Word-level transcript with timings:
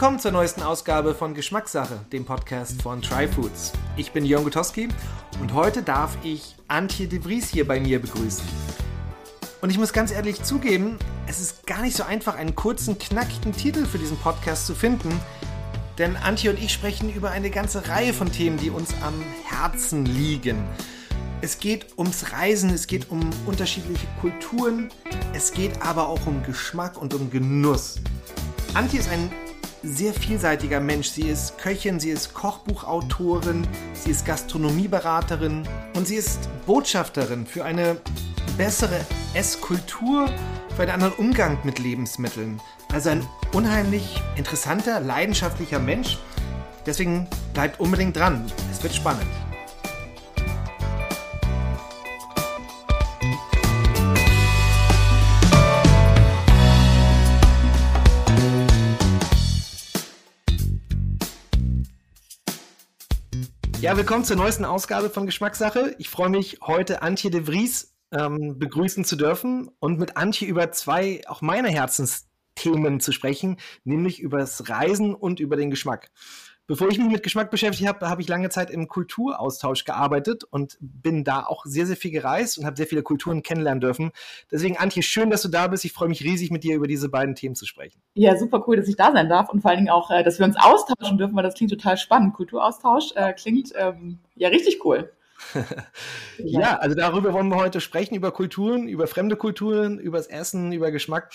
Willkommen 0.00 0.18
zur 0.18 0.32
neuesten 0.32 0.62
Ausgabe 0.62 1.14
von 1.14 1.34
Geschmackssache, 1.34 2.06
dem 2.10 2.24
Podcast 2.24 2.80
von 2.80 3.02
Tryfoods. 3.02 3.72
Ich 3.98 4.12
bin 4.12 4.24
Jörn 4.24 4.44
Gutowski 4.44 4.88
und 5.42 5.52
heute 5.52 5.82
darf 5.82 6.16
ich 6.22 6.56
Antje 6.68 7.06
de 7.06 7.20
Vries 7.20 7.50
hier 7.50 7.68
bei 7.68 7.78
mir 7.80 8.00
begrüßen. 8.00 8.42
Und 9.60 9.68
ich 9.68 9.76
muss 9.76 9.92
ganz 9.92 10.10
ehrlich 10.10 10.42
zugeben, 10.42 10.96
es 11.26 11.38
ist 11.38 11.66
gar 11.66 11.82
nicht 11.82 11.94
so 11.94 12.02
einfach, 12.02 12.34
einen 12.34 12.54
kurzen, 12.54 12.98
knackigen 12.98 13.52
Titel 13.52 13.84
für 13.84 13.98
diesen 13.98 14.16
Podcast 14.16 14.66
zu 14.66 14.74
finden, 14.74 15.12
denn 15.98 16.16
Antje 16.16 16.48
und 16.48 16.58
ich 16.58 16.72
sprechen 16.72 17.12
über 17.12 17.30
eine 17.30 17.50
ganze 17.50 17.86
Reihe 17.86 18.14
von 18.14 18.32
Themen, 18.32 18.56
die 18.56 18.70
uns 18.70 18.94
am 19.02 19.22
Herzen 19.44 20.06
liegen. 20.06 20.64
Es 21.42 21.58
geht 21.58 21.98
ums 21.98 22.32
Reisen, 22.32 22.70
es 22.70 22.86
geht 22.86 23.10
um 23.10 23.20
unterschiedliche 23.44 24.06
Kulturen, 24.22 24.88
es 25.34 25.52
geht 25.52 25.82
aber 25.82 26.08
auch 26.08 26.26
um 26.26 26.42
Geschmack 26.42 26.96
und 26.96 27.12
um 27.12 27.30
Genuss. 27.30 27.96
Antje 28.72 29.00
ist 29.00 29.10
ein 29.10 29.30
sehr 29.82 30.14
vielseitiger 30.14 30.80
Mensch. 30.80 31.08
Sie 31.08 31.28
ist 31.28 31.58
Köchin, 31.58 32.00
sie 32.00 32.10
ist 32.10 32.34
Kochbuchautorin, 32.34 33.66
sie 33.94 34.10
ist 34.10 34.26
Gastronomieberaterin 34.26 35.66
und 35.94 36.06
sie 36.06 36.16
ist 36.16 36.48
Botschafterin 36.66 37.46
für 37.46 37.64
eine 37.64 37.96
bessere 38.56 39.00
Esskultur, 39.34 40.28
für 40.76 40.82
einen 40.82 40.90
anderen 40.92 41.14
Umgang 41.14 41.58
mit 41.64 41.78
Lebensmitteln. 41.78 42.60
Also 42.92 43.10
ein 43.10 43.26
unheimlich 43.52 44.22
interessanter, 44.36 45.00
leidenschaftlicher 45.00 45.78
Mensch. 45.78 46.18
Deswegen 46.86 47.28
bleibt 47.54 47.78
unbedingt 47.80 48.16
dran. 48.16 48.44
Es 48.70 48.82
wird 48.82 48.94
spannend. 48.94 49.49
Ja, 63.80 63.96
willkommen 63.96 64.24
zur 64.24 64.36
neuesten 64.36 64.66
Ausgabe 64.66 65.08
von 65.08 65.24
Geschmackssache. 65.24 65.94
Ich 65.96 66.10
freue 66.10 66.28
mich, 66.28 66.58
heute 66.60 67.00
Antje 67.00 67.30
de 67.30 67.46
Vries 67.46 67.96
ähm, 68.12 68.58
begrüßen 68.58 69.06
zu 69.06 69.16
dürfen 69.16 69.70
und 69.78 69.98
mit 69.98 70.18
Antje 70.18 70.46
über 70.46 70.70
zwei 70.70 71.22
auch 71.26 71.40
meine 71.40 71.70
Herzensthemen 71.70 73.00
zu 73.00 73.10
sprechen, 73.12 73.56
nämlich 73.84 74.20
über 74.20 74.36
das 74.36 74.68
Reisen 74.68 75.14
und 75.14 75.40
über 75.40 75.56
den 75.56 75.70
Geschmack. 75.70 76.10
Bevor 76.70 76.88
ich 76.88 76.98
mich 76.98 77.10
mit 77.10 77.24
Geschmack 77.24 77.50
beschäftigt 77.50 77.88
habe, 77.88 78.08
habe 78.08 78.22
ich 78.22 78.28
lange 78.28 78.48
Zeit 78.48 78.70
im 78.70 78.86
Kulturaustausch 78.86 79.84
gearbeitet 79.84 80.44
und 80.44 80.78
bin 80.78 81.24
da 81.24 81.44
auch 81.44 81.64
sehr, 81.64 81.84
sehr 81.84 81.96
viel 81.96 82.12
gereist 82.12 82.58
und 82.58 82.64
habe 82.64 82.76
sehr 82.76 82.86
viele 82.86 83.02
Kulturen 83.02 83.42
kennenlernen 83.42 83.80
dürfen. 83.80 84.12
Deswegen, 84.52 84.76
Antje, 84.76 85.02
schön, 85.02 85.30
dass 85.30 85.42
du 85.42 85.48
da 85.48 85.66
bist. 85.66 85.84
Ich 85.84 85.92
freue 85.92 86.08
mich 86.08 86.22
riesig, 86.22 86.52
mit 86.52 86.62
dir 86.62 86.76
über 86.76 86.86
diese 86.86 87.08
beiden 87.08 87.34
Themen 87.34 87.56
zu 87.56 87.66
sprechen. 87.66 88.00
Ja, 88.14 88.36
super 88.36 88.62
cool, 88.68 88.76
dass 88.76 88.86
ich 88.86 88.94
da 88.94 89.10
sein 89.10 89.28
darf 89.28 89.48
und 89.48 89.62
vor 89.62 89.72
allen 89.72 89.78
Dingen 89.78 89.90
auch, 89.90 90.12
äh, 90.12 90.22
dass 90.22 90.38
wir 90.38 90.46
uns 90.46 90.54
austauschen 90.56 91.18
dürfen, 91.18 91.34
weil 91.34 91.42
das 91.42 91.54
klingt 91.54 91.72
total 91.72 91.96
spannend. 91.96 92.34
Kulturaustausch 92.34 93.16
äh, 93.16 93.32
klingt 93.32 93.72
ähm, 93.74 94.20
ja 94.36 94.48
richtig 94.48 94.84
cool. 94.84 95.12
ja, 96.38 96.78
also 96.78 96.94
darüber 96.94 97.32
wollen 97.32 97.48
wir 97.48 97.56
heute 97.56 97.80
sprechen, 97.80 98.14
über 98.14 98.30
Kulturen, 98.30 98.86
über 98.86 99.08
fremde 99.08 99.34
Kulturen, 99.34 99.98
über 99.98 100.18
das 100.18 100.28
Essen, 100.28 100.70
über 100.70 100.92
Geschmack. 100.92 101.32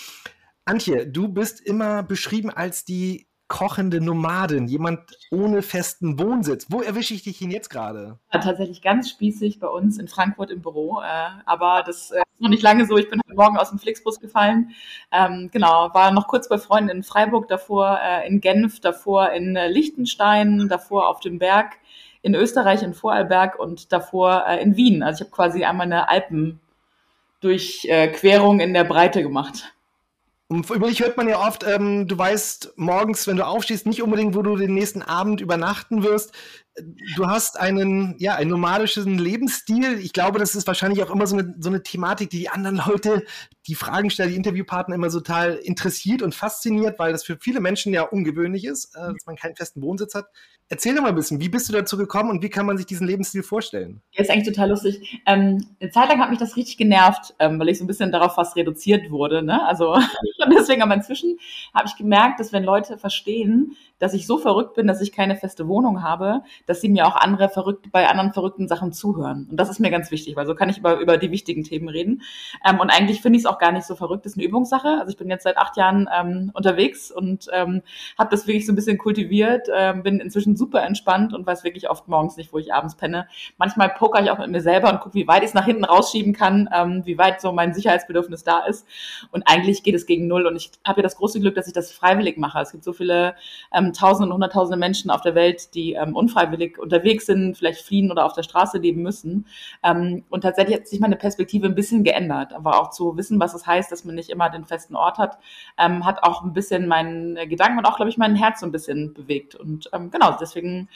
Antje, 0.63 1.05
du 1.05 1.27
bist 1.27 1.59
immer 1.59 2.03
beschrieben 2.03 2.49
als 2.51 2.85
die 2.85 3.27
kochende 3.47 4.01
Nomadin, 4.01 4.67
jemand 4.67 5.01
ohne 5.31 5.61
festen 5.61 6.19
Wohnsitz. 6.19 6.67
Wo 6.69 6.81
erwische 6.81 7.13
ich 7.13 7.23
dich 7.23 7.39
denn 7.39 7.51
jetzt 7.51 7.69
gerade? 7.69 8.17
Ja, 8.33 8.39
tatsächlich 8.39 8.81
ganz 8.81 9.09
spießig 9.09 9.59
bei 9.59 9.67
uns 9.67 9.99
in 9.99 10.07
Frankfurt 10.07 10.51
im 10.51 10.61
Büro. 10.61 11.01
Äh, 11.01 11.41
aber 11.45 11.83
das 11.85 12.11
äh, 12.11 12.19
ist 12.19 12.41
noch 12.41 12.49
nicht 12.49 12.63
lange 12.63 12.85
so. 12.85 12.97
Ich 12.97 13.09
bin 13.09 13.21
heute 13.25 13.35
Morgen 13.35 13.57
aus 13.57 13.69
dem 13.69 13.79
Flixbus 13.79 14.19
gefallen. 14.19 14.71
Ähm, 15.11 15.49
genau, 15.51 15.93
war 15.93 16.11
noch 16.11 16.27
kurz 16.27 16.49
bei 16.49 16.57
Freunden 16.57 16.89
in 16.89 17.03
Freiburg, 17.03 17.47
davor 17.47 17.99
äh, 18.03 18.27
in 18.27 18.41
Genf, 18.41 18.79
davor 18.79 19.31
in 19.31 19.55
äh, 19.55 19.67
Liechtenstein, 19.67 20.67
davor 20.67 21.09
auf 21.09 21.19
dem 21.19 21.37
Berg 21.37 21.77
in 22.25 22.33
Österreich 22.33 22.81
in 22.81 22.95
Vorarlberg 22.95 23.59
und 23.59 23.93
davor 23.93 24.45
äh, 24.47 24.59
in 24.59 24.75
Wien. 24.75 25.03
Also 25.03 25.17
ich 25.17 25.21
habe 25.27 25.35
quasi 25.35 25.63
einmal 25.63 25.85
eine 25.85 26.09
Alpendurchquerung 26.09 28.59
in 28.59 28.73
der 28.73 28.83
Breite 28.83 29.21
gemacht. 29.21 29.74
Und 30.47 30.65
dich 30.89 31.01
hört 31.01 31.17
man 31.17 31.27
ja 31.27 31.39
oft, 31.39 31.63
ähm, 31.63 32.07
du 32.07 32.17
weißt 32.17 32.73
morgens, 32.75 33.25
wenn 33.25 33.37
du 33.37 33.45
aufstehst, 33.45 33.87
nicht 33.87 34.03
unbedingt, 34.03 34.35
wo 34.35 34.43
du 34.43 34.55
den 34.55 34.75
nächsten 34.75 35.01
Abend 35.01 35.41
übernachten 35.41 36.03
wirst. 36.03 36.33
Du 37.15 37.27
hast 37.27 37.57
einen, 37.57 38.15
ja, 38.19 38.35
einen 38.35 38.49
nomadischen 38.49 39.17
Lebensstil. 39.17 39.97
Ich 39.99 40.11
glaube, 40.11 40.39
das 40.39 40.55
ist 40.55 40.67
wahrscheinlich 40.67 41.01
auch 41.03 41.09
immer 41.09 41.25
so 41.25 41.37
eine, 41.37 41.55
so 41.59 41.69
eine 41.69 41.83
Thematik, 41.83 42.29
die 42.29 42.39
die 42.39 42.49
anderen 42.49 42.81
Leute, 42.85 43.23
die 43.67 43.75
Fragen 43.75 44.09
stellen, 44.09 44.31
die 44.31 44.35
Interviewpartner 44.35 44.95
immer 44.95 45.09
total 45.09 45.55
interessiert 45.55 46.21
und 46.21 46.35
fasziniert, 46.35 46.99
weil 46.99 47.13
das 47.13 47.23
für 47.23 47.37
viele 47.39 47.61
Menschen 47.61 47.93
ja 47.93 48.03
ungewöhnlich 48.03 48.65
ist, 48.65 48.95
äh, 48.95 49.13
dass 49.13 49.25
man 49.25 49.37
keinen 49.37 49.55
festen 49.55 49.81
Wohnsitz 49.81 50.15
hat. 50.15 50.25
Erzähl 50.67 50.95
doch 50.95 51.03
mal 51.03 51.09
ein 51.09 51.15
bisschen, 51.15 51.39
wie 51.39 51.49
bist 51.49 51.69
du 51.69 51.73
dazu 51.73 51.95
gekommen 51.95 52.31
und 52.31 52.41
wie 52.41 52.49
kann 52.49 52.65
man 52.65 52.75
sich 52.75 52.87
diesen 52.87 53.05
Lebensstil 53.05 53.43
vorstellen? 53.43 54.01
Ja, 54.11 54.23
ist 54.23 54.31
eigentlich 54.31 54.47
total 54.47 54.69
lustig. 54.69 55.21
Ähm, 55.27 55.63
eine 55.79 55.91
Zeit 55.91 56.09
lang 56.09 56.19
hat 56.19 56.31
mich 56.31 56.39
das 56.39 56.55
richtig 56.55 56.77
genervt, 56.77 57.35
ähm, 57.37 57.59
weil 57.59 57.69
ich 57.69 57.77
so 57.77 57.83
ein 57.83 57.87
bisschen 57.87 58.11
darauf 58.11 58.33
fast 58.33 58.55
reduziert 58.55 59.11
wurde. 59.11 59.43
Ne? 59.43 59.63
Also 59.67 59.95
deswegen, 60.51 60.81
aber 60.81 60.95
inzwischen 60.95 61.37
habe 61.73 61.87
ich 61.87 61.95
gemerkt, 61.95 62.39
dass 62.39 62.51
wenn 62.51 62.63
Leute 62.63 62.97
verstehen, 62.97 63.77
dass 63.99 64.13
ich 64.13 64.27
so 64.27 64.37
verrückt 64.37 64.75
bin, 64.75 64.87
dass 64.87 65.01
ich 65.01 65.11
keine 65.11 65.35
feste 65.35 65.67
Wohnung 65.67 66.03
habe, 66.03 66.41
dass 66.65 66.81
sie 66.81 66.89
mir 66.89 67.07
auch 67.07 67.15
andere 67.15 67.49
verrückt, 67.49 67.91
bei 67.91 68.07
anderen 68.07 68.33
verrückten 68.33 68.67
Sachen 68.67 68.91
zuhören. 68.91 69.47
Und 69.49 69.57
das 69.57 69.69
ist 69.69 69.79
mir 69.79 69.91
ganz 69.91 70.11
wichtig, 70.11 70.35
weil 70.35 70.45
so 70.45 70.55
kann 70.55 70.69
ich 70.69 70.77
über, 70.77 70.99
über 70.99 71.17
die 71.17 71.31
wichtigen 71.31 71.63
Themen 71.63 71.87
reden. 71.87 72.21
Ähm, 72.67 72.79
und 72.79 72.89
eigentlich 72.89 73.21
finde 73.21 73.37
ich 73.37 73.43
es 73.43 73.49
auch 73.49 73.59
gar 73.59 73.71
nicht 73.71 73.85
so 73.85 73.95
verrückt. 73.95 74.25
Das 74.25 74.33
ist 74.33 74.37
eine 74.37 74.47
Übungssache. 74.47 74.97
Also 74.99 75.09
ich 75.09 75.17
bin 75.17 75.29
jetzt 75.29 75.43
seit 75.43 75.57
acht 75.57 75.77
Jahren 75.77 76.09
ähm, 76.13 76.51
unterwegs 76.53 77.11
und 77.11 77.47
ähm, 77.53 77.81
habe 78.17 78.29
das 78.31 78.47
wirklich 78.47 78.65
so 78.65 78.73
ein 78.73 78.75
bisschen 78.75 78.97
kultiviert, 78.97 79.67
ähm, 79.73 80.03
bin 80.03 80.19
inzwischen 80.19 80.55
super 80.55 80.83
entspannt 80.83 81.33
und 81.33 81.45
weiß 81.47 81.63
wirklich 81.63 81.89
oft 81.89 82.07
morgens 82.07 82.37
nicht, 82.37 82.51
wo 82.51 82.57
ich 82.57 82.73
abends 82.73 82.95
penne. 82.95 83.27
Manchmal 83.57 83.89
poker 83.89 84.21
ich 84.21 84.29
auch 84.29 84.39
mit 84.39 84.49
mir 84.49 84.61
selber 84.61 84.91
und 84.91 84.99
gucke, 84.99 85.15
wie 85.15 85.27
weit 85.27 85.43
ich 85.43 85.49
es 85.49 85.53
nach 85.53 85.65
hinten 85.65 85.85
rausschieben 85.85 86.33
kann, 86.33 86.69
ähm, 86.73 87.01
wie 87.05 87.17
weit 87.17 87.41
so 87.41 87.51
mein 87.51 87.73
Sicherheitsbedürfnis 87.73 88.43
da 88.43 88.65
ist. 88.65 88.85
Und 89.31 89.43
eigentlich 89.47 89.83
geht 89.83 89.95
es 89.95 90.05
gegen 90.05 90.27
null. 90.27 90.45
Und 90.45 90.55
ich 90.55 90.71
habe 90.85 90.99
ja 90.99 91.03
das 91.03 91.15
große 91.15 91.39
Glück, 91.39 91.55
dass 91.55 91.67
ich 91.67 91.73
das 91.73 91.91
freiwillig 91.91 92.37
mache. 92.37 92.59
Es 92.59 92.71
gibt 92.71 92.83
so 92.83 92.93
viele 92.93 93.35
ähm, 93.73 93.84
Tausende 93.93 94.27
und 94.27 94.33
Hunderttausende 94.33 94.77
Menschen 94.77 95.09
auf 95.09 95.21
der 95.21 95.35
Welt, 95.35 95.73
die 95.73 95.93
ähm, 95.93 96.15
unfreiwillig 96.15 96.79
unterwegs 96.79 97.25
sind, 97.25 97.57
vielleicht 97.57 97.81
fliehen 97.81 98.11
oder 98.11 98.25
auf 98.25 98.33
der 98.33 98.43
Straße 98.43 98.77
leben 98.77 99.01
müssen. 99.01 99.45
Ähm, 99.83 100.23
und 100.29 100.41
tatsächlich 100.41 100.77
hat 100.77 100.87
sich 100.87 100.99
meine 100.99 101.15
Perspektive 101.15 101.67
ein 101.67 101.75
bisschen 101.75 102.03
geändert. 102.03 102.53
Aber 102.53 102.79
auch 102.79 102.91
zu 102.91 103.17
wissen, 103.17 103.39
was 103.39 103.53
es 103.53 103.65
heißt, 103.65 103.91
dass 103.91 104.05
man 104.05 104.15
nicht 104.15 104.29
immer 104.29 104.49
den 104.49 104.65
festen 104.65 104.95
Ort 104.95 105.17
hat, 105.17 105.37
ähm, 105.77 106.05
hat 106.05 106.23
auch 106.23 106.43
ein 106.43 106.53
bisschen 106.53 106.87
meinen 106.87 107.35
Gedanken 107.49 107.79
und 107.79 107.85
auch, 107.85 107.97
glaube 107.97 108.09
ich, 108.09 108.17
mein 108.17 108.35
Herz 108.35 108.59
so 108.61 108.65
ein 108.65 108.71
bisschen 108.71 109.13
bewegt. 109.13 109.55
Und 109.55 109.89
ähm, 109.93 110.11
genau, 110.11 110.35
deswegen, 110.39 110.89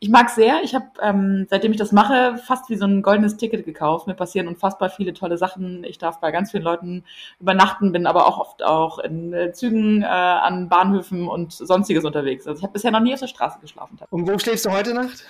ich 0.00 0.08
mag 0.08 0.30
sehr. 0.30 0.62
Ich 0.62 0.74
habe, 0.74 0.86
ähm, 1.02 1.46
seitdem 1.50 1.72
ich 1.72 1.78
das 1.78 1.92
mache, 1.92 2.38
fast 2.38 2.70
wie 2.70 2.76
so 2.76 2.86
ein 2.86 3.02
goldenes 3.02 3.36
Ticket 3.36 3.64
gekauft. 3.64 4.06
Mir 4.06 4.14
passieren 4.14 4.48
unfassbar 4.48 4.90
viele 4.90 5.12
tolle 5.12 5.38
Sachen. 5.38 5.84
Ich 5.84 5.98
darf 5.98 6.20
bei 6.20 6.30
ganz 6.30 6.50
vielen 6.50 6.62
Leuten 6.62 7.04
übernachten, 7.40 7.92
bin 7.92 8.06
aber 8.06 8.26
auch 8.26 8.38
oft 8.38 8.62
auch 8.62 8.98
in 8.98 9.32
äh, 9.32 9.52
Zügen, 9.52 10.02
äh, 10.02 10.06
an 10.06 10.68
Bahnhöfen 10.68 11.28
und 11.28 11.52
sonstiges 11.52 12.04
unterwegs. 12.04 12.27
Also 12.36 12.58
ich 12.58 12.62
habe 12.62 12.72
bisher 12.72 12.90
noch 12.90 13.00
nie 13.00 13.14
auf 13.14 13.20
der 13.20 13.26
Straße 13.26 13.58
geschlafen. 13.60 13.98
Und 14.10 14.28
wo 14.28 14.38
schläfst 14.38 14.66
du 14.66 14.70
heute 14.70 14.94
Nacht? 14.94 15.24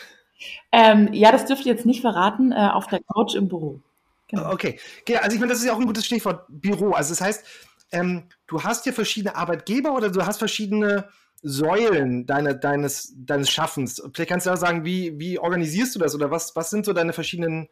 Ähm, 0.73 1.13
ja, 1.13 1.33
das 1.33 1.47
dürfte 1.47 1.63
ich 1.63 1.67
jetzt 1.67 1.87
nicht 1.87 2.01
verraten, 2.01 2.53
äh, 2.53 2.69
auf 2.73 2.87
der 2.87 3.01
Couch 3.01 3.35
im 3.35 3.49
Büro. 3.49 3.81
Genau. 4.29 4.53
Okay, 4.53 4.79
also 5.21 5.35
ich 5.35 5.41
meine, 5.41 5.53
das 5.53 5.61
ist 5.61 5.67
ja 5.67 5.73
auch 5.73 5.81
ein 5.81 5.87
gutes 5.87 6.05
Stichwort, 6.05 6.45
Büro. 6.49 6.93
Also 6.93 7.12
das 7.12 7.21
heißt, 7.21 7.45
ähm, 7.93 8.25
du 8.47 8.62
hast 8.62 8.85
ja 8.87 8.93
verschiedene 8.93 9.35
Arbeitgeber 9.35 9.95
oder 9.95 10.11
du 10.11 10.25
hast 10.25 10.39
verschiedene 10.39 11.09
Säulen 11.43 12.27
deine, 12.27 12.59
deines, 12.59 13.15
deines 13.17 13.51
Schaffens. 13.51 14.03
Vielleicht 14.12 14.31
kannst 14.31 14.47
du 14.47 14.51
auch 14.51 14.56
sagen, 14.56 14.85
wie, 14.85 15.19
wie 15.19 15.39
organisierst 15.39 15.94
du 15.94 15.99
das 15.99 16.15
oder 16.15 16.31
was, 16.31 16.55
was 16.56 16.71
sind 16.71 16.85
so 16.85 16.93
deine 16.93 17.12
verschiedenen 17.12 17.69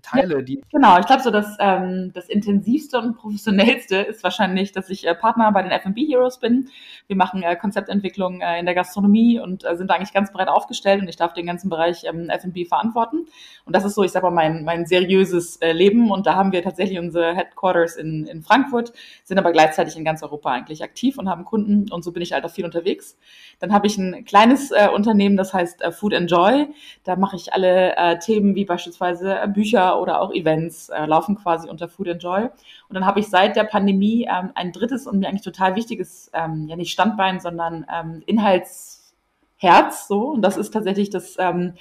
Teile, 0.00 0.36
ja, 0.36 0.42
die. 0.42 0.62
Genau, 0.72 0.98
ich 0.98 1.06
glaube 1.06 1.22
so, 1.22 1.30
dass 1.30 1.56
ähm, 1.60 2.12
das 2.14 2.28
intensivste 2.28 2.98
und 2.98 3.14
professionellste 3.16 3.96
ist 3.96 4.24
wahrscheinlich, 4.24 4.72
dass 4.72 4.88
ich 4.88 5.06
äh, 5.06 5.14
Partner 5.14 5.52
bei 5.52 5.62
den 5.62 5.70
F&B 5.70 6.06
Heroes 6.06 6.38
bin. 6.38 6.70
Wir 7.08 7.16
machen 7.16 7.42
äh, 7.42 7.56
Konzeptentwicklung 7.56 8.40
äh, 8.40 8.58
in 8.58 8.64
der 8.64 8.74
Gastronomie 8.74 9.38
und 9.38 9.64
äh, 9.64 9.76
sind 9.76 9.90
da 9.90 9.94
eigentlich 9.94 10.14
ganz 10.14 10.32
breit 10.32 10.48
aufgestellt 10.48 11.02
und 11.02 11.08
ich 11.08 11.16
darf 11.16 11.34
den 11.34 11.44
ganzen 11.44 11.68
Bereich 11.68 12.04
ähm, 12.04 12.30
F&B 12.30 12.64
verantworten. 12.64 13.26
Und 13.66 13.76
das 13.76 13.84
ist 13.84 13.94
so, 13.94 14.02
ich 14.02 14.12
sag 14.12 14.22
mal, 14.22 14.30
mein, 14.30 14.64
mein 14.64 14.86
seriöses 14.86 15.56
äh, 15.56 15.72
Leben 15.72 16.10
und 16.10 16.26
da 16.26 16.36
haben 16.36 16.52
wir 16.52 16.62
tatsächlich 16.62 16.98
unsere 16.98 17.34
Headquarters 17.34 17.96
in, 17.96 18.26
in 18.26 18.42
Frankfurt, 18.42 18.94
sind 19.24 19.38
aber 19.38 19.52
gleichzeitig 19.52 19.96
in 19.96 20.04
ganz 20.04 20.22
Europa 20.22 20.50
eigentlich 20.50 20.82
aktiv 20.82 21.18
und 21.18 21.28
haben 21.28 21.44
Kunden 21.44 21.92
und 21.92 22.02
so 22.02 22.12
bin 22.12 22.22
ich 22.22 22.32
halt 22.32 22.46
auch 22.46 22.50
viel 22.50 22.64
unterwegs. 22.64 23.18
Dann 23.58 23.74
habe 23.74 23.86
ich 23.86 23.98
ein 23.98 24.24
kleines 24.24 24.70
äh, 24.70 24.88
Unternehmen, 24.88 25.36
das 25.36 25.52
heißt 25.52 25.82
Food 25.92 26.14
Enjoy. 26.14 26.68
Da 27.04 27.16
mache 27.16 27.36
ich 27.36 27.52
alle 27.52 28.18
Themen 28.20 28.54
wie 28.54 28.64
beispielsweise 28.64 29.38
Bücher 29.52 29.81
Bücher 29.82 30.00
oder 30.00 30.20
auch 30.20 30.32
Events 30.32 30.88
äh, 30.88 31.06
laufen 31.06 31.36
quasi 31.36 31.68
unter 31.68 31.88
Food 31.88 32.08
Enjoy. 32.08 32.44
Und 32.44 32.94
dann 32.94 33.06
habe 33.06 33.20
ich 33.20 33.28
seit 33.28 33.56
der 33.56 33.64
Pandemie 33.64 34.28
ähm, 34.30 34.50
ein 34.54 34.72
drittes 34.72 35.06
und 35.06 35.18
mir 35.18 35.28
eigentlich 35.28 35.42
total 35.42 35.76
wichtiges, 35.76 36.30
ähm, 36.32 36.66
ja 36.68 36.76
nicht 36.76 36.92
Standbein, 36.92 37.40
sondern 37.40 37.86
ähm, 37.92 38.22
Inhaltsherz 38.26 40.08
so. 40.08 40.30
Und 40.30 40.42
das 40.42 40.56
ist 40.56 40.72
tatsächlich 40.72 41.10
das 41.10 41.36
ähm, 41.38 41.74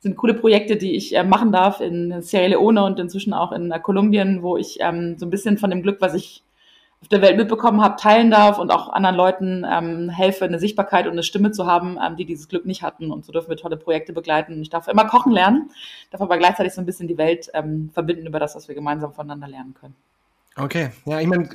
sind 0.00 0.16
coole 0.16 0.34
Projekte, 0.34 0.76
die 0.76 0.94
ich 0.94 1.16
äh, 1.16 1.24
machen 1.24 1.52
darf 1.52 1.80
in 1.80 2.20
Sierra 2.22 2.46
Leone 2.46 2.84
und 2.84 3.00
inzwischen 3.00 3.32
auch 3.32 3.52
in 3.52 3.70
äh, 3.70 3.80
Kolumbien, 3.80 4.42
wo 4.42 4.56
ich 4.56 4.78
ähm, 4.80 5.16
so 5.18 5.26
ein 5.26 5.30
bisschen 5.30 5.58
von 5.58 5.70
dem 5.70 5.82
Glück, 5.82 6.00
was 6.00 6.14
ich 6.14 6.42
auf 7.02 7.08
der 7.08 7.22
Welt 7.22 7.36
mitbekommen 7.36 7.82
habe, 7.82 7.96
teilen 7.96 8.30
darf 8.30 8.58
und 8.58 8.70
auch 8.70 8.88
anderen 8.88 9.16
Leuten 9.16 9.66
ähm, 9.70 10.08
helfe, 10.08 10.44
eine 10.44 10.58
Sichtbarkeit 10.58 11.06
und 11.06 11.12
eine 11.12 11.22
Stimme 11.22 11.52
zu 11.52 11.66
haben, 11.66 11.98
ähm, 12.04 12.16
die 12.16 12.24
dieses 12.24 12.48
Glück 12.48 12.64
nicht 12.64 12.82
hatten. 12.82 13.10
Und 13.10 13.24
so 13.24 13.32
dürfen 13.32 13.50
wir 13.50 13.56
tolle 13.56 13.76
Projekte 13.76 14.12
begleiten. 14.12 14.60
Ich 14.62 14.70
darf 14.70 14.88
immer 14.88 15.06
kochen 15.06 15.32
lernen, 15.32 15.70
darf 16.10 16.20
aber 16.20 16.38
gleichzeitig 16.38 16.72
so 16.72 16.80
ein 16.80 16.86
bisschen 16.86 17.08
die 17.08 17.18
Welt 17.18 17.50
ähm, 17.54 17.90
verbinden 17.92 18.26
über 18.26 18.40
das, 18.40 18.56
was 18.56 18.68
wir 18.68 18.74
gemeinsam 18.74 19.12
voneinander 19.12 19.48
lernen 19.48 19.74
können. 19.74 19.94
Okay, 20.56 20.90
ja, 21.04 21.20
ich 21.20 21.26
meine, 21.26 21.50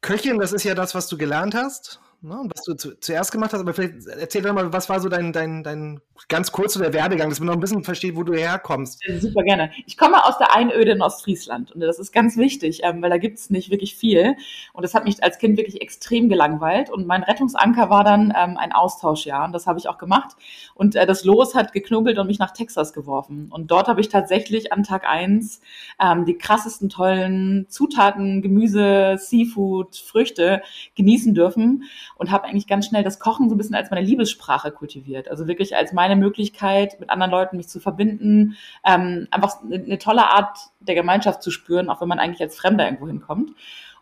Köchin, 0.00 0.38
das 0.38 0.52
ist 0.52 0.64
ja 0.64 0.74
das, 0.74 0.94
was 0.94 1.08
du 1.08 1.18
gelernt 1.18 1.54
hast 1.54 2.00
ne, 2.24 2.50
was 2.54 2.62
du 2.64 2.74
zu, 2.74 2.98
zuerst 2.98 3.30
gemacht 3.30 3.52
hast, 3.52 3.60
aber 3.60 3.74
vielleicht 3.74 4.06
erzähl 4.06 4.42
doch 4.42 4.52
mal, 4.52 4.72
was 4.72 4.88
war 4.88 5.00
so 5.00 5.08
dein, 5.08 5.32
dein, 5.32 5.62
dein 5.62 6.00
ganz 6.28 6.52
kurz 6.52 6.74
der 6.74 6.92
Werdegang, 6.92 7.28
dass 7.28 7.40
man 7.40 7.48
noch 7.48 7.54
ein 7.54 7.60
bisschen 7.60 7.84
versteht, 7.84 8.16
wo 8.16 8.22
du 8.22 8.34
herkommst. 8.34 9.00
Super 9.18 9.42
gerne. 9.42 9.70
Ich 9.86 9.96
komme 9.96 10.24
aus 10.24 10.38
der 10.38 10.54
Einöde 10.54 10.92
in 10.92 11.02
Ostfriesland 11.02 11.72
und 11.72 11.80
das 11.80 11.98
ist 11.98 12.12
ganz 12.12 12.36
wichtig, 12.36 12.80
ähm, 12.82 13.02
weil 13.02 13.10
da 13.10 13.18
gibt 13.18 13.38
es 13.38 13.50
nicht 13.50 13.70
wirklich 13.70 13.94
viel. 13.94 14.36
Und 14.72 14.82
das 14.82 14.94
hat 14.94 15.04
mich 15.04 15.22
als 15.22 15.38
Kind 15.38 15.56
wirklich 15.56 15.82
extrem 15.82 16.28
gelangweilt 16.28 16.90
und 16.90 17.06
mein 17.06 17.22
Rettungsanker 17.22 17.90
war 17.90 18.04
dann 18.04 18.32
ähm, 18.36 18.56
ein 18.56 18.72
Austauschjahr 18.72 19.44
und 19.44 19.52
das 19.52 19.66
habe 19.66 19.78
ich 19.78 19.88
auch 19.88 19.98
gemacht. 19.98 20.36
Und 20.74 20.96
äh, 20.96 21.06
das 21.06 21.24
Los 21.24 21.54
hat 21.54 21.72
geknubbelt 21.72 22.18
und 22.18 22.26
mich 22.26 22.38
nach 22.38 22.52
Texas 22.52 22.92
geworfen. 22.92 23.48
Und 23.50 23.70
dort 23.70 23.88
habe 23.88 24.00
ich 24.00 24.08
tatsächlich 24.08 24.72
an 24.72 24.82
Tag 24.82 25.04
eins 25.06 25.60
ähm, 26.00 26.24
die 26.24 26.38
krassesten 26.38 26.88
tollen 26.88 27.66
Zutaten, 27.68 28.40
Gemüse, 28.42 29.16
Seafood, 29.18 29.96
Früchte 29.96 30.62
genießen 30.94 31.34
dürfen 31.34 31.84
und 32.16 32.30
habe 32.30 32.44
eigentlich 32.44 32.66
ganz 32.66 32.86
schnell 32.86 33.02
das 33.02 33.18
Kochen 33.18 33.48
so 33.48 33.54
ein 33.54 33.58
bisschen 33.58 33.74
als 33.74 33.90
meine 33.90 34.06
Liebessprache 34.06 34.70
kultiviert. 34.70 35.28
Also 35.28 35.46
wirklich 35.46 35.76
als 35.76 35.92
meine 35.92 36.16
Möglichkeit, 36.16 36.98
mit 37.00 37.10
anderen 37.10 37.30
Leuten 37.30 37.56
mich 37.56 37.68
zu 37.68 37.80
verbinden, 37.80 38.56
ähm, 38.84 39.28
einfach 39.30 39.62
eine 39.62 39.98
tolle 39.98 40.30
Art 40.30 40.58
der 40.80 40.94
Gemeinschaft 40.94 41.42
zu 41.42 41.50
spüren, 41.50 41.88
auch 41.88 42.00
wenn 42.00 42.08
man 42.08 42.18
eigentlich 42.18 42.42
als 42.42 42.56
Fremder 42.56 42.84
irgendwo 42.84 43.06
hinkommt. 43.06 43.52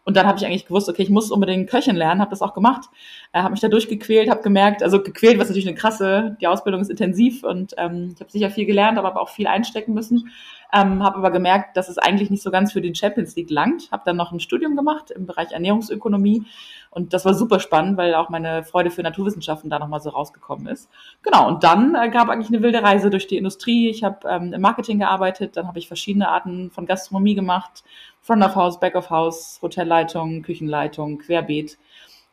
Und 0.04 0.16
dann 0.16 0.26
habe 0.26 0.38
ich 0.38 0.44
eigentlich 0.44 0.66
gewusst, 0.66 0.88
okay, 0.88 1.02
ich 1.02 1.10
muss 1.10 1.30
unbedingt 1.30 1.70
Köchin 1.70 1.94
lernen, 1.94 2.20
habe 2.20 2.30
das 2.30 2.42
auch 2.42 2.54
gemacht, 2.54 2.86
äh, 3.32 3.40
habe 3.40 3.52
mich 3.52 3.60
da 3.60 3.68
durchgequält, 3.68 4.28
habe 4.28 4.42
gemerkt, 4.42 4.82
also 4.82 5.00
gequält, 5.00 5.38
was 5.38 5.48
natürlich 5.48 5.68
eine 5.68 5.76
krasse, 5.76 6.36
die 6.40 6.48
Ausbildung 6.48 6.80
ist 6.80 6.90
intensiv 6.90 7.44
und 7.44 7.74
ähm, 7.78 8.12
ich 8.14 8.20
habe 8.20 8.30
sicher 8.30 8.50
viel 8.50 8.66
gelernt, 8.66 8.98
aber 8.98 9.20
auch 9.20 9.28
viel 9.28 9.46
einstecken 9.46 9.94
müssen. 9.94 10.30
Ähm, 10.74 11.02
habe 11.02 11.18
aber 11.18 11.30
gemerkt, 11.30 11.76
dass 11.76 11.90
es 11.90 11.98
eigentlich 11.98 12.30
nicht 12.30 12.42
so 12.42 12.50
ganz 12.50 12.72
für 12.72 12.80
den 12.80 12.94
Champions 12.94 13.36
League 13.36 13.50
langt. 13.50 13.92
Habe 13.92 14.04
dann 14.06 14.16
noch 14.16 14.32
ein 14.32 14.40
Studium 14.40 14.74
gemacht 14.74 15.10
im 15.10 15.26
Bereich 15.26 15.52
Ernährungsökonomie 15.52 16.46
und 16.94 17.12
das 17.12 17.24
war 17.24 17.34
super 17.34 17.60
spannend, 17.60 17.96
weil 17.96 18.14
auch 18.14 18.28
meine 18.28 18.64
Freude 18.64 18.90
für 18.90 19.02
Naturwissenschaften 19.02 19.70
da 19.70 19.78
nochmal 19.78 20.00
so 20.00 20.10
rausgekommen 20.10 20.66
ist. 20.66 20.90
Genau, 21.22 21.48
und 21.48 21.62
dann 21.62 21.94
äh, 21.94 22.10
gab 22.10 22.28
eigentlich 22.28 22.48
eine 22.48 22.62
wilde 22.62 22.82
Reise 22.82 23.08
durch 23.08 23.26
die 23.26 23.36
Industrie. 23.36 23.88
Ich 23.88 24.02
habe 24.02 24.28
ähm, 24.28 24.52
im 24.52 24.60
Marketing 24.60 24.98
gearbeitet, 24.98 25.56
dann 25.56 25.68
habe 25.68 25.78
ich 25.78 25.88
verschiedene 25.88 26.28
Arten 26.28 26.70
von 26.70 26.86
Gastronomie 26.86 27.34
gemacht, 27.34 27.84
Front 28.22 28.44
of 28.44 28.54
House, 28.54 28.80
Back 28.80 28.94
of 28.94 29.10
House, 29.10 29.58
Hotelleitung, 29.60 30.42
Küchenleitung, 30.42 31.18
Querbeet. 31.18 31.76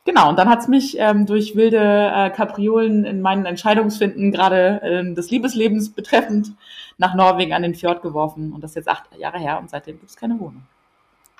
Genau, 0.04 0.30
und 0.30 0.38
dann 0.38 0.48
hat's 0.48 0.66
mich 0.66 0.96
ähm, 0.98 1.26
durch 1.26 1.56
wilde 1.56 1.78
äh, 1.78 2.30
Kapriolen 2.30 3.04
in 3.04 3.20
meinen 3.20 3.44
Entscheidungsfinden, 3.44 4.32
gerade 4.32 4.80
äh, 4.82 5.14
des 5.14 5.30
Liebeslebens 5.30 5.92
betreffend, 5.92 6.52
nach 6.96 7.14
Norwegen 7.14 7.52
an 7.52 7.62
den 7.62 7.74
Fjord 7.74 8.00
geworfen. 8.02 8.52
Und 8.52 8.62
das 8.62 8.70
ist 8.70 8.76
jetzt 8.76 8.88
acht 8.88 9.04
Jahre 9.18 9.38
her 9.38 9.58
und 9.58 9.68
seitdem 9.68 9.98
gibt 9.98 10.10
es 10.10 10.16
keine 10.16 10.40
Wohnung. 10.40 10.62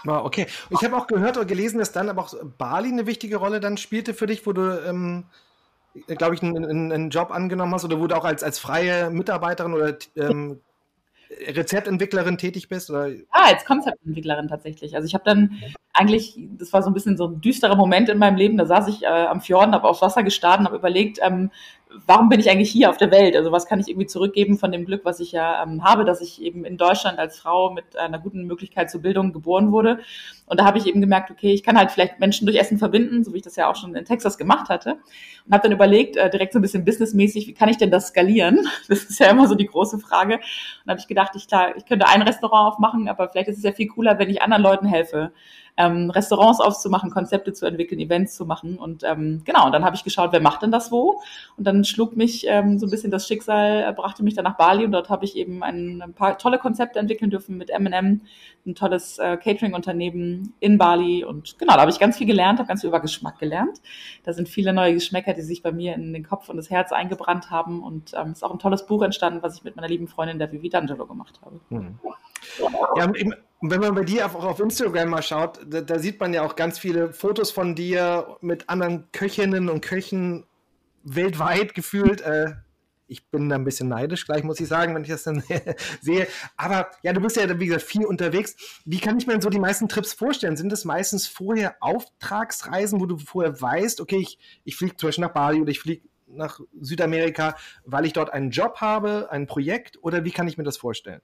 Wow, 0.04 0.24
okay. 0.24 0.46
Und 0.68 0.80
ich 0.80 0.84
habe 0.86 0.96
auch 0.96 1.06
gehört 1.06 1.36
oder 1.36 1.46
gelesen, 1.46 1.78
dass 1.78 1.92
dann 1.92 2.08
aber 2.08 2.22
auch 2.22 2.34
Bali 2.58 2.88
eine 2.88 3.06
wichtige 3.06 3.36
Rolle 3.36 3.60
dann 3.60 3.76
spielte 3.76 4.14
für 4.14 4.26
dich, 4.26 4.46
wo 4.46 4.52
du, 4.52 4.82
ähm, 4.86 5.24
glaube 6.06 6.34
ich, 6.34 6.42
einen, 6.42 6.92
einen, 6.92 7.10
Job 7.10 7.30
angenommen 7.30 7.74
hast 7.74 7.84
oder 7.84 8.00
wo 8.00 8.06
du 8.06 8.16
auch 8.16 8.24
als, 8.24 8.42
als 8.42 8.58
freie 8.58 9.10
Mitarbeiterin 9.10 9.74
oder 9.74 9.96
ähm, 10.16 10.60
Rezeptentwicklerin 11.30 12.38
tätig 12.38 12.68
bist? 12.68 12.90
Oder? 12.90 13.10
Ah, 13.30 13.50
als 13.50 13.64
Konzeptentwicklerin 13.64 14.48
tatsächlich. 14.48 14.94
Also 14.94 15.06
ich 15.06 15.14
habe 15.14 15.24
dann 15.24 15.60
eigentlich, 15.92 16.38
das 16.58 16.72
war 16.72 16.82
so 16.82 16.90
ein 16.90 16.94
bisschen 16.94 17.16
so 17.16 17.26
ein 17.26 17.40
düsterer 17.40 17.76
Moment 17.76 18.08
in 18.08 18.18
meinem 18.18 18.36
Leben, 18.36 18.56
da 18.56 18.66
saß 18.66 18.88
ich 18.88 19.02
äh, 19.02 19.06
am 19.06 19.40
Fjorden, 19.40 19.74
habe 19.74 19.88
aufs 19.88 20.02
Wasser 20.02 20.22
gestartet 20.22 20.60
und 20.60 20.66
habe 20.66 20.76
überlegt, 20.76 21.18
ähm, 21.20 21.50
warum 22.06 22.28
bin 22.28 22.40
ich 22.40 22.50
eigentlich 22.50 22.70
hier 22.70 22.90
auf 22.90 22.96
der 22.96 23.10
Welt? 23.10 23.36
Also 23.36 23.52
was 23.52 23.66
kann 23.66 23.80
ich 23.80 23.88
irgendwie 23.88 24.06
zurückgeben 24.06 24.58
von 24.58 24.70
dem 24.70 24.84
Glück, 24.84 25.04
was 25.04 25.20
ich 25.20 25.32
ja 25.32 25.62
ähm, 25.62 25.82
habe, 25.82 26.04
dass 26.04 26.20
ich 26.20 26.40
eben 26.42 26.64
in 26.64 26.76
Deutschland 26.76 27.18
als 27.18 27.38
Frau 27.38 27.72
mit 27.72 27.96
einer 27.96 28.18
guten 28.18 28.46
Möglichkeit 28.46 28.90
zur 28.90 29.02
Bildung 29.02 29.32
geboren 29.32 29.72
wurde. 29.72 29.98
Und 30.46 30.60
da 30.60 30.64
habe 30.64 30.78
ich 30.78 30.86
eben 30.86 31.00
gemerkt, 31.00 31.30
okay, 31.30 31.52
ich 31.52 31.62
kann 31.62 31.76
halt 31.76 31.90
vielleicht 31.90 32.20
Menschen 32.20 32.46
durch 32.46 32.58
Essen 32.58 32.78
verbinden, 32.78 33.24
so 33.24 33.32
wie 33.32 33.38
ich 33.38 33.42
das 33.42 33.56
ja 33.56 33.68
auch 33.68 33.76
schon 33.76 33.94
in 33.94 34.04
Texas 34.04 34.38
gemacht 34.38 34.68
hatte. 34.68 34.98
Und 35.46 35.52
habe 35.52 35.64
dann 35.64 35.72
überlegt, 35.72 36.16
äh, 36.16 36.30
direkt 36.30 36.52
so 36.52 36.58
ein 36.58 36.62
bisschen 36.62 36.84
businessmäßig, 36.84 37.46
wie 37.48 37.54
kann 37.54 37.68
ich 37.68 37.78
denn 37.78 37.90
das 37.90 38.08
skalieren? 38.08 38.68
Das 38.88 39.04
ist 39.04 39.20
ja 39.20 39.30
immer 39.30 39.46
so 39.46 39.54
die 39.54 39.66
große 39.66 39.98
Frage. 39.98 40.34
Und 40.34 40.90
habe 40.90 41.00
ich 41.00 41.06
gedacht, 41.06 41.32
ich, 41.36 41.46
klar, 41.46 41.76
ich 41.76 41.86
könnte 41.86 42.08
ein 42.08 42.22
Restaurant 42.22 42.72
aufmachen, 42.72 43.08
aber 43.08 43.28
vielleicht 43.28 43.48
ist 43.48 43.58
es 43.58 43.62
ja 43.62 43.72
viel 43.72 43.88
cooler, 43.88 44.18
wenn 44.18 44.28
ich 44.28 44.42
anderen 44.42 44.62
Leuten 44.62 44.86
helfe 44.86 45.32
ähm, 45.76 46.10
Restaurants 46.10 46.60
aufzumachen, 46.60 47.10
Konzepte 47.10 47.52
zu 47.52 47.66
entwickeln, 47.66 48.00
Events 48.00 48.34
zu 48.34 48.46
machen. 48.46 48.78
Und 48.78 49.02
ähm, 49.04 49.42
genau, 49.44 49.66
und 49.66 49.72
dann 49.72 49.84
habe 49.84 49.96
ich 49.96 50.04
geschaut, 50.04 50.32
wer 50.32 50.40
macht 50.40 50.62
denn 50.62 50.70
das 50.70 50.92
wo? 50.92 51.20
Und 51.56 51.66
dann 51.66 51.84
schlug 51.84 52.16
mich 52.16 52.44
ähm, 52.46 52.78
so 52.78 52.86
ein 52.86 52.90
bisschen 52.90 53.10
das 53.10 53.26
Schicksal, 53.26 53.84
äh, 53.88 53.92
brachte 53.92 54.22
mich 54.22 54.34
dann 54.34 54.44
nach 54.44 54.56
Bali 54.56 54.84
und 54.84 54.92
dort 54.92 55.08
habe 55.08 55.24
ich 55.24 55.36
eben 55.36 55.62
ein, 55.62 56.02
ein, 56.02 56.12
paar 56.12 56.38
tolle 56.38 56.58
Konzepte 56.58 56.98
entwickeln 56.98 57.30
dürfen 57.30 57.56
mit 57.56 57.70
M&M, 57.70 58.20
ein 58.66 58.74
tolles 58.74 59.18
äh, 59.18 59.36
Catering-Unternehmen 59.36 60.54
in 60.60 60.78
Bali. 60.78 61.24
Und 61.24 61.58
genau, 61.58 61.74
da 61.74 61.80
habe 61.80 61.90
ich 61.90 61.98
ganz 61.98 62.18
viel 62.18 62.26
gelernt, 62.26 62.58
habe 62.58 62.68
ganz 62.68 62.82
viel 62.82 62.88
über 62.88 63.00
Geschmack 63.00 63.38
gelernt. 63.38 63.80
Da 64.24 64.32
sind 64.32 64.48
viele 64.48 64.72
neue 64.72 64.94
Geschmäcker, 64.94 65.34
die 65.34 65.42
sich 65.42 65.62
bei 65.62 65.72
mir 65.72 65.94
in 65.94 66.12
den 66.12 66.24
Kopf 66.24 66.48
und 66.48 66.56
das 66.56 66.70
Herz 66.70 66.92
eingebrannt 66.92 67.50
haben. 67.50 67.82
Und 67.82 68.12
ähm, 68.14 68.32
ist 68.32 68.44
auch 68.44 68.52
ein 68.52 68.58
tolles 68.58 68.86
Buch 68.86 69.02
entstanden, 69.02 69.42
was 69.42 69.56
ich 69.56 69.64
mit 69.64 69.76
meiner 69.76 69.88
lieben 69.88 70.08
Freundin 70.08 70.38
der 70.38 70.52
Vivi 70.52 70.68
D'Angelo 70.68 71.06
gemacht 71.06 71.40
habe. 71.42 71.60
Hm. 71.70 71.98
Ja, 72.96 73.10
und 73.60 73.70
wenn 73.70 73.80
man 73.80 73.94
bei 73.94 74.04
dir 74.04 74.24
auch 74.24 74.42
auf 74.42 74.58
Instagram 74.58 75.10
mal 75.10 75.22
schaut, 75.22 75.60
da, 75.66 75.82
da, 75.82 75.98
sieht 75.98 76.18
man 76.18 76.32
ja 76.32 76.42
auch 76.42 76.56
ganz 76.56 76.78
viele 76.78 77.12
Fotos 77.12 77.50
von 77.50 77.74
dir 77.74 78.38
mit 78.40 78.70
anderen 78.70 79.12
Köchinnen 79.12 79.68
und 79.68 79.82
Köchen 79.82 80.46
weltweit 81.04 81.74
gefühlt. 81.74 82.22
Äh, 82.22 82.54
ich 83.06 83.26
bin 83.26 83.50
da 83.50 83.56
ein 83.56 83.64
bisschen 83.64 83.88
neidisch, 83.88 84.24
gleich 84.24 84.44
muss 84.44 84.60
ich 84.60 84.68
sagen, 84.68 84.94
wenn 84.94 85.02
ich 85.02 85.10
das 85.10 85.24
dann 85.24 85.42
sehe. 86.00 86.26
Aber 86.56 86.90
ja, 87.02 87.12
du 87.12 87.20
bist 87.20 87.36
ja, 87.36 87.60
wie 87.60 87.66
gesagt, 87.66 87.84
viel 87.84 88.06
unterwegs. 88.06 88.56
Wie 88.86 88.98
kann 88.98 89.18
ich 89.18 89.26
mir 89.26 89.42
so 89.42 89.50
die 89.50 89.58
meisten 89.58 89.88
Trips 89.88 90.14
vorstellen? 90.14 90.56
Sind 90.56 90.72
das 90.72 90.86
meistens 90.86 91.26
vorher 91.26 91.76
Auftragsreisen, 91.80 92.98
wo 92.98 93.04
du 93.04 93.18
vorher 93.18 93.60
weißt, 93.60 94.00
okay, 94.00 94.18
ich, 94.18 94.38
ich 94.64 94.76
fliege 94.76 94.96
zum 94.96 95.08
Beispiel 95.08 95.24
nach 95.24 95.34
Bali 95.34 95.60
oder 95.60 95.70
ich 95.70 95.80
fliege 95.80 96.08
nach 96.28 96.60
Südamerika, 96.80 97.56
weil 97.84 98.06
ich 98.06 98.14
dort 98.14 98.32
einen 98.32 98.52
Job 98.52 98.80
habe, 98.80 99.28
ein 99.30 99.46
Projekt? 99.46 99.98
Oder 100.00 100.24
wie 100.24 100.30
kann 100.30 100.48
ich 100.48 100.56
mir 100.56 100.64
das 100.64 100.78
vorstellen? 100.78 101.20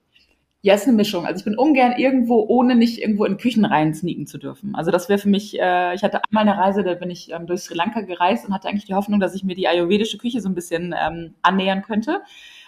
Ja, 0.66 0.74
ist 0.74 0.88
eine 0.88 0.96
Mischung. 0.96 1.26
Also 1.26 1.38
ich 1.38 1.44
bin 1.44 1.56
ungern 1.56 1.92
irgendwo, 1.92 2.44
ohne 2.48 2.74
nicht 2.74 2.98
irgendwo 2.98 3.24
in 3.24 3.36
Küchen 3.36 3.64
rein 3.64 3.94
sneaken 3.94 4.26
zu 4.26 4.36
dürfen. 4.36 4.74
Also 4.74 4.90
das 4.90 5.08
wäre 5.08 5.20
für 5.20 5.28
mich, 5.28 5.56
äh, 5.60 5.94
ich 5.94 6.02
hatte 6.02 6.20
einmal 6.28 6.42
eine 6.42 6.58
Reise, 6.58 6.82
da 6.82 6.94
bin 6.94 7.08
ich 7.08 7.30
ähm, 7.30 7.46
durch 7.46 7.60
Sri 7.60 7.76
Lanka 7.76 8.00
gereist 8.00 8.44
und 8.44 8.52
hatte 8.52 8.66
eigentlich 8.66 8.84
die 8.84 8.94
Hoffnung, 8.94 9.20
dass 9.20 9.36
ich 9.36 9.44
mir 9.44 9.54
die 9.54 9.68
ayurvedische 9.68 10.18
Küche 10.18 10.40
so 10.40 10.48
ein 10.48 10.56
bisschen 10.56 10.92
ähm, 11.00 11.34
annähern 11.40 11.82
könnte 11.82 12.20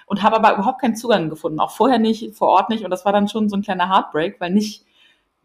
und 0.07 0.23
habe 0.23 0.37
aber 0.37 0.55
überhaupt 0.55 0.81
keinen 0.81 0.95
Zugang 0.95 1.29
gefunden. 1.29 1.59
Auch 1.59 1.73
vorher 1.73 1.99
nicht, 1.99 2.37
vor 2.37 2.47
Ort 2.51 2.71
nicht. 2.71 2.85
Und 2.85 2.91
das 2.91 3.05
war 3.05 3.13
dann 3.13 3.27
schon 3.27 3.49
so 3.49 3.57
ein 3.57 3.63
kleiner 3.63 3.89
Heartbreak, 3.89 4.37
weil 4.39 4.53
nicht 4.53 4.85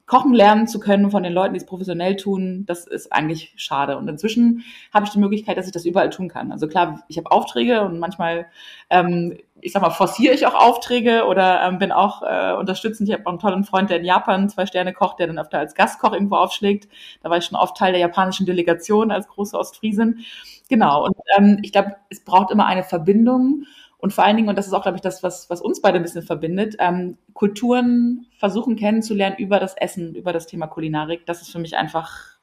kochen 0.05 0.33
lernen 0.33 0.67
zu 0.67 0.79
können 0.79 1.11
von 1.11 1.23
den 1.23 1.31
Leuten, 1.31 1.53
die 1.53 1.59
es 1.59 1.65
professionell 1.65 2.17
tun, 2.17 2.65
das 2.65 2.85
ist 2.85 3.13
eigentlich 3.13 3.53
schade. 3.55 3.97
Und 3.97 4.07
inzwischen 4.09 4.63
habe 4.93 5.05
ich 5.05 5.11
die 5.11 5.19
Möglichkeit, 5.19 5.57
dass 5.57 5.65
ich 5.65 5.71
das 5.71 5.85
überall 5.85 6.09
tun 6.09 6.27
kann. 6.27 6.51
Also 6.51 6.67
klar, 6.67 7.03
ich 7.07 7.17
habe 7.17 7.31
Aufträge 7.31 7.81
und 7.81 7.99
manchmal, 7.99 8.47
ähm, 8.89 9.37
ich 9.61 9.71
sag 9.71 9.81
mal, 9.81 9.91
forciere 9.91 10.33
ich 10.33 10.45
auch 10.45 10.55
Aufträge 10.55 11.25
oder 11.25 11.63
ähm, 11.63 11.79
bin 11.79 11.93
auch 11.93 12.21
äh, 12.21 12.53
unterstützend. 12.53 13.07
Ich 13.07 13.15
habe 13.15 13.25
einen 13.27 13.39
tollen 13.39 13.63
Freund, 13.63 13.89
der 13.89 13.97
in 13.99 14.05
Japan 14.05 14.49
zwei 14.49 14.65
Sterne 14.65 14.91
kocht, 14.91 15.19
der 15.19 15.27
dann 15.27 15.39
öfter 15.39 15.59
als 15.59 15.73
Gastkoch 15.73 16.11
irgendwo 16.11 16.35
aufschlägt. 16.35 16.89
Da 17.21 17.29
war 17.29 17.37
ich 17.37 17.45
schon 17.45 17.57
oft 17.57 17.77
Teil 17.77 17.93
der 17.93 18.01
japanischen 18.01 18.45
Delegation 18.45 19.09
als 19.09 19.27
große 19.29 19.57
Ostfriesin. 19.57 20.25
Genau. 20.67 21.05
Und 21.05 21.15
ähm, 21.37 21.59
ich 21.61 21.71
glaube, 21.71 21.95
es 22.09 22.23
braucht 22.23 22.51
immer 22.51 22.65
eine 22.65 22.83
Verbindung. 22.83 23.65
Und 24.03 24.11
vor 24.11 24.25
allen 24.25 24.35
Dingen, 24.35 24.49
und 24.49 24.57
das 24.57 24.67
ist 24.67 24.73
auch, 24.73 24.81
glaube 24.81 24.97
ich, 24.97 25.01
das, 25.01 25.23
was, 25.23 25.49
was 25.49 25.61
uns 25.61 25.81
beide 25.81 25.95
ein 25.95 26.03
bisschen 26.03 26.23
verbindet, 26.23 26.75
ähm, 26.79 27.17
Kulturen 27.31 28.25
versuchen 28.37 28.75
kennenzulernen 28.75 29.37
über 29.39 29.61
das 29.61 29.77
Essen, 29.77 30.13
über 30.13 30.33
das 30.33 30.45
Thema 30.45 30.67
Kulinarik. 30.67 31.25
Das 31.25 31.41
ist 31.41 31.51
für 31.53 31.59
mich 31.59 31.77
einfach 31.77 32.37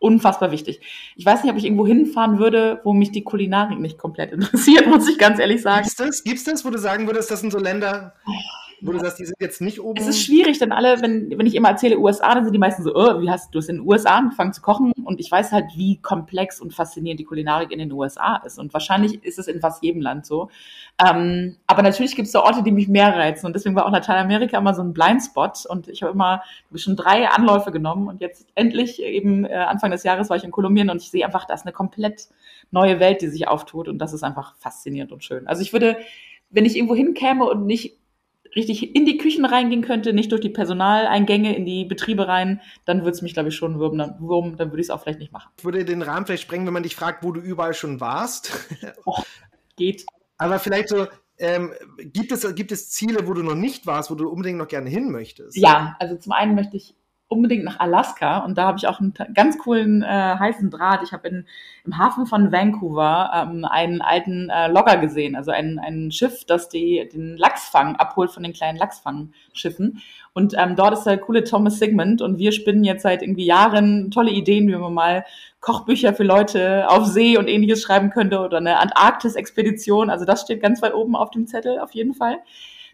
unfassbar 0.00 0.50
wichtig. 0.50 0.80
Ich 1.14 1.24
weiß 1.24 1.44
nicht, 1.44 1.52
ob 1.52 1.56
ich 1.56 1.66
irgendwo 1.66 1.86
hinfahren 1.86 2.40
würde, 2.40 2.80
wo 2.82 2.94
mich 2.94 3.12
die 3.12 3.22
Kulinarik 3.22 3.78
nicht 3.78 3.96
komplett 3.96 4.32
interessiert, 4.32 4.88
muss 4.88 5.08
ich 5.08 5.18
ganz 5.18 5.38
ehrlich 5.38 5.62
sagen. 5.62 5.84
Gibt's 5.84 5.94
das? 5.94 6.24
Gibt's 6.24 6.42
das, 6.42 6.64
wo 6.64 6.70
du 6.70 6.78
sagen 6.78 7.06
würdest, 7.06 7.30
das 7.30 7.42
sind 7.42 7.52
so 7.52 7.60
Länder, 7.60 8.16
wo 8.80 8.92
du 8.92 8.98
sagst, 9.00 9.18
die 9.18 9.24
sind 9.24 9.36
jetzt 9.40 9.60
nicht 9.60 9.80
oben. 9.80 10.00
Es 10.00 10.06
ist 10.06 10.22
schwierig, 10.22 10.58
denn 10.58 10.72
alle, 10.72 11.02
wenn, 11.02 11.30
wenn 11.36 11.46
ich 11.46 11.54
immer 11.54 11.68
erzähle 11.70 11.98
USA, 11.98 12.34
dann 12.34 12.44
sind 12.44 12.52
die 12.52 12.58
meisten 12.58 12.82
so, 12.82 12.94
oh, 12.94 13.20
wie 13.20 13.30
hast 13.30 13.54
du 13.54 13.58
es 13.58 13.68
in 13.68 13.76
den 13.76 13.86
USA 13.86 14.16
angefangen 14.16 14.52
zu 14.52 14.62
kochen? 14.62 14.92
Und 15.04 15.20
ich 15.20 15.30
weiß 15.30 15.52
halt, 15.52 15.66
wie 15.74 16.00
komplex 16.00 16.60
und 16.60 16.74
faszinierend 16.74 17.18
die 17.18 17.24
Kulinarik 17.24 17.72
in 17.72 17.78
den 17.78 17.90
USA 17.92 18.36
ist. 18.44 18.58
Und 18.58 18.72
wahrscheinlich 18.72 19.22
ist 19.24 19.38
es 19.38 19.48
in 19.48 19.60
fast 19.60 19.82
jedem 19.82 20.00
Land 20.00 20.26
so. 20.26 20.48
Ähm, 21.04 21.56
aber 21.66 21.82
natürlich 21.82 22.14
gibt 22.14 22.26
es 22.26 22.32
da 22.32 22.40
Orte, 22.40 22.62
die 22.62 22.70
mich 22.70 22.88
mehr 22.88 23.14
reizen. 23.14 23.46
Und 23.46 23.54
deswegen 23.54 23.74
war 23.74 23.86
auch 23.86 23.92
Lateinamerika 23.92 24.58
immer 24.58 24.74
so 24.74 24.82
ein 24.82 24.92
Blindspot. 24.92 25.66
Und 25.66 25.88
ich 25.88 26.02
habe 26.02 26.12
immer 26.12 26.42
schon 26.74 26.96
drei 26.96 27.28
Anläufe 27.28 27.72
genommen. 27.72 28.08
Und 28.08 28.20
jetzt 28.20 28.46
endlich, 28.54 29.02
eben 29.02 29.44
äh, 29.44 29.54
Anfang 29.54 29.90
des 29.90 30.04
Jahres, 30.04 30.30
war 30.30 30.36
ich 30.36 30.44
in 30.44 30.50
Kolumbien 30.50 30.90
und 30.90 31.02
ich 31.02 31.10
sehe 31.10 31.24
einfach, 31.24 31.46
da 31.46 31.54
ist 31.54 31.66
eine 31.66 31.72
komplett 31.72 32.28
neue 32.70 33.00
Welt, 33.00 33.22
die 33.22 33.28
sich 33.28 33.48
auftut. 33.48 33.88
Und 33.88 33.98
das 33.98 34.12
ist 34.12 34.22
einfach 34.22 34.54
faszinierend 34.56 35.12
und 35.12 35.24
schön. 35.24 35.48
Also 35.48 35.62
ich 35.62 35.72
würde, 35.72 35.96
wenn 36.50 36.64
ich 36.64 36.76
irgendwo 36.76 36.94
hinkäme 36.94 37.44
und 37.44 37.66
nicht 37.66 37.97
richtig 38.58 38.94
in 38.94 39.06
die 39.06 39.16
Küchen 39.16 39.44
reingehen 39.44 39.82
könnte, 39.82 40.12
nicht 40.12 40.32
durch 40.32 40.40
die 40.40 40.50
Personaleingänge 40.50 41.56
in 41.56 41.64
die 41.64 41.84
Betriebe 41.84 42.28
rein, 42.28 42.60
dann 42.84 43.00
würde 43.00 43.12
es 43.12 43.22
mich, 43.22 43.34
glaube 43.34 43.48
ich, 43.48 43.56
schon 43.56 43.78
wurmen. 43.78 43.98
Dann, 43.98 44.56
dann 44.56 44.70
würde 44.70 44.80
ich 44.80 44.86
es 44.86 44.90
auch 44.90 45.02
vielleicht 45.02 45.20
nicht 45.20 45.32
machen. 45.32 45.50
Würde 45.62 45.84
den 45.84 46.02
Rahmen 46.02 46.26
vielleicht 46.26 46.42
sprengen, 46.42 46.66
wenn 46.66 46.74
man 46.74 46.82
dich 46.82 46.96
fragt, 46.96 47.24
wo 47.24 47.32
du 47.32 47.40
überall 47.40 47.74
schon 47.74 48.00
warst. 48.00 48.52
Och, 49.06 49.24
geht. 49.76 50.04
Aber 50.36 50.58
vielleicht 50.58 50.88
so, 50.88 51.06
ähm, 51.38 51.72
gibt, 51.98 52.32
es, 52.32 52.54
gibt 52.54 52.72
es 52.72 52.90
Ziele, 52.90 53.26
wo 53.26 53.34
du 53.34 53.42
noch 53.42 53.54
nicht 53.54 53.86
warst, 53.86 54.10
wo 54.10 54.14
du 54.14 54.28
unbedingt 54.28 54.58
noch 54.58 54.68
gerne 54.68 54.90
hin 54.90 55.10
möchtest? 55.10 55.56
Ja, 55.56 55.96
also 55.98 56.16
zum 56.16 56.32
einen 56.32 56.54
möchte 56.54 56.76
ich 56.76 56.94
unbedingt 57.28 57.64
nach 57.64 57.78
Alaska 57.78 58.38
und 58.38 58.56
da 58.56 58.66
habe 58.66 58.78
ich 58.78 58.88
auch 58.88 59.00
einen 59.00 59.12
ganz 59.34 59.58
coolen 59.58 60.02
äh, 60.02 60.06
heißen 60.06 60.70
Draht. 60.70 61.02
Ich 61.02 61.12
habe 61.12 61.28
im 61.28 61.98
Hafen 61.98 62.26
von 62.26 62.50
Vancouver 62.50 63.30
ähm, 63.34 63.66
einen 63.66 64.00
alten 64.00 64.48
äh, 64.48 64.68
Logger 64.68 64.96
gesehen, 64.96 65.36
also 65.36 65.50
ein, 65.50 65.78
ein 65.78 66.10
Schiff, 66.10 66.44
das 66.46 66.70
die, 66.70 67.06
den 67.12 67.36
Lachsfang 67.36 67.96
abholt 67.96 68.30
von 68.30 68.42
den 68.42 68.54
kleinen 68.54 68.78
Lachsfangschiffen. 68.78 70.00
Und 70.32 70.54
ähm, 70.56 70.74
dort 70.74 70.94
ist 70.94 71.04
der 71.04 71.18
coole 71.18 71.44
Thomas 71.44 71.78
Sigmund 71.78 72.22
und 72.22 72.38
wir 72.38 72.52
spinnen 72.52 72.84
jetzt 72.84 73.02
seit 73.02 73.22
irgendwie 73.22 73.44
Jahren 73.44 74.10
tolle 74.10 74.30
Ideen, 74.30 74.66
wie 74.68 74.76
man 74.76 74.94
mal 74.94 75.24
Kochbücher 75.60 76.14
für 76.14 76.24
Leute 76.24 76.88
auf 76.88 77.06
See 77.06 77.36
und 77.36 77.48
ähnliches 77.48 77.82
schreiben 77.82 78.10
könnte 78.10 78.40
oder 78.40 78.56
eine 78.56 78.78
Antarktis-Expedition. 78.78 80.08
Also 80.08 80.24
das 80.24 80.42
steht 80.42 80.62
ganz 80.62 80.80
weit 80.80 80.94
oben 80.94 81.14
auf 81.14 81.30
dem 81.30 81.46
Zettel 81.46 81.78
auf 81.78 81.92
jeden 81.92 82.14
Fall 82.14 82.38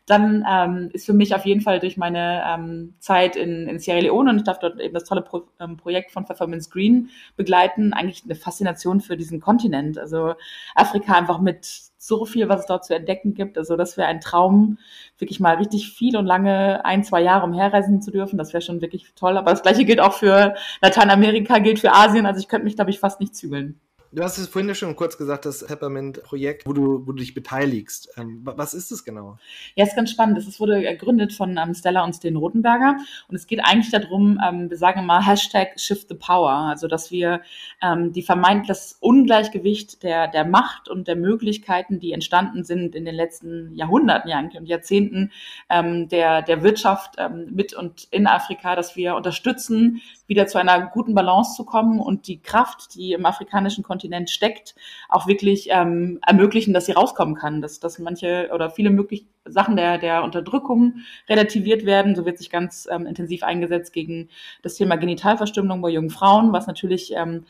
dann 0.07 0.45
ähm, 0.49 0.91
ist 0.93 1.07
für 1.07 1.15
mich 1.15 1.35
auf 1.35 1.47
jeden 1.47 1.63
Fall 1.63 1.81
durch 1.81 1.97
meine 1.97 2.43
ähm, 2.47 2.95
Zeit 2.99 3.37
in, 3.37 3.69
in 3.69 3.79
Sierra 3.79 4.01
Leone 4.01 4.31
und 4.31 4.37
ich 4.37 4.45
darf 4.45 4.59
dort 4.59 4.79
eben 4.79 4.93
das 4.93 5.05
tolle 5.05 5.23
Pro 5.23 5.45
ähm, 5.61 5.79
Projekt 5.79 6.11
von 6.11 6.27
Performance 6.27 6.69
Green 6.69 7.09
begleiten, 7.37 7.95
eigentlich 7.95 8.23
eine 8.25 8.35
Faszination 8.35 9.01
für 9.01 9.17
diesen 9.17 9.41
Kontinent. 9.41 9.99
Also 9.99 10.35
Afrika 10.75 11.15
einfach 11.15 11.41
mit 11.41 11.67
so 11.97 12.27
viel, 12.27 12.49
was 12.51 12.61
es 12.61 12.67
dort 12.67 12.85
zu 12.85 12.95
entdecken 12.95 13.33
gibt. 13.33 13.57
Also 13.57 13.77
das 13.77 13.97
wäre 13.97 14.09
ein 14.09 14.21
Traum, 14.21 14.79
wirklich 15.19 15.41
mal 15.41 15.57
richtig 15.57 15.93
viel 15.93 16.17
und 16.19 16.27
lange 16.27 16.85
ein, 16.85 17.03
zwei 17.03 17.23
Jahre 17.23 17.47
umherreisen 17.47 18.03
zu 18.03 18.11
dürfen. 18.11 18.37
Das 18.37 18.53
wäre 18.53 18.63
schon 18.63 18.83
wirklich 18.83 19.07
toll. 19.17 19.39
Aber 19.39 19.53
das 19.53 19.63
gleiche 19.63 19.87
gilt 19.87 20.01
auch 20.01 20.13
für 20.13 20.55
Lateinamerika, 20.83 21.59
gilt 21.59 21.79
für 21.79 21.93
Asien. 21.93 22.27
Also 22.27 22.41
ich 22.41 22.49
könnte 22.49 22.65
mich, 22.65 22.77
glaube 22.77 22.91
ich, 22.91 23.01
fast 23.01 23.21
nicht 23.21 23.35
zügeln. 23.35 23.81
Du 24.15 24.23
hast 24.23 24.39
es 24.39 24.47
vorhin 24.47 24.69
ja 24.69 24.77
schon 24.77 24.95
kurz 24.95 25.19
gesagt, 25.19 25.45
das 25.45 25.67
Peppermint-Projekt, 25.67 26.67
wo 26.67 26.73
du, 26.73 27.05
wo 27.05 27.11
du 27.11 27.19
dich 27.19 27.35
beteiligst. 27.35 28.11
Ähm, 28.17 28.43
was 28.45 28.73
ist 28.73 28.93
das 28.93 29.03
genau? 29.03 29.39
Ja, 29.75 29.85
ist 29.85 29.97
ganz 29.97 30.13
spannend. 30.13 30.39
Es 30.39 30.61
wurde 30.61 30.83
gegründet 30.83 31.33
von 31.33 31.59
ähm, 31.59 31.75
Stella 31.75 32.05
und 32.05 32.13
Sten 32.13 32.37
Rotenberger. 32.37 32.97
Und 33.27 33.35
es 33.35 33.49
geht 33.49 33.59
eigentlich 33.65 33.91
darum, 33.91 34.39
ähm, 34.47 34.71
wir 34.71 34.77
sagen 34.77 35.05
mal 35.05 35.27
Hashtag 35.27 35.81
Shift 35.81 36.09
the 36.09 36.15
Power. 36.15 36.53
Also, 36.53 36.87
dass 36.87 37.11
wir 37.11 37.41
die 37.83 38.23
vermeint 38.23 38.69
das 38.69 38.97
Ungleichgewicht 39.01 40.03
der, 40.03 40.29
der 40.29 40.45
Macht 40.47 40.89
und 40.89 41.07
der 41.07 41.17
Möglichkeiten, 41.17 42.01
die 42.01 42.13
entstanden 42.13 42.65
sind 42.65 42.95
in 42.95 43.05
den 43.05 43.15
letzten 43.15 43.75
Jahrhunderten 43.75 44.31
ja, 44.31 44.39
und 44.39 44.67
Jahrzehnten 44.67 45.31
der, 45.71 46.43
der 46.43 46.63
Wirtschaft 46.63 47.17
mit 47.51 47.75
und 47.75 48.09
in 48.11 48.27
Afrika, 48.27 48.75
dass 48.75 48.97
wir 48.97 49.17
unterstützen, 49.17 50.01
wieder 50.27 50.47
zu 50.47 50.59
einer 50.59 50.87
guten 50.87 51.15
Balance 51.15 51.55
zu 51.55 51.65
kommen 51.65 52.01
und 52.01 52.27
die 52.27 52.41
Kraft, 52.41 52.95
die 52.95 53.13
im 53.13 53.27
afrikanischen 53.27 53.85
Kontinent 53.85 54.31
steckt, 54.31 54.75
auch 55.09 55.27
wirklich 55.27 55.69
ähm, 55.71 56.19
ermöglichen, 56.27 56.73
dass 56.73 56.87
sie 56.87 56.93
rauskommen 56.93 57.35
kann, 57.35 57.61
dass, 57.61 57.81
dass 57.81 57.99
manche 57.99 58.51
oder 58.53 58.71
viele 58.71 58.91
mögliche 58.91 59.27
Sachen 59.45 59.77
der, 59.77 59.99
der 59.99 60.25
Unterdrückung 60.25 61.01
relativiert 61.29 61.85
werden. 61.85 62.15
So 62.15 62.25
wird 62.25 62.39
sich 62.39 62.51
ganz 62.51 62.89
ähm, 62.91 63.07
intensiv 63.07 63.43
eingesetzt 63.43 63.93
gegen 63.93 64.29
das 64.63 64.75
Thema 64.75 64.97
Genitalverstümmelung 64.97 65.83
bei 65.83 65.91
jungen 65.91 66.11
Frauen, 66.11 66.53
was 66.53 66.67
natürlich 66.67 67.13
ähm, 67.15 67.45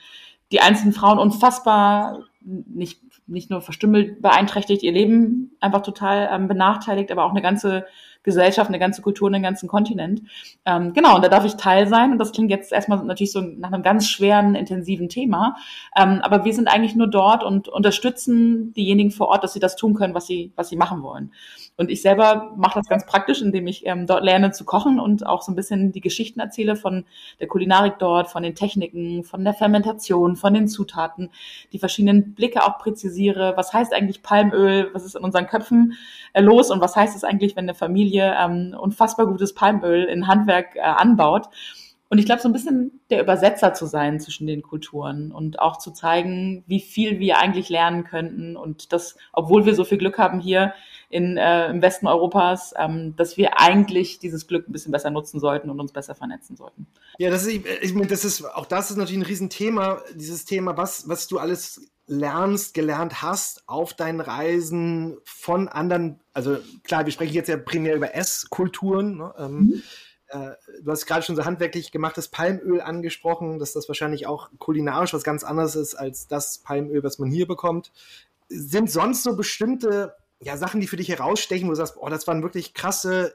die 0.52 0.60
einzelnen 0.60 0.92
Frauen 0.92 1.18
unfassbar 1.18 2.24
nicht, 2.40 3.00
nicht 3.26 3.50
nur 3.50 3.62
verstümmelt 3.62 4.20
beeinträchtigt, 4.20 4.82
ihr 4.82 4.92
Leben 4.92 5.56
einfach 5.60 5.82
total 5.82 6.28
ähm, 6.30 6.48
benachteiligt, 6.48 7.10
aber 7.10 7.24
auch 7.24 7.30
eine 7.30 7.42
ganze 7.42 7.86
Gesellschaft, 8.24 8.68
eine 8.68 8.80
ganze 8.80 9.02
Kultur, 9.02 9.28
einen 9.28 9.42
ganzen 9.42 9.68
Kontinent. 9.68 10.22
Ähm, 10.66 10.92
genau, 10.92 11.14
und 11.16 11.24
da 11.24 11.28
darf 11.28 11.44
ich 11.44 11.54
Teil 11.54 11.86
sein. 11.86 12.10
Und 12.12 12.18
das 12.18 12.32
klingt 12.32 12.50
jetzt 12.50 12.72
erstmal 12.72 13.04
natürlich 13.04 13.32
so 13.32 13.40
nach 13.40 13.70
einem 13.70 13.82
ganz 13.82 14.08
schweren, 14.08 14.54
intensiven 14.56 15.08
Thema. 15.08 15.56
Ähm, 15.96 16.20
aber 16.22 16.44
wir 16.44 16.52
sind 16.52 16.66
eigentlich 16.68 16.96
nur 16.96 17.06
dort 17.06 17.44
und 17.44 17.68
unterstützen 17.68 18.72
diejenigen 18.72 19.10
vor 19.10 19.28
Ort, 19.28 19.44
dass 19.44 19.52
sie 19.52 19.60
das 19.60 19.76
tun 19.76 19.94
können, 19.94 20.14
was 20.14 20.26
sie, 20.26 20.52
was 20.56 20.68
sie 20.68 20.76
machen 20.76 21.02
wollen. 21.02 21.32
Und 21.76 21.90
ich 21.90 22.02
selber 22.02 22.52
mache 22.56 22.78
das 22.78 22.88
ganz 22.88 23.04
praktisch, 23.04 23.42
indem 23.42 23.66
ich 23.66 23.84
ähm, 23.84 24.06
dort 24.06 24.22
lerne 24.22 24.52
zu 24.52 24.64
kochen 24.64 25.00
und 25.00 25.26
auch 25.26 25.42
so 25.42 25.50
ein 25.50 25.56
bisschen 25.56 25.90
die 25.90 26.00
Geschichten 26.00 26.38
erzähle 26.38 26.76
von 26.76 27.04
der 27.40 27.48
Kulinarik 27.48 27.98
dort, 27.98 28.30
von 28.30 28.44
den 28.44 28.54
Techniken, 28.54 29.24
von 29.24 29.42
der 29.42 29.54
Fermentation, 29.54 30.36
von 30.36 30.54
den 30.54 30.68
Zutaten, 30.68 31.30
die 31.72 31.80
verschiedenen 31.80 32.34
Blicke 32.34 32.62
auch 32.62 32.78
präzisiere. 32.78 33.54
Was 33.56 33.72
heißt 33.72 33.92
eigentlich 33.92 34.22
Palmöl? 34.22 34.90
Was 34.92 35.04
ist 35.04 35.16
in 35.16 35.24
unseren 35.24 35.48
Köpfen 35.48 35.94
äh, 36.32 36.40
los? 36.40 36.70
Und 36.70 36.80
was 36.80 36.94
heißt 36.94 37.16
es 37.16 37.24
eigentlich, 37.24 37.56
wenn 37.56 37.64
eine 37.64 37.74
Familie 37.74 38.36
ähm, 38.38 38.76
unfassbar 38.80 39.26
gutes 39.26 39.52
Palmöl 39.52 40.04
in 40.04 40.28
Handwerk 40.28 40.76
äh, 40.76 40.80
anbaut? 40.80 41.48
Und 42.08 42.18
ich 42.18 42.26
glaube, 42.26 42.40
so 42.40 42.48
ein 42.48 42.52
bisschen 42.52 43.00
der 43.10 43.20
Übersetzer 43.20 43.74
zu 43.74 43.86
sein 43.86 44.20
zwischen 44.20 44.46
den 44.46 44.62
Kulturen 44.62 45.32
und 45.32 45.58
auch 45.58 45.78
zu 45.78 45.90
zeigen, 45.90 46.62
wie 46.68 46.78
viel 46.78 47.18
wir 47.18 47.38
eigentlich 47.38 47.70
lernen 47.70 48.04
könnten 48.04 48.56
und 48.56 48.92
das, 48.92 49.16
obwohl 49.32 49.66
wir 49.66 49.74
so 49.74 49.82
viel 49.82 49.98
Glück 49.98 50.16
haben 50.16 50.38
hier 50.38 50.74
in, 51.14 51.36
äh, 51.36 51.70
im 51.70 51.80
Westen 51.80 52.08
Europas, 52.08 52.74
ähm, 52.76 53.14
dass 53.14 53.36
wir 53.36 53.60
eigentlich 53.60 54.18
dieses 54.18 54.48
Glück 54.48 54.68
ein 54.68 54.72
bisschen 54.72 54.90
besser 54.90 55.10
nutzen 55.10 55.38
sollten 55.38 55.70
und 55.70 55.78
uns 55.78 55.92
besser 55.92 56.16
vernetzen 56.16 56.56
sollten. 56.56 56.88
Ja, 57.18 57.30
das 57.30 57.46
ist, 57.46 57.64
ich 57.82 57.94
meine, 57.94 58.08
das 58.08 58.24
ist, 58.24 58.44
auch 58.44 58.66
das 58.66 58.90
ist 58.90 58.96
natürlich 58.96 59.20
ein 59.20 59.26
Riesenthema, 59.26 60.02
dieses 60.16 60.44
Thema, 60.44 60.76
was, 60.76 61.08
was 61.08 61.28
du 61.28 61.38
alles 61.38 61.88
lernst, 62.08 62.74
gelernt 62.74 63.22
hast 63.22 63.62
auf 63.68 63.94
deinen 63.94 64.20
Reisen 64.20 65.16
von 65.22 65.68
anderen, 65.68 66.18
also 66.32 66.56
klar, 66.82 67.04
wir 67.04 67.12
sprechen 67.12 67.34
jetzt 67.34 67.48
ja 67.48 67.58
primär 67.58 67.94
über 67.94 68.16
Esskulturen, 68.16 69.18
ne? 69.18 69.34
ähm, 69.38 69.52
mhm 69.52 69.82
äh, 70.28 70.52
du 70.82 70.90
hast 70.90 71.06
gerade 71.06 71.22
schon 71.22 71.36
so 71.36 71.44
handwerklich 71.44 71.92
gemachtes 71.92 72.26
Palmöl 72.28 72.80
angesprochen, 72.80 73.60
dass 73.60 73.72
das 73.72 73.86
wahrscheinlich 73.86 74.26
auch 74.26 74.48
kulinarisch 74.58 75.12
was 75.12 75.22
ganz 75.22 75.44
anderes 75.44 75.76
ist 75.76 75.94
als 75.94 76.26
das 76.26 76.58
Palmöl, 76.58 77.04
was 77.04 77.20
man 77.20 77.30
hier 77.30 77.46
bekommt. 77.46 77.92
Sind 78.48 78.90
sonst 78.90 79.22
so 79.22 79.36
bestimmte 79.36 80.14
ja, 80.40 80.56
Sachen, 80.56 80.80
die 80.80 80.86
für 80.86 80.96
dich 80.96 81.08
herausstechen, 81.08 81.66
wo 81.66 81.72
du 81.72 81.76
sagst, 81.76 81.96
oh, 81.98 82.08
das 82.08 82.26
waren 82.26 82.42
wirklich 82.42 82.74
krasse, 82.74 83.34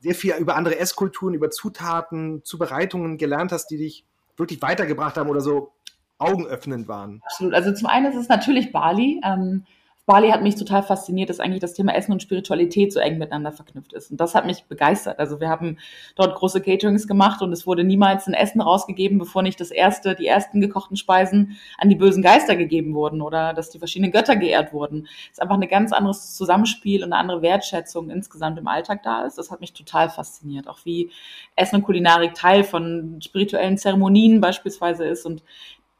sehr 0.00 0.14
viel 0.14 0.34
über 0.34 0.56
andere 0.56 0.78
Esskulturen, 0.78 1.34
über 1.34 1.50
Zutaten, 1.50 2.44
Zubereitungen 2.44 3.16
gelernt 3.16 3.52
hast, 3.52 3.68
die 3.68 3.78
dich 3.78 4.04
wirklich 4.36 4.60
weitergebracht 4.62 5.16
haben 5.16 5.30
oder 5.30 5.40
so 5.40 5.72
augenöffnend 6.18 6.88
waren? 6.88 7.22
Absolut. 7.24 7.54
Also 7.54 7.72
zum 7.72 7.86
einen 7.86 8.12
ist 8.12 8.18
es 8.18 8.28
natürlich 8.28 8.72
Bali. 8.72 9.20
Ähm, 9.24 9.64
Bali 10.06 10.28
hat 10.28 10.42
mich 10.42 10.56
total 10.56 10.82
fasziniert, 10.82 11.30
dass 11.30 11.40
eigentlich 11.40 11.62
das 11.62 11.72
Thema 11.72 11.94
Essen 11.94 12.12
und 12.12 12.20
Spiritualität 12.20 12.92
so 12.92 13.00
eng 13.00 13.16
miteinander 13.16 13.52
verknüpft 13.52 13.94
ist. 13.94 14.10
Und 14.10 14.20
das 14.20 14.34
hat 14.34 14.44
mich 14.44 14.64
begeistert. 14.64 15.18
Also 15.18 15.40
wir 15.40 15.48
haben 15.48 15.78
dort 16.14 16.34
große 16.34 16.60
Caterings 16.60 17.06
gemacht 17.06 17.40
und 17.40 17.52
es 17.52 17.66
wurde 17.66 17.84
niemals 17.84 18.26
ein 18.26 18.34
Essen 18.34 18.60
rausgegeben, 18.60 19.18
bevor 19.18 19.42
nicht 19.42 19.58
das 19.60 19.70
erste, 19.70 20.14
die 20.14 20.26
ersten 20.26 20.60
gekochten 20.60 20.98
Speisen 20.98 21.56
an 21.78 21.88
die 21.88 21.94
bösen 21.94 22.22
Geister 22.22 22.54
gegeben 22.54 22.94
wurden 22.94 23.22
oder 23.22 23.54
dass 23.54 23.70
die 23.70 23.78
verschiedenen 23.78 24.12
Götter 24.12 24.36
geehrt 24.36 24.74
wurden. 24.74 25.08
Es 25.30 25.38
ist 25.38 25.42
einfach 25.42 25.58
ein 25.58 25.68
ganz 25.68 25.92
anderes 25.92 26.34
Zusammenspiel 26.34 27.02
und 27.02 27.12
eine 27.12 27.20
andere 27.20 27.40
Wertschätzung 27.40 28.10
insgesamt 28.10 28.58
im 28.58 28.68
Alltag 28.68 29.02
da 29.04 29.24
ist. 29.24 29.38
Das 29.38 29.50
hat 29.50 29.62
mich 29.62 29.72
total 29.72 30.10
fasziniert. 30.10 30.68
Auch 30.68 30.80
wie 30.84 31.10
Essen 31.56 31.76
und 31.76 31.82
Kulinarik 31.82 32.34
Teil 32.34 32.62
von 32.62 33.20
spirituellen 33.22 33.78
Zeremonien 33.78 34.42
beispielsweise 34.42 35.06
ist 35.06 35.24
und 35.24 35.42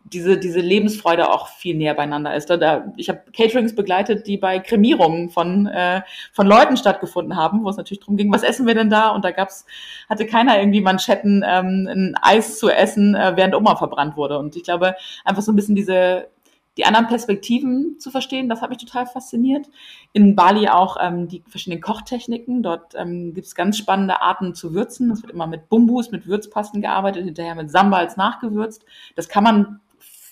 diese, 0.05 0.39
diese 0.39 0.61
Lebensfreude 0.61 1.31
auch 1.31 1.49
viel 1.49 1.75
näher 1.77 1.95
beieinander 1.95 2.35
ist. 2.35 2.51
Da, 2.51 2.59
da, 2.59 2.93
ich 2.97 3.09
habe 3.09 3.23
Caterings 3.35 3.75
begleitet, 3.75 4.27
die 4.27 4.37
bei 4.37 4.59
Kremierungen 4.59 5.31
von, 5.31 5.67
äh, 5.67 6.03
von 6.33 6.47
Leuten 6.47 6.77
stattgefunden 6.77 7.37
haben, 7.37 7.65
wo 7.65 7.71
es 7.71 7.79
natürlich 7.79 8.01
darum 8.01 8.17
ging, 8.17 8.33
was 8.33 8.43
essen 8.43 8.67
wir 8.67 8.75
denn 8.75 8.91
da? 8.91 9.09
Und 9.09 9.25
da 9.25 9.31
gab's, 9.31 9.65
hatte 10.09 10.27
keiner 10.27 10.59
irgendwie 10.59 10.83
Manschetten, 10.83 11.43
ähm, 11.47 11.89
ein 11.91 12.15
Eis 12.21 12.59
zu 12.59 12.69
essen, 12.69 13.15
äh, 13.15 13.33
während 13.37 13.55
Oma 13.55 13.77
verbrannt 13.77 14.17
wurde. 14.17 14.39
Und 14.39 14.57
ich 14.57 14.63
glaube, 14.63 14.95
einfach 15.25 15.43
so 15.43 15.53
ein 15.53 15.57
bisschen 15.57 15.75
diese, 15.75 16.29
die 16.77 16.85
anderen 16.85 17.07
Perspektiven 17.07 17.99
zu 17.99 18.11
verstehen, 18.11 18.51
das 18.51 18.61
hat 18.61 18.69
mich 18.69 18.79
total 18.79 19.07
fasziniert. 19.07 19.67
In 20.13 20.37
Bali 20.37 20.69
auch 20.69 20.99
ähm, 21.01 21.29
die 21.29 21.43
verschiedenen 21.49 21.81
Kochtechniken. 21.81 22.63
Dort 22.63 22.95
ähm, 22.95 23.33
gibt 23.33 23.47
es 23.47 23.55
ganz 23.55 23.79
spannende 23.79 24.21
Arten 24.21 24.55
zu 24.55 24.75
würzen. 24.75 25.11
Es 25.13 25.23
wird 25.23 25.33
immer 25.33 25.47
mit 25.47 25.71
Bumbus, 25.71 26.11
mit 26.11 26.27
Würzpasten 26.27 26.83
gearbeitet, 26.83 27.25
hinterher 27.25 27.55
mit 27.55 27.71
Sambals 27.71 28.19
nachgewürzt. 28.19 28.85
Das 29.17 29.29
kann 29.29 29.45
man 29.45 29.81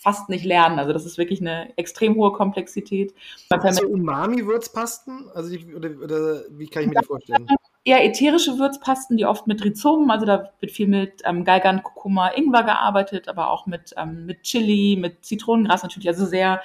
fast 0.02 0.28
nicht 0.28 0.44
lernen. 0.44 0.80
Also 0.80 0.92
das 0.92 1.06
ist 1.06 1.16
wirklich 1.16 1.40
eine 1.40 1.72
extrem 1.78 2.16
hohe 2.16 2.32
Komplexität. 2.32 3.14
Also 3.50 3.86
Umami-Würzpasten? 3.86 5.30
Also 5.32 5.50
die, 5.50 5.74
oder, 5.74 5.90
oder, 6.02 6.42
wie 6.50 6.66
kann 6.66 6.82
ich 6.82 6.88
mir 6.88 6.96
das 6.96 7.06
vorstellen? 7.06 7.46
Eher 7.84 8.04
ätherische 8.04 8.58
Würzpasten, 8.58 9.16
die 9.16 9.26
oft 9.26 9.46
mit 9.46 9.64
Rhizomen, 9.64 10.10
also 10.10 10.26
da 10.26 10.50
wird 10.58 10.72
viel 10.72 10.88
mit 10.88 11.22
ähm, 11.24 11.44
Galgan, 11.44 11.84
Kurkuma, 11.84 12.30
Ingwer 12.34 12.64
gearbeitet, 12.64 13.28
aber 13.28 13.50
auch 13.50 13.66
mit, 13.66 13.94
ähm, 13.96 14.26
mit 14.26 14.42
Chili, 14.42 14.96
mit 15.00 15.24
Zitronengras 15.24 15.84
natürlich, 15.84 16.08
also 16.08 16.26
sehr 16.26 16.60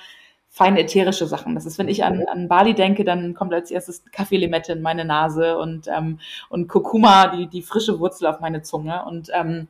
feine 0.50 0.80
ätherische 0.80 1.28
Sachen. 1.28 1.54
Das 1.54 1.68
ist, 1.68 1.78
wenn 1.78 1.90
ich 1.90 2.04
an, 2.04 2.26
an 2.28 2.48
Bali 2.48 2.74
denke, 2.74 3.04
dann 3.04 3.36
kommt 3.36 3.54
als 3.54 3.70
erstes 3.70 4.04
Kaffeelimette 4.12 4.74
in 4.74 4.82
meine 4.82 5.06
Nase 5.06 5.60
und, 5.60 5.88
ähm, 5.88 6.20
und 6.50 6.68
Kurkuma, 6.68 7.28
die, 7.28 7.48
die 7.48 7.62
frische 7.62 8.00
Wurzel 8.00 8.26
auf 8.26 8.40
meine 8.40 8.64
Zunge. 8.64 9.06
Und 9.06 9.30
ähm, 9.34 9.68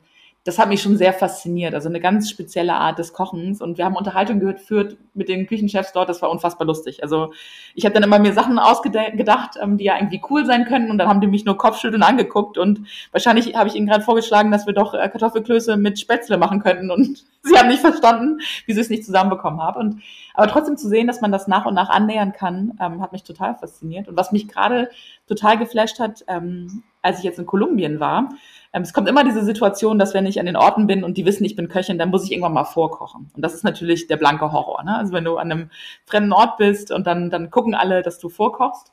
das 0.48 0.58
hat 0.58 0.70
mich 0.70 0.80
schon 0.80 0.96
sehr 0.96 1.12
fasziniert. 1.12 1.74
Also 1.74 1.90
eine 1.90 2.00
ganz 2.00 2.30
spezielle 2.30 2.72
Art 2.72 2.98
des 2.98 3.12
Kochens. 3.12 3.60
Und 3.60 3.76
wir 3.76 3.84
haben 3.84 3.96
Unterhaltung 3.96 4.40
geführt 4.40 4.96
mit 5.12 5.28
den 5.28 5.46
Küchenchefs 5.46 5.92
dort. 5.92 6.08
Das 6.08 6.22
war 6.22 6.30
unfassbar 6.30 6.66
lustig. 6.66 7.02
Also 7.02 7.34
ich 7.74 7.84
habe 7.84 7.92
dann 7.92 8.02
immer 8.02 8.18
mir 8.18 8.32
Sachen 8.32 8.58
ausgedacht, 8.58 9.58
ähm, 9.60 9.76
die 9.76 9.84
ja 9.84 9.96
irgendwie 9.96 10.22
cool 10.30 10.46
sein 10.46 10.64
können. 10.64 10.90
Und 10.90 10.96
dann 10.96 11.06
haben 11.06 11.20
die 11.20 11.26
mich 11.26 11.44
nur 11.44 11.58
Kopfschütteln 11.58 12.02
angeguckt. 12.02 12.56
Und 12.56 12.80
wahrscheinlich 13.12 13.54
habe 13.56 13.68
ich 13.68 13.74
ihnen 13.74 13.86
gerade 13.86 14.02
vorgeschlagen, 14.02 14.50
dass 14.50 14.66
wir 14.66 14.72
doch 14.72 14.94
äh, 14.94 15.06
Kartoffelklöße 15.10 15.76
mit 15.76 16.00
Spätzle 16.00 16.38
machen 16.38 16.62
könnten. 16.62 16.90
Und 16.90 17.26
sie 17.48 17.58
haben 17.58 17.68
nicht 17.68 17.80
verstanden, 17.80 18.40
wieso 18.66 18.80
ich 18.80 18.86
es 18.86 18.90
nicht 18.90 19.04
zusammenbekommen 19.04 19.60
habe. 19.60 19.78
Und 19.78 20.02
aber 20.34 20.46
trotzdem 20.46 20.76
zu 20.76 20.88
sehen, 20.88 21.06
dass 21.06 21.20
man 21.20 21.32
das 21.32 21.48
nach 21.48 21.66
und 21.66 21.74
nach 21.74 21.88
annähern 21.88 22.32
kann, 22.32 22.78
ähm, 22.80 23.02
hat 23.02 23.12
mich 23.12 23.24
total 23.24 23.56
fasziniert. 23.56 24.08
Und 24.08 24.16
was 24.16 24.30
mich 24.32 24.46
gerade 24.46 24.88
total 25.26 25.58
geflasht 25.58 25.98
hat, 25.98 26.24
ähm, 26.28 26.84
als 27.02 27.18
ich 27.18 27.24
jetzt 27.24 27.38
in 27.38 27.46
Kolumbien 27.46 28.00
war, 28.00 28.28
ähm, 28.72 28.82
es 28.82 28.92
kommt 28.92 29.08
immer 29.08 29.24
diese 29.24 29.44
Situation, 29.44 29.98
dass 29.98 30.14
wenn 30.14 30.26
ich 30.26 30.38
an 30.38 30.46
den 30.46 30.56
Orten 30.56 30.86
bin 30.86 31.04
und 31.04 31.16
die 31.16 31.24
wissen, 31.24 31.44
ich 31.44 31.56
bin 31.56 31.68
Köchin, 31.68 31.98
dann 31.98 32.10
muss 32.10 32.24
ich 32.24 32.32
irgendwann 32.32 32.52
mal 32.52 32.64
vorkochen. 32.64 33.30
Und 33.34 33.42
das 33.42 33.54
ist 33.54 33.64
natürlich 33.64 34.06
der 34.06 34.16
blanke 34.16 34.52
Horror. 34.52 34.84
Ne? 34.84 34.96
Also 34.96 35.12
wenn 35.12 35.24
du 35.24 35.38
an 35.38 35.50
einem 35.50 35.70
fremden 36.06 36.32
Ort 36.32 36.56
bist 36.58 36.92
und 36.92 37.06
dann, 37.06 37.30
dann 37.30 37.50
gucken 37.50 37.74
alle, 37.74 38.02
dass 38.02 38.18
du 38.18 38.28
vorkochst. 38.28 38.92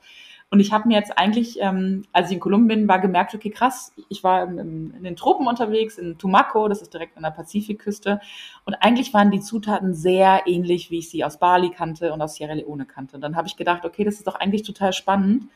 Und 0.51 0.59
ich 0.59 0.71
habe 0.71 0.87
mir 0.87 0.97
jetzt 0.97 1.17
eigentlich, 1.17 1.59
ähm, 1.59 2.03
als 2.13 2.29
ich 2.29 2.35
in 2.35 2.39
Kolumbien 2.39 2.87
war, 2.87 2.99
gemerkt, 2.99 3.33
okay, 3.33 3.49
krass, 3.49 3.91
ich 4.09 4.23
war 4.23 4.43
im, 4.43 4.93
in 4.95 5.03
den 5.03 5.15
Tropen 5.15 5.47
unterwegs, 5.47 5.97
in 5.97 6.17
Tumaco, 6.17 6.67
das 6.67 6.81
ist 6.81 6.93
direkt 6.93 7.17
an 7.17 7.23
der 7.23 7.31
Pazifikküste. 7.31 8.21
Und 8.63 8.75
eigentlich 8.75 9.13
waren 9.13 9.31
die 9.31 9.41
Zutaten 9.41 9.93
sehr 9.93 10.43
ähnlich, 10.45 10.91
wie 10.91 10.99
ich 10.99 11.09
sie 11.09 11.23
aus 11.23 11.39
Bali 11.39 11.71
kannte 11.71 12.13
und 12.13 12.21
aus 12.21 12.35
Sierra 12.35 12.53
Leone 12.53 12.85
kannte. 12.85 13.15
Und 13.15 13.21
dann 13.21 13.35
habe 13.35 13.47
ich 13.47 13.57
gedacht, 13.57 13.85
okay, 13.85 14.03
das 14.03 14.15
ist 14.15 14.27
doch 14.27 14.35
eigentlich 14.35 14.63
total 14.63 14.93
spannend 14.93 15.49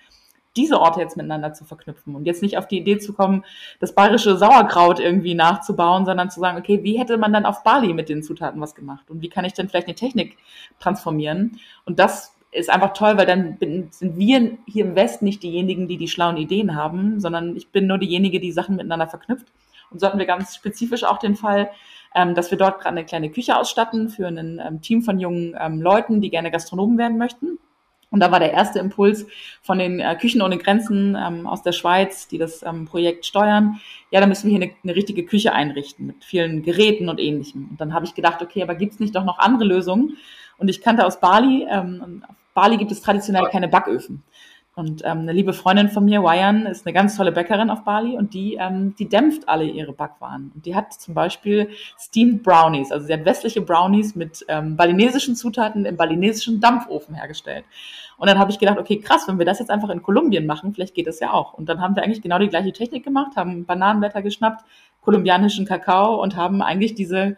diese 0.55 0.79
Orte 0.79 1.00
jetzt 1.00 1.15
miteinander 1.15 1.53
zu 1.53 1.63
verknüpfen 1.63 2.15
und 2.15 2.25
jetzt 2.25 2.41
nicht 2.41 2.58
auf 2.58 2.67
die 2.67 2.79
Idee 2.79 2.98
zu 2.98 3.13
kommen, 3.13 3.46
das 3.79 3.93
bayerische 3.93 4.38
Sauerkraut 4.38 5.00
irgendwie 5.00 5.36
nachzubauen, 5.36 6.05
sondern 6.05 6.29
zu 6.31 6.39
sagen, 6.39 6.58
okay, 6.58 6.84
wie 6.84 7.00
hätte 7.00 7.17
man 7.17 7.31
dann 7.31 7.46
auf 7.46 7.63
Bali 7.63 7.93
mit 7.93 8.10
den 8.10 8.24
Zutaten 8.24 8.60
was 8.60 8.75
gemacht 8.75 9.10
und 9.10 9.22
wie 9.22 9.29
kann 9.29 9.46
ich 9.46 9.53
denn 9.53 9.69
vielleicht 9.69 9.88
eine 9.88 9.96
Technik 9.96 10.38
transformieren? 10.79 11.60
Und 11.86 12.00
das 12.00 12.36
ist 12.51 12.70
einfach 12.70 12.94
toll, 12.94 13.18
weil 13.18 13.25
dann 13.25 13.58
bin, 13.58 13.89
sind 13.91 14.18
wir 14.18 14.58
hier 14.65 14.86
im 14.86 14.96
Westen 14.96 15.25
nicht 15.25 15.44
diejenigen, 15.44 15.88
die 15.88 15.98
die 15.98 16.08
schlauen 16.08 16.38
Ideen 16.38 16.75
haben, 16.75 17.20
sondern 17.20 17.56
ich 17.56 17.70
bin 17.70 17.88
nur 17.88 18.00
diejenige, 18.00 18.39
die 18.39 18.51
Sachen 18.51 18.75
miteinander 18.75 19.08
verknüpft. 19.08 19.48
Und 19.91 20.00
so 20.00 20.08
hatten 20.08 20.20
wir 20.20 20.25
ganz 20.25 20.56
spezifisch 20.56 21.03
auch 21.03 21.18
den 21.18 21.36
Fall, 21.36 21.70
ähm, 22.15 22.34
dass 22.36 22.50
wir 22.51 22.58
dort 22.58 22.79
gerade 22.79 22.98
eine 22.98 23.06
kleine 23.06 23.29
Küche 23.29 23.56
ausstatten 23.56 24.10
für 24.10 24.27
ein 24.27 24.60
ähm, 24.65 24.82
Team 24.82 25.01
von 25.01 25.20
jungen 25.20 25.56
ähm, 25.60 25.82
Leuten, 25.82 26.22
die 26.22 26.29
gerne 26.29 26.51
Gastronomen 26.51 26.98
werden 26.98 27.18
möchten. 27.18 27.60
Und 28.12 28.22
da 28.22 28.32
war 28.32 28.39
der 28.39 28.53
erste 28.53 28.79
Impuls 28.79 29.27
von 29.62 29.77
den 29.77 30.00
äh, 30.00 30.15
Küchen 30.15 30.41
ohne 30.41 30.58
Grenzen 30.58 31.15
ähm, 31.15 31.46
aus 31.46 31.62
der 31.62 31.74
Schweiz, 31.74 32.27
die 32.27 32.39
das 32.39 32.63
ähm, 32.63 32.86
Projekt 32.86 33.25
steuern. 33.25 33.79
Ja, 34.10 34.20
da 34.20 34.25
müssen 34.25 34.50
wir 34.50 34.58
hier 34.58 34.65
eine, 34.65 34.74
eine, 34.84 34.96
richtige 34.96 35.24
Küche 35.25 35.53
einrichten 35.53 36.08
mit 36.08 36.24
vielen 36.24 36.63
Geräten 36.63 37.10
und 37.10 37.20
ähnlichem. 37.20 37.68
Und 37.70 37.79
dann 37.79 37.94
habe 37.94 38.06
ich 38.06 38.15
gedacht, 38.15 38.41
okay, 38.41 38.63
aber 38.63 38.74
gibt 38.74 38.94
es 38.94 39.00
nicht 39.00 39.15
doch 39.15 39.25
noch 39.25 39.38
andere 39.38 39.65
Lösungen? 39.65 40.18
Und 40.58 40.70
ich 40.70 40.82
kannte 40.82 41.06
aus 41.06 41.20
Bali, 41.20 41.68
ähm, 41.70 42.24
Bali 42.53 42.77
gibt 42.77 42.91
es 42.91 43.01
traditionell 43.01 43.46
keine 43.51 43.68
Backöfen. 43.68 44.24
Und 44.79 45.01
ähm, 45.03 45.20
eine 45.20 45.34
liebe 45.34 45.51
Freundin 45.51 45.89
von 45.89 46.06
mir, 46.06 46.24
Wayan, 46.24 46.65
ist 46.65 46.86
eine 46.86 46.94
ganz 46.94 47.18
tolle 47.18 47.34
Bäckerin 47.34 47.70
auf 47.70 47.84
Bali 47.84 48.18
und 48.18 48.34
die, 48.34 48.56
ähm, 48.56 48.96
die 48.98 49.10
dämpft 49.10 49.50
alle 49.50 49.65
ihre 49.65 49.91
Backwaren. 49.91 50.53
Und 50.56 50.65
die 50.65 50.74
hat 50.74 50.94
zum 50.94 51.13
Beispiel 51.13 51.70
Steamed 52.00 52.44
Brownies, 52.44 52.89
also 52.89 53.06
sie 53.06 53.12
hat 53.12 53.25
westliche 53.25 53.60
Brownies 53.60 54.15
mit 54.15 54.46
ähm, 54.48 54.77
balinesischen 54.77 55.36
Zutaten 55.36 55.84
im 55.84 55.98
balinesischen 55.98 56.62
Dampfofen 56.62 57.13
hergestellt. 57.13 57.65
Und 58.18 58.29
dann 58.29 58.39
habe 58.39 58.51
ich 58.51 58.60
gedacht, 58.60 58.77
okay, 58.77 59.00
krass, 59.00 59.27
wenn 59.27 59.38
wir 59.38 59.46
das 59.46 59.60
jetzt 59.60 59.70
einfach 59.70 59.89
in 59.89 60.01
Kolumbien 60.01 60.46
machen, 60.46 60.74
vielleicht 60.74 60.96
geht 60.96 61.08
das 61.08 61.20
ja 61.20 61.34
auch. 61.34 61.56
Und 61.56 61.68
dann 61.68 61.82
haben 61.82 61.98
wir 61.98 62.03
eigentlich 62.03 62.22
genau 62.22 62.39
die 62.39 62.48
gleiche 62.48 62.72
Technik 62.72 63.03
gemacht, 63.03 63.36
haben 63.36 63.65
Bananenblätter 63.65 64.22
geschnappt, 64.22 64.63
kolumbianischen 65.01 65.65
Kakao 65.65 66.22
und 66.22 66.38
haben 66.38 66.62
eigentlich 66.62 66.96
diese 66.96 67.36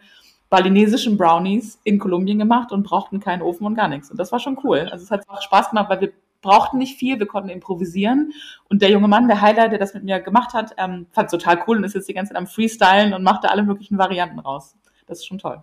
balinesischen 0.52 1.16
Brownies 1.16 1.80
in 1.82 1.98
Kolumbien 1.98 2.38
gemacht 2.38 2.72
und 2.72 2.82
brauchten 2.82 3.20
keinen 3.20 3.40
Ofen 3.40 3.66
und 3.66 3.74
gar 3.74 3.88
nichts. 3.88 4.10
Und 4.10 4.18
das 4.18 4.32
war 4.32 4.38
schon 4.38 4.60
cool. 4.62 4.80
Also 4.92 5.02
es 5.02 5.10
hat 5.10 5.26
auch 5.26 5.40
Spaß 5.40 5.70
gemacht, 5.70 5.88
weil 5.88 6.02
wir 6.02 6.12
brauchten 6.42 6.76
nicht 6.76 6.98
viel, 6.98 7.18
wir 7.18 7.26
konnten 7.26 7.48
improvisieren. 7.48 8.34
Und 8.68 8.82
der 8.82 8.90
junge 8.90 9.08
Mann, 9.08 9.28
der 9.28 9.40
Heiler, 9.40 9.70
der 9.70 9.78
das 9.78 9.94
mit 9.94 10.04
mir 10.04 10.20
gemacht 10.20 10.52
hat, 10.52 10.74
ähm, 10.76 11.06
fand 11.10 11.30
total 11.30 11.64
cool 11.66 11.78
und 11.78 11.84
ist 11.84 11.94
jetzt 11.94 12.06
die 12.06 12.12
ganze 12.12 12.34
Zeit 12.34 12.36
am 12.38 12.46
Freestylen 12.46 13.14
und 13.14 13.22
machte 13.22 13.50
alle 13.50 13.62
möglichen 13.62 13.96
Varianten 13.96 14.40
raus. 14.40 14.76
Das 15.06 15.20
ist 15.20 15.26
schon 15.26 15.38
toll. 15.38 15.62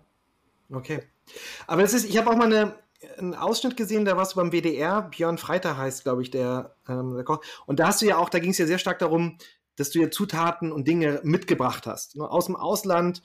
Okay. 0.73 1.04
Aber 1.67 1.84
das 1.84 1.93
ist, 1.93 2.10
ich 2.10 2.17
habe 2.17 2.32
auch 2.32 2.36
mal 2.36 2.45
eine, 2.45 2.73
einen 3.19 3.36
Ausschnitt 3.36 3.78
gesehen, 3.78 4.06
da 4.06 4.17
warst 4.17 4.32
du 4.32 4.38
beim 4.38 4.52
WDR, 4.52 5.04
Björn 5.04 5.38
Freiter 5.38 5.78
heißt, 5.78 6.02
glaube 6.02 6.23
ich, 6.23 6.32
der, 6.32 6.73
ähm, 6.88 7.13
der 7.13 7.25
Koch. 7.25 7.41
Und 7.67 7.80
da 7.80 7.89
hast 7.89 8.02
du 8.02 8.08
ja 8.08 8.17
auch, 8.17 8.30
da 8.30 8.39
ging 8.39 8.49
es 8.49 8.58
ja 8.58 8.65
sehr 8.65 8.80
stark 8.80 8.97
darum, 8.97 9.38
dass 9.80 9.92
du 9.92 10.00
ja 10.00 10.12
Zutaten 10.12 10.72
und 10.72 10.88
Dinge 10.88 11.22
mitgebracht 11.24 11.88
hast, 11.88 12.18
ne, 12.18 12.30
aus 12.30 12.46
dem 12.46 12.56
Ausland. 12.56 13.22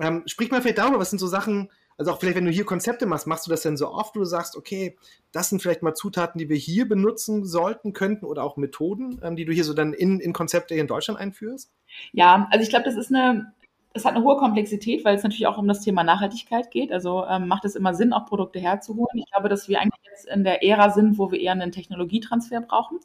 Ähm, 0.00 0.22
sprich 0.26 0.50
mal 0.50 0.60
vielleicht 0.60 0.78
darüber, 0.78 0.98
was 0.98 1.10
sind 1.10 1.18
so 1.18 1.26
Sachen, 1.26 1.70
also 1.96 2.10
auch 2.10 2.18
vielleicht, 2.18 2.36
wenn 2.36 2.44
du 2.44 2.50
hier 2.50 2.64
Konzepte 2.64 3.06
machst, 3.06 3.26
machst 3.26 3.46
du 3.46 3.50
das 3.50 3.62
denn 3.62 3.76
so 3.76 3.88
oft, 3.88 4.16
wo 4.16 4.20
du 4.20 4.24
sagst, 4.24 4.56
okay, 4.56 4.96
das 5.30 5.50
sind 5.50 5.62
vielleicht 5.62 5.82
mal 5.82 5.94
Zutaten, 5.94 6.38
die 6.38 6.48
wir 6.48 6.56
hier 6.56 6.88
benutzen 6.88 7.44
sollten, 7.44 7.92
könnten 7.92 8.24
oder 8.24 8.42
auch 8.42 8.56
Methoden, 8.56 9.20
ähm, 9.22 9.36
die 9.36 9.44
du 9.44 9.52
hier 9.52 9.64
so 9.64 9.74
dann 9.74 9.92
in, 9.92 10.18
in 10.18 10.32
Konzepte 10.32 10.74
hier 10.74 10.80
in 10.80 10.88
Deutschland 10.88 11.20
einführst? 11.20 11.72
Ja, 12.12 12.48
also 12.50 12.62
ich 12.62 12.70
glaube, 12.70 12.84
das 12.84 12.96
ist 12.96 13.14
eine, 13.14 13.52
es 13.94 14.04
hat 14.04 14.14
eine 14.14 14.24
hohe 14.24 14.38
Komplexität, 14.38 15.04
weil 15.04 15.14
es 15.14 15.22
natürlich 15.22 15.46
auch 15.46 15.58
um 15.58 15.68
das 15.68 15.80
Thema 15.82 16.02
Nachhaltigkeit 16.02 16.70
geht. 16.70 16.90
Also 16.92 17.24
ähm, 17.26 17.46
macht 17.46 17.64
es 17.64 17.76
immer 17.76 17.94
Sinn, 17.94 18.12
auch 18.12 18.26
Produkte 18.26 18.58
herzuholen. 18.58 19.18
Ich 19.18 19.30
glaube, 19.30 19.48
dass 19.48 19.68
wir 19.68 19.80
eigentlich 19.80 20.02
jetzt 20.10 20.26
in 20.26 20.44
der 20.44 20.64
Ära 20.64 20.90
sind, 20.90 21.18
wo 21.18 21.30
wir 21.30 21.38
eher 21.38 21.52
einen 21.52 21.72
Technologietransfer 21.72 22.62
brauchen 22.62 22.98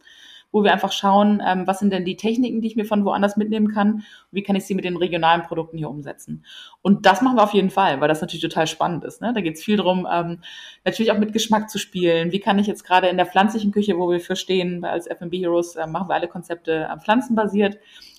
wo 0.52 0.64
wir 0.64 0.72
einfach 0.72 0.92
schauen, 0.92 1.42
ähm, 1.46 1.68
was 1.68 1.80
sind 1.80 1.92
denn 1.92 2.06
die 2.06 2.16
Techniken, 2.16 2.62
die 2.62 2.68
ich 2.68 2.76
mir 2.76 2.86
von 2.86 3.06
woanders 3.06 3.38
mitnehmen 3.38 3.68
kann 3.74 3.96
und 3.96 4.04
wie 4.32 4.44
kann 4.44 4.56
ich 4.56 4.66
sie 4.66 4.76
mit 4.76 4.86
den 4.86 4.98
regionalen 4.98 5.44
Produkten 5.44 5.78
hier 5.78 5.90
umsetzen. 5.90 6.46
Und 6.82 7.06
das 7.06 7.22
machen 7.22 7.38
wir 7.38 7.44
auf 7.44 7.54
jeden 7.54 7.70
Fall, 7.70 8.00
weil 8.00 8.08
das 8.08 8.22
natürlich 8.22 8.42
total 8.42 8.68
spannend 8.68 9.04
ist. 9.04 9.22
Ne? 9.22 9.34
Da 9.34 9.42
geht 9.42 9.56
es 9.56 9.64
viel 9.64 9.78
darum, 9.78 10.08
ähm, 10.12 10.42
natürlich 10.86 11.12
auch 11.12 11.20
mit 11.20 11.34
Geschmack 11.34 11.70
zu 11.70 11.78
spielen. 11.78 12.32
Wie 12.32 12.40
kann 12.40 12.60
ich 12.60 12.68
jetzt 12.68 12.84
gerade 12.84 13.08
in 13.08 13.18
der 13.18 13.26
pflanzlichen 13.26 13.72
Küche, 13.72 13.98
wo 13.98 14.10
wir 14.10 14.20
für 14.20 14.36
stehen, 14.36 14.84
als 14.86 15.08
F&B 15.08 15.40
Heroes, 15.40 15.76
äh, 15.76 15.88
machen 15.88 16.10
wir 16.10 16.16
alle 16.16 16.28
Konzepte 16.28 16.88
äh, 16.92 17.00
pflanzenbasiert 17.00 17.78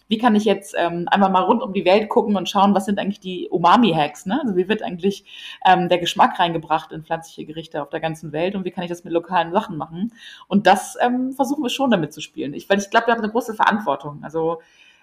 wie 0.09 0.19
kann 0.19 0.35
ich 0.35 0.45
jetzt 0.45 0.75
ähm, 0.77 1.07
einfach 1.09 1.31
mal 1.31 1.43
rund 1.43 1.63
um 1.63 1.73
die 1.73 1.85
Welt 1.85 2.09
gucken 2.09 2.37
und 2.37 2.49
schauen, 2.49 2.75
was 2.75 2.87
sind 2.87 2.99
eigentlich 2.99 3.21
die 3.21 3.49
Umami-Hacks, 3.51 4.27
ne? 4.27 4.41
Also 4.43 4.57
wie 4.57 4.69
wird 4.69 4.83
eigentlich 4.83 5.25
ähm, 5.65 5.89
der 5.89 5.99
Geschmack 5.99 6.39
reingebracht 6.39 6.93
in 6.93 7.05
pflanzliche 7.05 7.45
Gerichte 7.45 7.83
auf 7.83 7.91
der 7.91 8.01
ganzen 8.01 8.33
Welt 8.33 8.55
und 8.55 8.65
wie 8.65 8.71
kann 8.71 8.85
ich 8.85 8.91
das 8.91 9.05
mit 9.05 9.13
lokalen 9.13 9.53
Sachen 9.53 9.77
machen? 9.77 10.13
Und 10.49 10.67
das 10.67 10.97
ähm, 11.01 11.33
versuchen 11.33 11.63
wir 11.63 11.71
schon 11.71 11.91
damit 11.91 12.13
zu 12.13 12.21
spielen. 12.21 12.55
Ich, 12.55 12.69
weil 12.69 12.79
ich 12.79 12.91
glaube, 12.91 13.07
wir 13.07 13.15
haben 13.15 13.23
eine 13.23 13.33
große 13.33 13.55
Verantwortung. 13.55 14.21
Also 14.23 14.61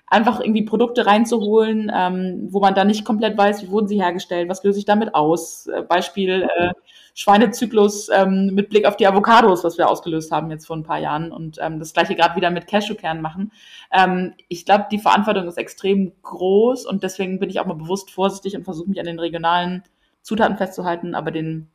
einfach 0.07 0.39
irgendwie 0.39 0.63
Produkte 0.63 1.05
reinzuholen, 1.05 1.91
ähm, 1.93 2.47
wo 2.49 2.59
man 2.59 2.75
da 2.75 2.85
nicht 2.85 3.05
komplett 3.05 3.37
weiß, 3.37 3.63
wie 3.63 3.69
wurden 3.69 3.87
sie 3.87 4.01
hergestellt, 4.01 4.49
was 4.49 4.63
löse 4.63 4.79
ich 4.79 4.85
damit 4.85 5.15
aus. 5.15 5.67
Äh, 5.67 5.81
Beispiel 5.81 6.47
äh, 6.55 6.73
Schweinezyklus 7.15 8.09
ähm, 8.09 8.51
mit 8.53 8.69
Blick 8.69 8.85
auf 8.85 8.97
die 8.97 9.07
Avocados, 9.07 9.63
was 9.63 9.77
wir 9.77 9.89
ausgelöst 9.89 10.31
haben 10.31 10.51
jetzt 10.51 10.67
vor 10.67 10.75
ein 10.75 10.83
paar 10.83 10.99
Jahren 10.99 11.31
und 11.31 11.57
ähm, 11.61 11.79
das 11.79 11.93
gleiche 11.93 12.15
gerade 12.15 12.35
wieder 12.35 12.51
mit 12.51 12.67
Cashewkernen 12.67 13.21
machen. 13.21 13.51
Ähm, 13.91 14.33
ich 14.49 14.65
glaube, 14.65 14.87
die 14.91 14.99
Verantwortung 14.99 15.47
ist 15.47 15.57
extrem 15.57 16.11
groß 16.21 16.85
und 16.85 17.03
deswegen 17.03 17.39
bin 17.39 17.49
ich 17.49 17.59
auch 17.59 17.65
mal 17.65 17.73
bewusst 17.73 18.11
vorsichtig 18.11 18.55
und 18.55 18.65
versuche 18.65 18.89
mich 18.89 18.99
an 18.99 19.05
den 19.05 19.19
regionalen 19.19 19.83
Zutaten 20.21 20.57
festzuhalten, 20.57 21.15
aber 21.15 21.31
den 21.31 21.69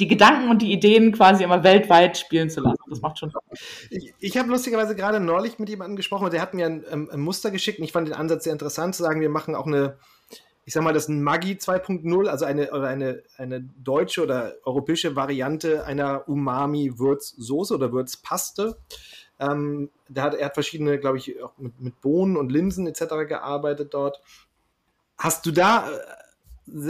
die 0.00 0.06
Gedanken 0.06 0.48
und 0.48 0.62
die 0.62 0.72
Ideen 0.72 1.12
quasi 1.12 1.42
immer 1.42 1.64
weltweit 1.64 2.16
spielen 2.16 2.50
zu 2.50 2.60
lassen. 2.60 2.82
Das 2.88 3.00
macht 3.00 3.18
schon 3.18 3.30
Spaß. 3.30 3.42
Ich, 3.90 4.14
ich 4.20 4.36
habe 4.36 4.48
lustigerweise 4.48 4.94
gerade 4.94 5.18
neulich 5.18 5.58
mit 5.58 5.68
jemandem 5.68 5.96
gesprochen 5.96 6.26
und 6.26 6.32
der 6.32 6.40
hat 6.40 6.54
mir 6.54 6.66
ein, 6.66 6.84
ähm, 6.90 7.08
ein, 7.12 7.20
Muster 7.20 7.50
geschickt 7.50 7.78
und 7.78 7.84
ich 7.84 7.92
fand 7.92 8.06
den 8.06 8.14
Ansatz 8.14 8.44
sehr 8.44 8.52
interessant 8.52 8.94
zu 8.94 9.02
sagen, 9.02 9.20
wir 9.20 9.28
machen 9.28 9.56
auch 9.56 9.66
eine, 9.66 9.96
ich 10.64 10.72
sag 10.72 10.84
mal, 10.84 10.92
das 10.92 11.04
ist 11.04 11.08
ein 11.08 11.22
Maggi 11.22 11.54
2.0, 11.54 12.28
also 12.28 12.44
eine, 12.44 12.70
oder 12.70 12.86
eine, 12.86 13.22
eine 13.36 13.60
deutsche 13.60 14.22
oder 14.22 14.54
europäische 14.64 15.16
Variante 15.16 15.84
einer 15.84 16.28
Umami-Würzsoße 16.28 17.74
oder 17.74 17.92
Würzpaste. 17.92 18.78
Ähm, 19.40 19.90
der 20.08 20.22
hat, 20.22 20.34
er 20.34 20.46
hat 20.46 20.54
verschiedene, 20.54 20.98
glaube 20.98 21.18
ich, 21.18 21.42
auch 21.42 21.56
mit, 21.58 21.80
mit 21.80 22.00
Bohnen 22.00 22.36
und 22.36 22.52
Linsen 22.52 22.86
etc. 22.86 23.26
gearbeitet 23.26 23.94
dort. 23.94 24.20
Hast 25.16 25.44
du 25.46 25.50
da 25.50 25.90
äh, 25.90 25.98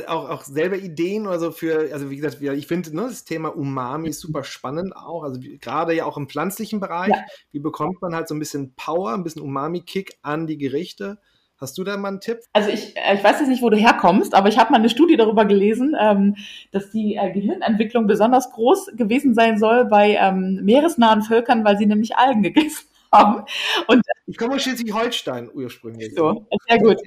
auch, 0.07 0.29
auch 0.29 0.43
selber 0.43 0.77
Ideen 0.77 1.27
oder 1.27 1.39
so 1.39 1.51
für, 1.51 1.93
also 1.93 2.11
wie 2.11 2.17
gesagt, 2.17 2.41
ich 2.41 2.67
finde 2.67 2.95
ne, 2.95 3.03
das 3.03 3.25
Thema 3.25 3.49
Umami 3.49 4.09
ist 4.09 4.21
super 4.21 4.45
spannend 4.45 4.95
auch, 4.97 5.23
also 5.23 5.41
gerade 5.61 5.95
ja 5.95 6.05
auch 6.05 6.17
im 6.17 6.29
pflanzlichen 6.29 6.81
Bereich. 6.81 7.11
Ja. 7.11 7.25
Wie 7.53 7.61
bekommt 7.61 8.01
man 8.03 8.15
halt 8.15 8.29
so 8.29 8.35
ein 8.35 8.39
bisschen 8.39 8.75
Power, 8.75 9.13
ein 9.13 9.25
bisschen 9.25 9.43
Umami-Kick 9.43 10.19
an 10.23 10.47
die 10.47 10.59
Gerichte? 10.59 11.19
Hast 11.61 11.77
du 11.77 11.83
da 11.83 11.97
mal 11.97 12.09
einen 12.09 12.21
Tipp? 12.21 12.39
Also 12.53 12.71
ich, 12.71 12.97
äh, 12.97 13.17
ich 13.17 13.25
weiß 13.25 13.41
jetzt 13.41 13.49
nicht, 13.49 13.63
wo 13.63 13.71
du 13.71 13.77
herkommst, 13.77 14.35
aber 14.35 14.49
ich 14.49 14.59
habe 14.59 14.71
mal 14.71 14.79
eine 14.79 14.89
Studie 14.89 15.17
darüber 15.17 15.45
gelesen, 15.45 15.97
ähm, 16.01 16.37
dass 16.71 16.91
die 16.91 17.17
äh, 17.17 17.33
Gehirnentwicklung 17.33 18.07
besonders 18.07 18.53
groß 18.53 18.93
gewesen 18.95 19.35
sein 19.35 19.59
soll 19.59 19.85
bei 19.87 20.15
ähm, 20.15 20.61
meeresnahen 20.63 21.23
Völkern, 21.23 21.65
weil 21.65 21.77
sie 21.77 21.87
nämlich 21.87 22.17
Algen 22.17 22.43
gegessen 22.43 22.88
haben. 23.13 23.45
Und 23.87 24.03
ich 24.27 24.37
komme 24.37 24.57
aus 24.57 24.63
Schleswig-Holstein 24.63 25.51
ursprünglich. 25.53 26.15
So, 26.15 26.47
sehr 26.69 26.79
gut. 26.79 26.99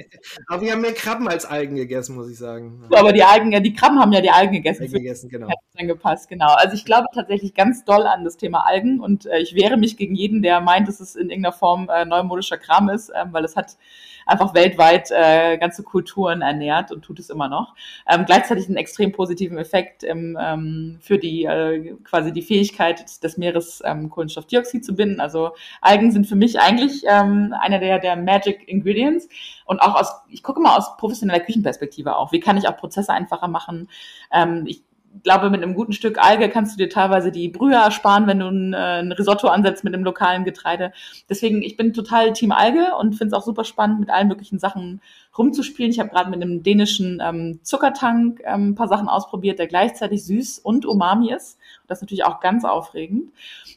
aber 0.47 0.61
wir 0.61 0.71
haben 0.71 0.81
mehr 0.81 0.93
Krabben 0.93 1.27
als 1.27 1.45
Algen 1.45 1.75
gegessen, 1.75 2.15
muss 2.15 2.29
ich 2.29 2.37
sagen. 2.37 2.83
So, 2.89 2.97
aber 2.97 3.13
die 3.13 3.23
Algen, 3.23 3.51
die 3.63 3.73
Krabben 3.73 3.99
haben 3.99 4.11
ja 4.11 4.21
die 4.21 4.31
Algen 4.31 4.53
gegessen. 4.53 4.83
Algen 4.83 4.93
gegessen, 4.93 5.29
genau. 5.29 5.47
Hat 5.47 5.57
dann 5.77 5.87
gepasst, 5.87 6.29
genau. 6.29 6.53
Also 6.55 6.75
ich 6.75 6.85
glaube 6.85 7.07
tatsächlich 7.13 7.53
ganz 7.53 7.85
doll 7.85 8.07
an 8.07 8.23
das 8.23 8.37
Thema 8.37 8.65
Algen 8.65 8.99
und 8.99 9.25
äh, 9.25 9.39
ich 9.39 9.55
wehre 9.55 9.77
mich 9.77 9.97
gegen 9.97 10.15
jeden, 10.15 10.41
der 10.41 10.61
meint, 10.61 10.87
dass 10.87 10.99
es 10.99 11.15
in 11.15 11.29
irgendeiner 11.29 11.53
Form 11.53 11.89
äh, 11.89 12.05
neumodischer 12.05 12.57
Kram 12.57 12.89
ist, 12.89 13.09
äh, 13.09 13.25
weil 13.31 13.45
es 13.45 13.55
hat 13.55 13.77
einfach 14.25 14.53
weltweit 14.53 15.09
äh, 15.11 15.57
ganze 15.57 15.83
Kulturen 15.83 16.41
ernährt 16.41 16.91
und 16.91 17.03
tut 17.03 17.19
es 17.19 17.29
immer 17.29 17.47
noch. 17.47 17.75
Ähm, 18.07 18.25
gleichzeitig 18.25 18.67
einen 18.67 18.77
extrem 18.77 19.11
positiven 19.11 19.57
Effekt 19.57 20.03
im, 20.03 20.37
ähm, 20.39 20.97
für 21.01 21.17
die 21.17 21.45
äh, 21.45 21.95
quasi 22.03 22.31
die 22.31 22.41
Fähigkeit 22.41 23.23
des 23.23 23.37
Meeres 23.37 23.81
ähm, 23.85 24.09
Kohlenstoffdioxid 24.09 24.85
zu 24.85 24.95
binden. 24.95 25.19
Also 25.19 25.51
Algen 25.81 26.11
sind 26.11 26.27
für 26.27 26.35
mich 26.35 26.59
eigentlich 26.59 27.03
ähm, 27.07 27.53
einer 27.59 27.79
der, 27.79 27.99
der 27.99 28.15
Magic 28.15 28.67
Ingredients 28.67 29.27
und 29.65 29.79
auch 29.79 29.95
aus, 29.95 30.11
ich 30.29 30.43
gucke 30.43 30.59
mal 30.59 30.77
aus 30.77 30.97
professioneller 30.97 31.39
Küchenperspektive 31.39 32.15
auch. 32.15 32.31
Wie 32.31 32.39
kann 32.39 32.57
ich 32.57 32.67
auch 32.67 32.77
Prozesse 32.77 33.13
einfacher 33.13 33.47
machen? 33.47 33.89
Ähm, 34.31 34.65
ich 34.67 34.83
glaube, 35.23 35.49
mit 35.49 35.61
einem 35.61 35.75
guten 35.75 35.93
Stück 35.93 36.17
Alge 36.17 36.49
kannst 36.49 36.73
du 36.73 36.83
dir 36.83 36.89
teilweise 36.89 37.31
die 37.31 37.49
Brühe 37.49 37.75
ersparen, 37.75 38.27
wenn 38.27 38.39
du 38.39 38.47
ein, 38.47 38.73
äh, 38.73 38.99
ein 38.99 39.11
Risotto 39.11 39.47
ansetzt 39.47 39.83
mit 39.83 39.93
einem 39.93 40.03
lokalen 40.03 40.43
Getreide. 40.45 40.93
Deswegen, 41.29 41.61
ich 41.61 41.77
bin 41.77 41.93
total 41.93 42.33
Team 42.33 42.51
Alge 42.51 42.95
und 42.99 43.13
finde 43.13 43.27
es 43.27 43.33
auch 43.33 43.45
super 43.45 43.63
spannend, 43.63 43.99
mit 43.99 44.09
allen 44.09 44.27
möglichen 44.27 44.59
Sachen 44.59 45.01
rumzuspielen. 45.37 45.91
Ich 45.91 45.99
habe 45.99 46.09
gerade 46.09 46.29
mit 46.29 46.41
einem 46.41 46.63
dänischen 46.63 47.21
ähm, 47.23 47.59
Zuckertank 47.63 48.41
ähm, 48.45 48.69
ein 48.69 48.75
paar 48.75 48.87
Sachen 48.87 49.07
ausprobiert, 49.07 49.59
der 49.59 49.67
gleichzeitig 49.67 50.25
süß 50.25 50.59
und 50.59 50.85
umami 50.85 51.31
ist. 51.31 51.57
Das 51.87 51.99
ist 51.99 52.03
natürlich 52.03 52.25
auch 52.25 52.39
ganz 52.39 52.65
aufregend. 52.65 53.31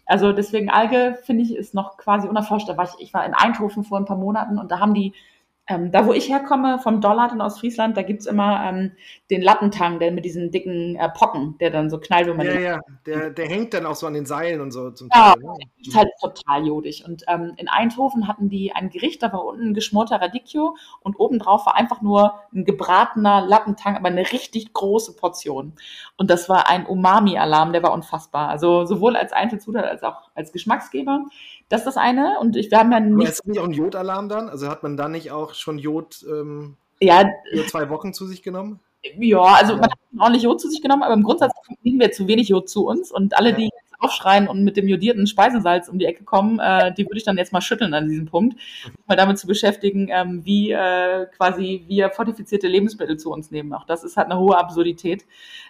Also 0.06 0.32
deswegen 0.32 0.70
Alge, 0.70 1.18
finde 1.24 1.42
ich, 1.42 1.54
ist 1.54 1.74
noch 1.74 1.96
quasi 1.96 2.28
unerforscht. 2.28 2.68
Da 2.68 2.76
war 2.76 2.84
ich, 2.84 3.06
ich 3.06 3.14
war 3.14 3.24
in 3.24 3.34
Eindhoven 3.34 3.84
vor 3.84 3.98
ein 3.98 4.04
paar 4.04 4.16
Monaten 4.16 4.58
und 4.58 4.70
da 4.70 4.80
haben 4.80 4.94
die 4.94 5.12
ähm, 5.66 5.90
da, 5.90 6.06
wo 6.06 6.12
ich 6.12 6.28
herkomme, 6.28 6.78
vom 6.78 7.00
Dollard 7.00 7.32
in 7.32 7.40
Ostfriesland, 7.40 7.96
da 7.96 8.02
gibt's 8.02 8.26
immer 8.26 8.62
ähm, 8.68 8.92
den 9.30 9.40
Lattentang, 9.40 9.98
der 9.98 10.12
mit 10.12 10.26
diesen 10.26 10.50
dicken 10.50 10.96
äh, 10.96 11.08
Pocken, 11.08 11.56
der 11.58 11.70
dann 11.70 11.88
so 11.88 11.98
knallt, 11.98 12.26
wenn 12.26 12.36
man 12.36 12.46
Ja, 12.46 12.60
ja, 12.60 12.80
der, 13.06 13.30
der 13.30 13.48
hängt 13.48 13.72
dann 13.72 13.86
auch 13.86 13.94
so 13.94 14.06
an 14.06 14.12
den 14.12 14.26
Seilen 14.26 14.60
und 14.60 14.72
so 14.72 14.90
zum 14.90 15.08
ja, 15.14 15.32
Teil. 15.32 15.42
Ne? 15.42 15.54
ist 15.80 15.96
halt 15.96 16.08
total 16.20 16.66
jodig. 16.66 17.04
Und 17.06 17.24
ähm, 17.28 17.54
in 17.56 17.68
Eindhoven 17.68 18.28
hatten 18.28 18.50
die 18.50 18.72
ein 18.72 18.90
Gericht, 18.90 19.22
da 19.22 19.32
war 19.32 19.44
unten 19.44 19.70
ein 19.70 19.74
geschmorter 19.74 20.20
Radicchio 20.20 20.76
und 21.00 21.18
obendrauf 21.18 21.64
war 21.64 21.76
einfach 21.76 22.02
nur 22.02 22.34
ein 22.54 22.64
gebratener 22.64 23.46
Lattentang, 23.46 23.96
aber 23.96 24.08
eine 24.08 24.32
richtig 24.32 24.72
große 24.74 25.16
Portion. 25.16 25.72
Und 26.18 26.30
das 26.30 26.48
war 26.50 26.68
ein 26.68 26.84
Umami-Alarm, 26.84 27.72
der 27.72 27.82
war 27.82 27.92
unfassbar. 27.94 28.48
Also 28.48 28.84
sowohl 28.84 29.16
als 29.16 29.32
Einzelzutat 29.32 29.86
als 29.86 30.02
auch 30.02 30.30
als 30.34 30.52
Geschmacksgeber. 30.52 31.24
Das 31.68 31.80
ist 31.80 31.86
das 31.86 31.96
eine. 31.96 32.38
Und 32.40 32.56
ich, 32.56 32.70
wir 32.70 32.78
haben 32.78 32.92
ja 32.92 33.00
nicht. 33.00 33.28
ist 33.28 33.46
nicht 33.46 33.58
auch 33.58 33.64
ein 33.64 33.72
Jodalarm 33.72 34.28
dann? 34.28 34.48
Also 34.48 34.68
hat 34.68 34.82
man 34.82 34.96
da 34.96 35.08
nicht 35.08 35.30
auch 35.30 35.54
schon 35.54 35.78
Jod 35.78 36.24
ähm, 36.28 36.76
ja, 37.00 37.24
für 37.52 37.66
zwei 37.66 37.88
Wochen 37.90 38.12
zu 38.12 38.26
sich 38.26 38.42
genommen? 38.42 38.80
Ja, 39.16 39.42
also 39.42 39.72
ja. 39.74 39.80
man 39.80 39.90
hat 39.90 39.98
ordentlich 40.18 40.44
Jod 40.44 40.60
zu 40.60 40.68
sich 40.68 40.80
genommen, 40.80 41.02
aber 41.02 41.14
im 41.14 41.22
Grundsatz 41.22 41.52
kriegen 41.82 42.00
wir 42.00 42.12
zu 42.12 42.26
wenig 42.26 42.48
Jod 42.48 42.68
zu 42.68 42.86
uns. 42.86 43.12
Und 43.12 43.36
alle, 43.36 43.50
ja. 43.50 43.56
die 43.56 43.64
jetzt 43.64 43.94
aufschreien 43.98 44.48
und 44.48 44.64
mit 44.64 44.76
dem 44.76 44.88
jodierten 44.88 45.26
Speisesalz 45.26 45.88
um 45.88 45.98
die 45.98 46.06
Ecke 46.06 46.24
kommen, 46.24 46.58
äh, 46.58 46.92
die 46.94 47.04
würde 47.04 47.18
ich 47.18 47.24
dann 47.24 47.36
jetzt 47.36 47.52
mal 47.52 47.60
schütteln 47.60 47.94
an 47.94 48.08
diesem 48.08 48.26
Punkt, 48.26 48.58
mal 49.06 49.16
damit 49.16 49.38
zu 49.38 49.46
beschäftigen, 49.46 50.08
ähm, 50.10 50.44
wie 50.44 50.72
äh, 50.72 51.26
quasi 51.36 51.84
wir 51.88 52.10
fortifizierte 52.10 52.68
Lebensmittel 52.68 53.18
zu 53.18 53.30
uns 53.30 53.50
nehmen. 53.50 53.72
Auch 53.74 53.84
das 53.84 54.04
ist 54.04 54.16
halt 54.16 54.30
eine 54.30 54.38
hohe 54.38 54.56
Absurdität. 54.56 55.24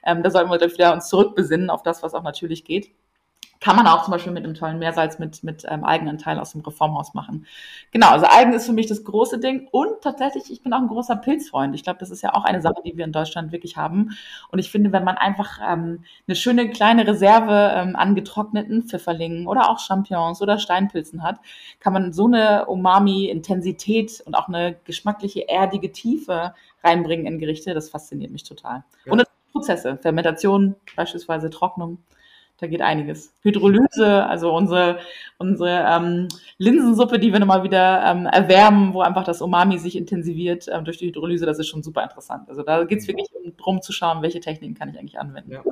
Ähm, 0.05 0.23
da 0.23 0.31
sollten 0.31 0.51
wir, 0.51 0.59
glaube 0.59 0.73
ich, 0.73 0.79
wieder 0.79 0.93
uns 0.93 1.09
zurückbesinnen 1.09 1.71
auf 1.71 1.83
das, 1.83 2.03
was 2.03 2.15
auch 2.15 2.23
natürlich 2.23 2.65
geht. 2.65 2.91
Kann 3.65 3.77
man 3.77 3.87
auch 3.87 4.05
zum 4.05 4.13
Beispiel 4.13 4.31
mit 4.31 4.45
einem 4.45 4.53
tollen 4.53 4.79
Meersalz 4.79 5.19
mit, 5.19 5.43
mit 5.43 5.65
ähm, 5.67 5.85
Eigenanteil 5.85 6.39
aus 6.39 6.53
dem 6.53 6.61
Reformhaus 6.61 7.15
machen. 7.15 7.47
Genau, 7.93 8.11
also 8.11 8.27
Algen 8.27 8.53
ist 8.53 8.67
für 8.67 8.75
mich 8.75 8.89
das 8.89 9.05
große 9.05 9.39
Ding. 9.39 9.69
Und 9.73 10.03
tatsächlich, 10.03 10.53
ich 10.53 10.63
bin 10.63 10.75
auch 10.75 10.81
ein 10.81 10.89
großer 10.89 11.17
Pilzfreund. 11.17 11.75
Ich 11.75 11.83
glaube, 11.83 11.99
das 11.99 12.11
ist 12.11 12.21
ja 12.21 12.35
auch 12.35 12.45
eine 12.45 12.61
Sache, 12.61 12.83
die 12.85 12.95
wir 12.99 13.07
in 13.07 13.13
Deutschland 13.13 13.53
wirklich 13.53 13.79
haben. 13.79 14.11
Und 14.51 14.59
ich 14.59 14.71
finde, 14.71 14.93
wenn 14.93 15.03
man 15.03 15.17
einfach 15.17 15.61
ähm, 15.67 16.05
eine 16.29 16.37
schöne 16.37 16.69
kleine 16.69 17.07
Reserve 17.07 17.73
ähm, 17.75 17.97
an 17.97 18.15
getrockneten 18.15 18.83
Pfifferlingen 18.83 19.47
oder 19.47 19.71
auch 19.71 19.79
Champignons 19.79 20.43
oder 20.43 20.59
Steinpilzen 20.59 21.23
hat, 21.23 21.39
kann 21.81 21.95
man 21.95 22.13
so 22.13 22.27
eine 22.27 22.67
Umami-Intensität 22.67 24.23
und 24.27 24.35
auch 24.35 24.49
eine 24.49 24.77
geschmackliche, 24.85 25.49
erdige 25.49 25.91
Tiefe 25.91 26.53
reinbringen 26.83 27.25
in 27.25 27.39
Gerichte. 27.39 27.73
Das 27.73 27.89
fasziniert 27.89 28.31
mich 28.31 28.45
total. 28.45 28.85
Ja. 29.07 29.13
Und 29.13 29.25
Prozesse, 29.53 29.97
Fermentation, 30.03 30.75
beispielsweise 30.97 31.49
Trocknung. 31.49 31.97
Da 32.59 32.69
geht 32.69 32.83
einiges. 32.83 33.33
Hydrolyse, 33.43 34.25
also 34.27 34.55
unsere, 34.55 35.01
unsere 35.39 35.87
ähm, 35.91 36.29
Linsensuppe, 36.59 37.19
die 37.19 37.33
wir 37.33 37.41
nochmal 37.41 37.65
wieder 37.65 38.05
ähm, 38.07 38.27
erwärmen, 38.27 38.95
wo 38.95 39.01
einfach 39.01 39.25
das 39.25 39.43
Umami 39.43 39.79
sich 39.79 39.97
intensiviert 39.97 40.69
ähm, 40.71 40.85
durch 40.85 40.99
die 40.99 41.09
Hydrolyse, 41.09 41.47
das 41.47 41.59
ist 41.59 41.69
schon 41.69 41.83
super 41.83 42.05
interessant. 42.05 42.49
Also 42.49 42.63
da 42.63 42.85
geht 42.85 43.01
es 43.01 43.09
wirklich 43.09 43.27
darum 43.57 43.83
zu 43.83 43.93
schauen, 43.93 44.23
welche 44.23 44.41
Techniken 44.41 44.75
kann 44.75 44.89
ich 44.89 44.99
eigentlich 44.99 45.19
anwenden. 45.19 45.51
Ja. 45.51 45.63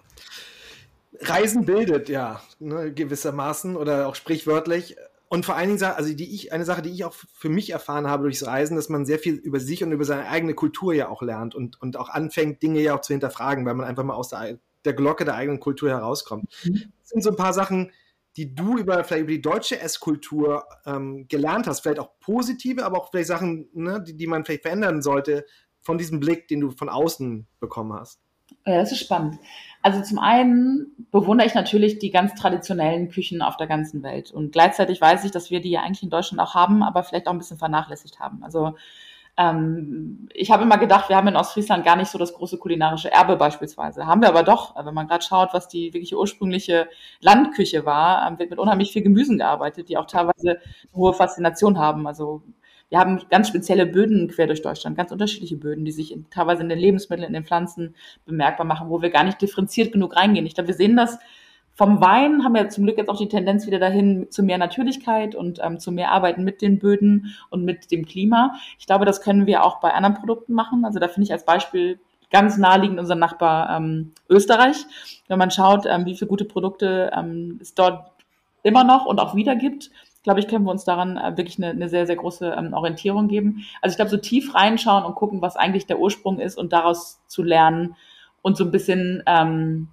Reisen 1.21 1.65
bildet 1.65 2.09
ja 2.09 2.41
ne, 2.59 2.93
gewissermaßen 2.93 3.77
oder 3.77 4.09
auch 4.09 4.17
sprichwörtlich. 4.17 4.97
Und 5.29 5.47
vor 5.47 5.57
allen 5.57 5.69
Dingen, 5.69 5.83
also 5.83 6.13
die 6.13 6.35
ich, 6.35 6.53
eine 6.53 6.65
Sache, 6.65 6.83
die 6.83 6.91
ich 6.91 7.05
auch 7.05 7.15
für 7.15 7.49
mich 7.49 7.71
erfahren 7.71 8.07
habe 8.07 8.25
durchs 8.25 8.45
Reisen, 8.47 8.77
dass 8.77 8.89
man 8.89 9.07
sehr 9.07 9.19
viel 9.19 9.37
über 9.37 9.61
sich 9.61 9.83
und 9.83 9.93
über 9.93 10.05
seine 10.05 10.29
eigene 10.29 10.53
Kultur 10.53 10.93
ja 10.93 11.09
auch 11.09 11.23
lernt 11.23 11.55
und, 11.55 11.81
und 11.81 11.97
auch 11.97 12.11
anfängt, 12.11 12.63
Dinge 12.63 12.81
ja 12.81 12.95
auch 12.95 13.01
zu 13.01 13.15
hinterfragen, 13.15 13.65
weil 13.65 13.75
man 13.75 13.87
einfach 13.87 14.05
mal 14.05 14.15
aus 14.15 14.29
der 14.29 14.59
der 14.85 14.95
Glocke 14.95 15.25
der 15.25 15.35
eigenen 15.35 15.61
Kultur 15.61 15.91
herauskommt. 15.91 16.45
Mhm. 16.65 16.93
Das 17.01 17.09
sind 17.09 17.23
so 17.23 17.31
ein 17.31 17.37
paar 17.37 17.53
Sachen, 17.53 17.93
die 18.37 18.55
du 18.55 18.79
über 18.79 19.05
vielleicht 19.05 19.23
über 19.23 19.33
die 19.33 19.43
deutsche 19.43 19.81
Esskultur 19.81 20.65
ähm, 20.87 21.27
gelernt 21.29 21.67
hast, 21.67 21.81
vielleicht 21.81 22.01
auch 22.01 22.19
positive, 22.21 22.85
aber 22.85 22.99
auch 22.99 23.11
vielleicht 23.11 23.29
Sachen, 23.29 23.69
ne, 23.75 24.03
die, 24.03 24.17
die 24.17 24.27
man 24.27 24.45
vielleicht 24.45 24.63
verändern 24.63 25.03
sollte 25.03 25.45
von 25.81 25.99
diesem 25.99 26.21
Blick, 26.21 26.49
den 26.49 26.61
du 26.61 26.71
von 26.71 26.89
außen 26.89 27.47
bekommen 27.61 27.93
hast. 27.93 28.21
Ja, 28.67 28.77
das 28.77 28.93
ist 28.93 29.01
spannend. 29.01 29.39
Also 29.83 30.03
zum 30.03 30.19
einen 30.19 31.07
bewundere 31.11 31.47
ich 31.47 31.55
natürlich 31.55 31.99
die 31.99 32.11
ganz 32.11 32.35
traditionellen 32.35 33.09
Küchen 33.09 33.43
auf 33.43 33.57
der 33.57 33.67
ganzen 33.67 34.03
Welt 34.03 34.31
und 34.31 34.53
gleichzeitig 34.53 35.01
weiß 35.01 35.25
ich, 35.25 35.31
dass 35.31 35.51
wir 35.51 35.61
die 35.61 35.71
ja 35.71 35.83
eigentlich 35.83 36.03
in 36.03 36.11
Deutschland 36.11 36.41
auch 36.41 36.55
haben, 36.55 36.83
aber 36.83 37.03
vielleicht 37.03 37.27
auch 37.27 37.33
ein 37.33 37.39
bisschen 37.39 37.59
vernachlässigt 37.59 38.21
haben. 38.21 38.45
Also 38.45 38.77
ähm, 39.39 40.29
ich 40.35 40.51
habe 40.51 40.65
immer 40.65 40.77
gedacht, 40.77 41.09
wir 41.09 41.17
haben 41.17 41.29
in 41.29 41.37
Ostfriesland 41.37 41.85
gar 41.85 41.97
nicht 41.97 42.11
so 42.11 42.19
das 42.19 42.35
große 42.35 42.59
kulinarische 42.59 43.11
Erbe 43.11 43.37
beispielsweise. 43.37 44.07
Haben 44.07 44.21
wir 44.21 44.29
aber 44.29 44.43
doch, 44.43 44.75
wenn 44.85 44.95
man 44.95 45.09
gerade 45.09 45.25
schaut, 45.25 45.55
was 45.55 45.69
die 45.69 45.95
wirklich 45.95 46.15
ursprüngliche 46.15 46.89
Landküche 47.21 47.87
war, 47.87 48.27
ähm, 48.29 48.39
wird 48.39 48.51
mit 48.51 48.59
unheimlich 48.59 48.93
viel 48.93 49.03
Gemüsen 49.03 49.39
gearbeitet, 49.39 49.89
die 49.89 49.97
auch 49.97 50.07
teilweise 50.07 50.51
eine 50.51 50.61
hohe 50.95 51.15
Faszination 51.15 51.79
haben. 51.79 52.07
Also 52.07 52.43
wir 52.91 52.99
haben 52.99 53.23
ganz 53.31 53.49
spezielle 53.49 53.87
Böden 53.87 54.29
quer 54.29 54.47
durch 54.47 54.61
Deutschland, 54.61 54.99
ganz 54.99 55.13
unterschiedliche 55.13 55.57
Böden, 55.57 55.87
die 55.87 55.93
sich 55.93 56.13
in, 56.13 56.29
teilweise 56.29 56.63
in 56.63 56.69
den 56.69 56.79
Lebensmitteln, 56.79 57.27
in 57.27 57.33
den 57.33 57.47
Pflanzen 57.47 57.95
bemerkbar 58.27 58.67
machen, 58.67 58.91
wo 58.91 59.01
wir 59.01 59.09
gar 59.09 59.25
nicht 59.25 59.41
differenziert 59.41 59.93
genug 59.93 60.15
reingehen. 60.15 60.45
Ich 60.45 60.55
glaube, 60.55 60.69
wir 60.69 60.75
sehen 60.75 60.95
das 60.95 61.19
vom 61.75 62.01
Wein 62.01 62.45
haben 62.45 62.55
wir 62.55 62.69
zum 62.69 62.85
Glück 62.85 62.99
jetzt 62.99 63.09
auch 63.09 63.17
die 63.17 63.29
Tendenz 63.29 63.67
wieder 63.67 63.79
dahin 63.79 64.31
zu 64.31 64.43
mehr 64.43 64.59
Natürlichkeit 64.59 65.35
und 65.35 65.59
ähm, 65.63 65.79
zu 65.79 65.91
mehr 65.91 66.11
Arbeiten 66.13 66.45
mit 66.45 66.61
den 66.61 66.79
Böden 66.79 67.35
und 67.51 67.65
mit 67.65 67.91
dem 67.91 68.05
Klima. 68.05 68.55
Ich 68.79 68.87
glaube, 68.87 69.05
das 69.07 69.23
können 69.23 69.47
wir 69.47 69.65
auch 69.65 69.81
bei 69.81 69.93
anderen 69.93 70.15
Produkten 70.15 70.53
machen. 70.53 70.85
Also 70.85 70.99
da 70.99 71.09
finde 71.09 71.25
ich 71.25 71.33
als 71.33 71.47
Beispiel 71.47 71.99
ganz 72.31 72.59
naheliegend 72.59 72.99
unser 72.99 73.15
Nachbar 73.15 73.77
ähm, 73.77 74.13
Österreich. 74.29 74.85
Wenn 75.29 75.39
man 75.39 75.51
schaut, 75.51 75.87
ähm, 75.87 76.05
wie 76.05 76.15
viele 76.15 76.29
gute 76.29 76.45
Produkte 76.45 77.11
ähm, 77.17 77.59
es 77.61 77.75
dort 77.75 78.11
immer 78.63 78.85
noch 78.85 79.07
und 79.07 79.19
auch 79.19 79.35
wieder 79.35 79.57
gibt, 79.57 79.91
glaube 80.23 80.41
ich, 80.41 80.49
können 80.49 80.65
wir 80.65 80.71
uns 80.71 80.85
daran 80.85 81.17
äh, 81.17 81.37
wirklich 81.37 81.59
eine, 81.59 81.71
eine 81.71 81.89
sehr, 81.89 82.07
sehr 82.07 82.17
große 82.17 82.55
ähm, 82.57 82.75
Orientierung 82.75 83.29
geben. 83.29 83.65
Also 83.81 83.93
ich 83.93 83.97
glaube, 83.97 84.11
so 84.11 84.19
tief 84.19 84.55
reinschauen 84.55 85.05
und 85.05 85.15
gucken, 85.15 85.43
was 85.43 85.57
eigentlich 85.57 85.87
der 85.87 85.99
Ursprung 85.99 86.39
ist 86.39 86.59
und 86.59 86.73
daraus 86.73 87.21
zu 87.27 87.43
lernen 87.43 87.97
und 88.41 88.57
so 88.57 88.65
ein 88.65 88.71
bisschen 88.71 89.23
ähm, 89.27 89.89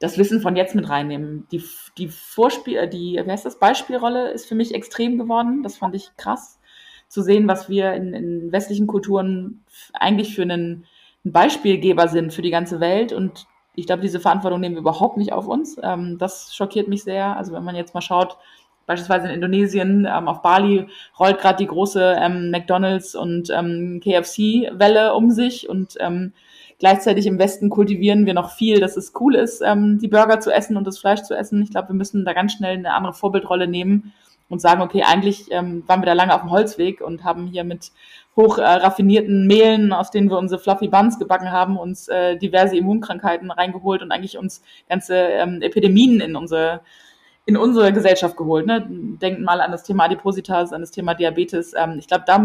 das 0.00 0.16
Wissen 0.18 0.40
von 0.40 0.56
jetzt 0.56 0.74
mit 0.74 0.88
reinnehmen. 0.88 1.46
Die, 1.52 1.62
die 1.98 2.08
Vorspiel, 2.08 2.76
äh, 2.76 2.88
die, 2.88 3.20
wie 3.22 3.30
heißt 3.30 3.46
das, 3.46 3.60
Beispielrolle 3.60 4.30
ist 4.32 4.48
für 4.48 4.56
mich 4.56 4.74
extrem 4.74 5.18
geworden. 5.18 5.62
Das 5.62 5.76
fand 5.76 5.94
ich 5.94 6.10
krass 6.16 6.58
zu 7.06 7.22
sehen, 7.22 7.46
was 7.46 7.68
wir 7.68 7.92
in, 7.92 8.14
in 8.14 8.50
westlichen 8.50 8.86
Kulturen 8.86 9.62
eigentlich 9.92 10.34
für 10.34 10.42
einen, 10.42 10.86
einen, 11.24 11.32
Beispielgeber 11.32 12.08
sind 12.08 12.32
für 12.32 12.42
die 12.42 12.50
ganze 12.50 12.80
Welt. 12.80 13.12
Und 13.12 13.46
ich 13.74 13.86
glaube, 13.86 14.02
diese 14.02 14.20
Verantwortung 14.20 14.60
nehmen 14.60 14.76
wir 14.76 14.80
überhaupt 14.80 15.18
nicht 15.18 15.32
auf 15.34 15.46
uns. 15.46 15.76
Ähm, 15.82 16.16
das 16.18 16.54
schockiert 16.54 16.88
mich 16.88 17.04
sehr. 17.04 17.36
Also 17.36 17.52
wenn 17.52 17.64
man 17.64 17.76
jetzt 17.76 17.94
mal 17.94 18.00
schaut, 18.00 18.38
beispielsweise 18.86 19.28
in 19.28 19.34
Indonesien, 19.34 20.08
ähm, 20.10 20.28
auf 20.28 20.40
Bali 20.40 20.86
rollt 21.18 21.38
gerade 21.38 21.58
die 21.58 21.66
große 21.66 22.16
ähm, 22.18 22.50
McDonalds 22.50 23.14
und 23.14 23.50
ähm, 23.50 24.00
KFC-Welle 24.02 25.14
um 25.14 25.30
sich 25.30 25.68
und 25.68 25.96
ähm, 26.00 26.32
Gleichzeitig 26.80 27.26
im 27.26 27.38
Westen 27.38 27.68
kultivieren 27.68 28.24
wir 28.24 28.32
noch 28.32 28.52
viel, 28.52 28.80
dass 28.80 28.96
es 28.96 29.12
cool 29.20 29.34
ist, 29.34 29.60
ähm, 29.60 29.98
die 29.98 30.08
Burger 30.08 30.40
zu 30.40 30.50
essen 30.50 30.78
und 30.78 30.86
das 30.86 30.98
Fleisch 30.98 31.20
zu 31.20 31.34
essen. 31.34 31.62
Ich 31.62 31.70
glaube, 31.70 31.88
wir 31.88 31.94
müssen 31.94 32.24
da 32.24 32.32
ganz 32.32 32.54
schnell 32.54 32.78
eine 32.78 32.94
andere 32.94 33.12
Vorbildrolle 33.12 33.68
nehmen 33.68 34.14
und 34.48 34.62
sagen, 34.62 34.80
okay, 34.80 35.02
eigentlich 35.06 35.52
ähm, 35.52 35.84
waren 35.86 36.00
wir 36.00 36.06
da 36.06 36.14
lange 36.14 36.34
auf 36.34 36.40
dem 36.40 36.50
Holzweg 36.50 37.02
und 37.02 37.22
haben 37.22 37.46
hier 37.46 37.64
mit 37.64 37.92
hoch 38.34 38.56
äh, 38.56 38.62
raffinierten 38.62 39.46
Mehlen, 39.46 39.92
aus 39.92 40.10
denen 40.10 40.30
wir 40.30 40.38
unsere 40.38 40.58
Fluffy 40.58 40.88
Buns 40.88 41.18
gebacken 41.18 41.52
haben, 41.52 41.76
uns 41.76 42.08
äh, 42.08 42.38
diverse 42.38 42.78
Immunkrankheiten 42.78 43.50
reingeholt 43.50 44.00
und 44.00 44.10
eigentlich 44.10 44.38
uns 44.38 44.62
ganze 44.88 45.16
ähm, 45.16 45.60
Epidemien 45.60 46.20
in 46.20 46.34
unsere 46.34 46.80
in 47.44 47.56
unsere 47.56 47.92
Gesellschaft 47.92 48.36
geholt. 48.36 48.66
Ne? 48.66 48.86
Denken 48.88 49.42
mal 49.42 49.60
an 49.60 49.72
das 49.72 49.82
Thema 49.82 50.04
Adipositas, 50.04 50.72
an 50.72 50.80
das 50.82 50.92
Thema 50.92 51.14
Diabetes. 51.14 51.74
Ähm, 51.76 51.96
ich 51.98 52.06
glaube, 52.06 52.24
da 52.26 52.38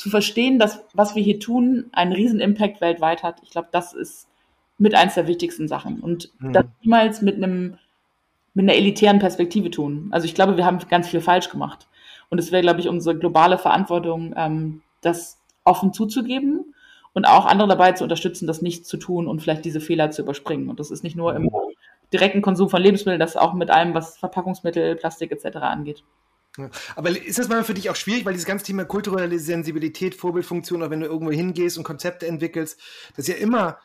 zu 0.00 0.08
verstehen, 0.08 0.58
dass 0.58 0.82
was 0.94 1.14
wir 1.14 1.22
hier 1.22 1.38
tun, 1.38 1.90
einen 1.92 2.12
riesen 2.12 2.40
Impact 2.40 2.80
weltweit 2.80 3.22
hat. 3.22 3.42
Ich 3.42 3.50
glaube, 3.50 3.68
das 3.70 3.92
ist 3.92 4.28
mit 4.78 4.94
eins 4.94 5.14
der 5.14 5.26
wichtigsten 5.26 5.68
Sachen. 5.68 6.00
Und 6.00 6.30
mhm. 6.38 6.54
das 6.54 6.64
niemals 6.80 7.20
mit 7.20 7.36
einem 7.36 7.76
mit 8.54 8.64
einer 8.64 8.74
elitären 8.74 9.18
Perspektive 9.18 9.70
tun. 9.70 10.08
Also 10.10 10.24
ich 10.24 10.34
glaube, 10.34 10.56
wir 10.56 10.64
haben 10.64 10.78
ganz 10.88 11.06
viel 11.08 11.20
falsch 11.20 11.50
gemacht. 11.50 11.86
Und 12.30 12.38
es 12.38 12.50
wäre, 12.50 12.62
glaube 12.62 12.80
ich, 12.80 12.88
unsere 12.88 13.16
globale 13.16 13.58
Verantwortung, 13.58 14.32
ähm, 14.38 14.80
das 15.02 15.38
offen 15.64 15.92
zuzugeben 15.92 16.74
und 17.12 17.26
auch 17.26 17.44
andere 17.44 17.68
dabei 17.68 17.92
zu 17.92 18.02
unterstützen, 18.02 18.46
das 18.46 18.62
nicht 18.62 18.86
zu 18.86 18.96
tun 18.96 19.28
und 19.28 19.42
vielleicht 19.42 19.66
diese 19.66 19.80
Fehler 19.80 20.10
zu 20.10 20.22
überspringen. 20.22 20.70
Und 20.70 20.80
das 20.80 20.90
ist 20.90 21.04
nicht 21.04 21.14
nur 21.14 21.36
im 21.36 21.50
direkten 22.10 22.40
Konsum 22.40 22.70
von 22.70 22.80
Lebensmitteln, 22.80 23.20
das 23.20 23.36
auch 23.36 23.52
mit 23.52 23.70
allem, 23.70 23.92
was 23.92 24.16
Verpackungsmittel, 24.16 24.96
Plastik 24.96 25.30
etc. 25.30 25.58
angeht. 25.58 26.02
Aber 26.96 27.10
ist 27.10 27.38
das 27.38 27.48
mal 27.48 27.64
für 27.64 27.74
dich 27.74 27.90
auch 27.90 27.96
schwierig, 27.96 28.24
weil 28.24 28.32
dieses 28.32 28.46
ganze 28.46 28.64
Thema 28.64 28.84
kulturelle 28.84 29.38
Sensibilität, 29.38 30.14
Vorbildfunktion, 30.14 30.82
oder 30.82 30.90
wenn 30.90 31.00
du 31.00 31.06
irgendwo 31.06 31.32
hingehst 31.32 31.78
und 31.78 31.84
Konzepte 31.84 32.26
entwickelst, 32.26 32.78
das 33.16 33.28
ist 33.28 33.28
ja 33.28 33.36
immer 33.36 33.78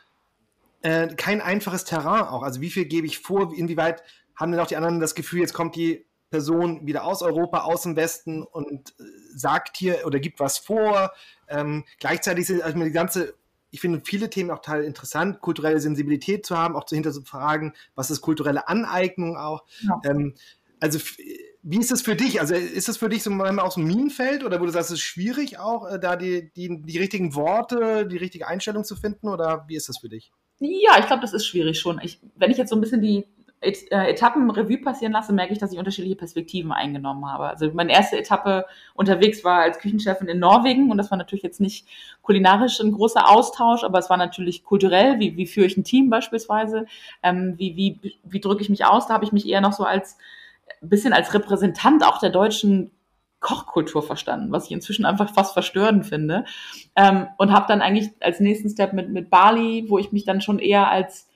äh, 0.82 1.08
kein 1.16 1.42
einfaches 1.42 1.86
Terrain 1.86 2.24
auch. 2.24 2.44
Also 2.44 2.62
wie 2.62 2.70
viel 2.70 2.86
gebe 2.86 3.08
ich 3.08 3.20
vor, 3.20 3.54
inwieweit 3.56 4.04
haben 4.36 4.52
denn 4.52 4.60
auch 4.60 4.68
die 4.68 4.76
anderen 4.76 5.00
das 5.00 5.16
Gefühl, 5.16 5.40
jetzt 5.40 5.54
kommt 5.54 5.76
die 5.76 6.06
Person 6.30 6.86
wieder 6.86 7.06
aus 7.06 7.22
Europa, 7.22 7.62
aus 7.62 7.84
dem 7.84 7.96
Westen 7.96 8.44
und 8.44 8.94
äh, 9.00 9.04
sagt 9.36 9.78
hier 9.78 10.06
oder 10.06 10.20
gibt 10.20 10.40
was 10.40 10.58
vor. 10.58 11.12
Ähm, 11.48 11.86
gleichzeitig 12.00 12.50
ist 12.50 12.62
also 12.62 12.78
die 12.78 12.92
ganze, 12.92 13.36
ich 13.72 13.80
finde 13.80 14.02
viele 14.04 14.30
Themen 14.30 14.52
auch 14.52 14.60
total 14.60 14.84
interessant, 14.84 15.40
kulturelle 15.40 15.80
Sensibilität 15.80 16.46
zu 16.46 16.58
haben, 16.58 16.76
auch 16.76 16.86
zu 16.86 17.02
fragen, 17.24 17.74
was 17.96 18.12
ist 18.12 18.22
kulturelle 18.22 18.68
Aneignung 18.68 19.38
auch. 19.38 19.64
Ja. 19.82 20.02
Ähm, 20.04 20.34
also 20.80 21.00
wie 21.68 21.80
ist 21.80 21.92
das 21.92 22.04
für 22.04 22.16
dich? 22.16 22.40
Also 22.40 22.54
ist 22.54 22.88
das 22.88 22.98
für 22.98 23.10
dich 23.10 23.24
so 23.24 23.32
manchmal 23.32 23.66
auch 23.66 23.72
so 23.72 23.82
ein 23.82 23.88
Minenfeld 23.88 24.44
oder 24.44 24.62
wo 24.62 24.66
du 24.66 24.72
sagst, 24.72 24.92
es 24.92 25.00
ist 25.00 25.04
schwierig 25.04 25.58
auch, 25.58 25.90
äh, 25.90 26.00
da 26.00 26.16
die, 26.16 26.52
die, 26.56 26.84
die 26.84 27.00
richtigen 27.00 27.34
Worte, 27.34 28.06
die 28.06 28.18
richtige 28.18 28.48
Einstellung 28.48 28.84
zu 28.84 28.96
finden 28.96 29.28
oder 29.28 29.66
wie 29.68 29.76
ist 29.76 29.90
das 29.90 29.98
für 29.98 30.08
dich? 30.08 30.32
Ja, 30.60 31.00
ich 31.00 31.08
glaube, 31.08 31.22
das 31.22 31.34
ist 31.34 31.48
schwierig 31.48 31.80
schon. 31.80 32.00
Ich, 32.04 32.20
wenn 32.36 32.52
ich 32.52 32.58
jetzt 32.58 32.70
so 32.70 32.76
ein 32.76 32.82
bisschen 32.82 33.02
die 33.02 33.26
äh, 33.62 34.12
Etappen 34.12 34.48
Revue 34.52 34.78
passieren 34.78 35.12
lasse, 35.12 35.34
merke 35.34 35.54
ich, 35.54 35.60
dass 35.60 35.74
ich 35.74 35.80
unterschiedliche 35.80 36.16
Perspektiven 36.16 36.72
eingenommen 36.72 37.26
habe. 37.26 37.50
Also 37.50 37.72
meine 37.74 37.94
erste 37.94 38.20
Etappe 38.20 38.66
unterwegs 38.94 39.44
war 39.44 39.62
als 39.62 39.80
Küchenchefin 39.80 40.28
in 40.28 40.38
Norwegen 40.38 40.92
und 40.92 41.00
das 41.00 41.10
war 41.10 41.18
natürlich 41.18 41.44
jetzt 41.44 41.60
nicht 41.60 41.88
kulinarisch 42.22 42.80
ein 42.80 42.92
großer 42.92 43.28
Austausch, 43.28 43.84
aber 43.84 43.98
es 43.98 44.12
war 44.12 44.18
natürlich 44.18 44.64
kulturell, 44.64 45.20
wie, 45.20 45.36
wie 45.36 45.48
führe 45.48 45.66
ich 45.66 45.78
ein 45.78 45.84
Team 45.84 46.12
beispielsweise, 46.12 46.86
ähm, 47.24 47.56
wie, 47.58 47.76
wie, 47.76 48.20
wie 48.24 48.40
drücke 48.40 48.62
ich 48.62 48.70
mich 48.70 48.86
aus, 48.86 49.08
da 49.08 49.16
habe 49.16 49.26
ich 49.26 49.32
mich 49.32 49.48
eher 49.48 49.62
noch 49.62 49.74
so 49.74 49.84
als 49.84 50.18
bisschen 50.90 51.14
als 51.14 51.34
Repräsentant 51.34 52.06
auch 52.06 52.20
der 52.20 52.30
deutschen 52.30 52.92
Kochkultur 53.40 54.02
verstanden, 54.02 54.52
was 54.52 54.66
ich 54.66 54.72
inzwischen 54.72 55.06
einfach 55.06 55.34
fast 55.34 55.54
verstörend 55.54 56.06
finde. 56.06 56.46
Ähm, 56.96 57.28
und 57.38 57.52
habe 57.52 57.66
dann 57.68 57.82
eigentlich 57.82 58.10
als 58.20 58.40
nächsten 58.40 58.70
Step 58.70 58.94
mit, 58.94 59.10
mit 59.12 59.30
Bali, 59.30 59.86
wo 59.88 60.00
ich 60.00 60.12
mich 60.12 60.26
dann 60.26 60.42
schon 60.42 60.60
eher 60.60 60.90
als 60.90 61.28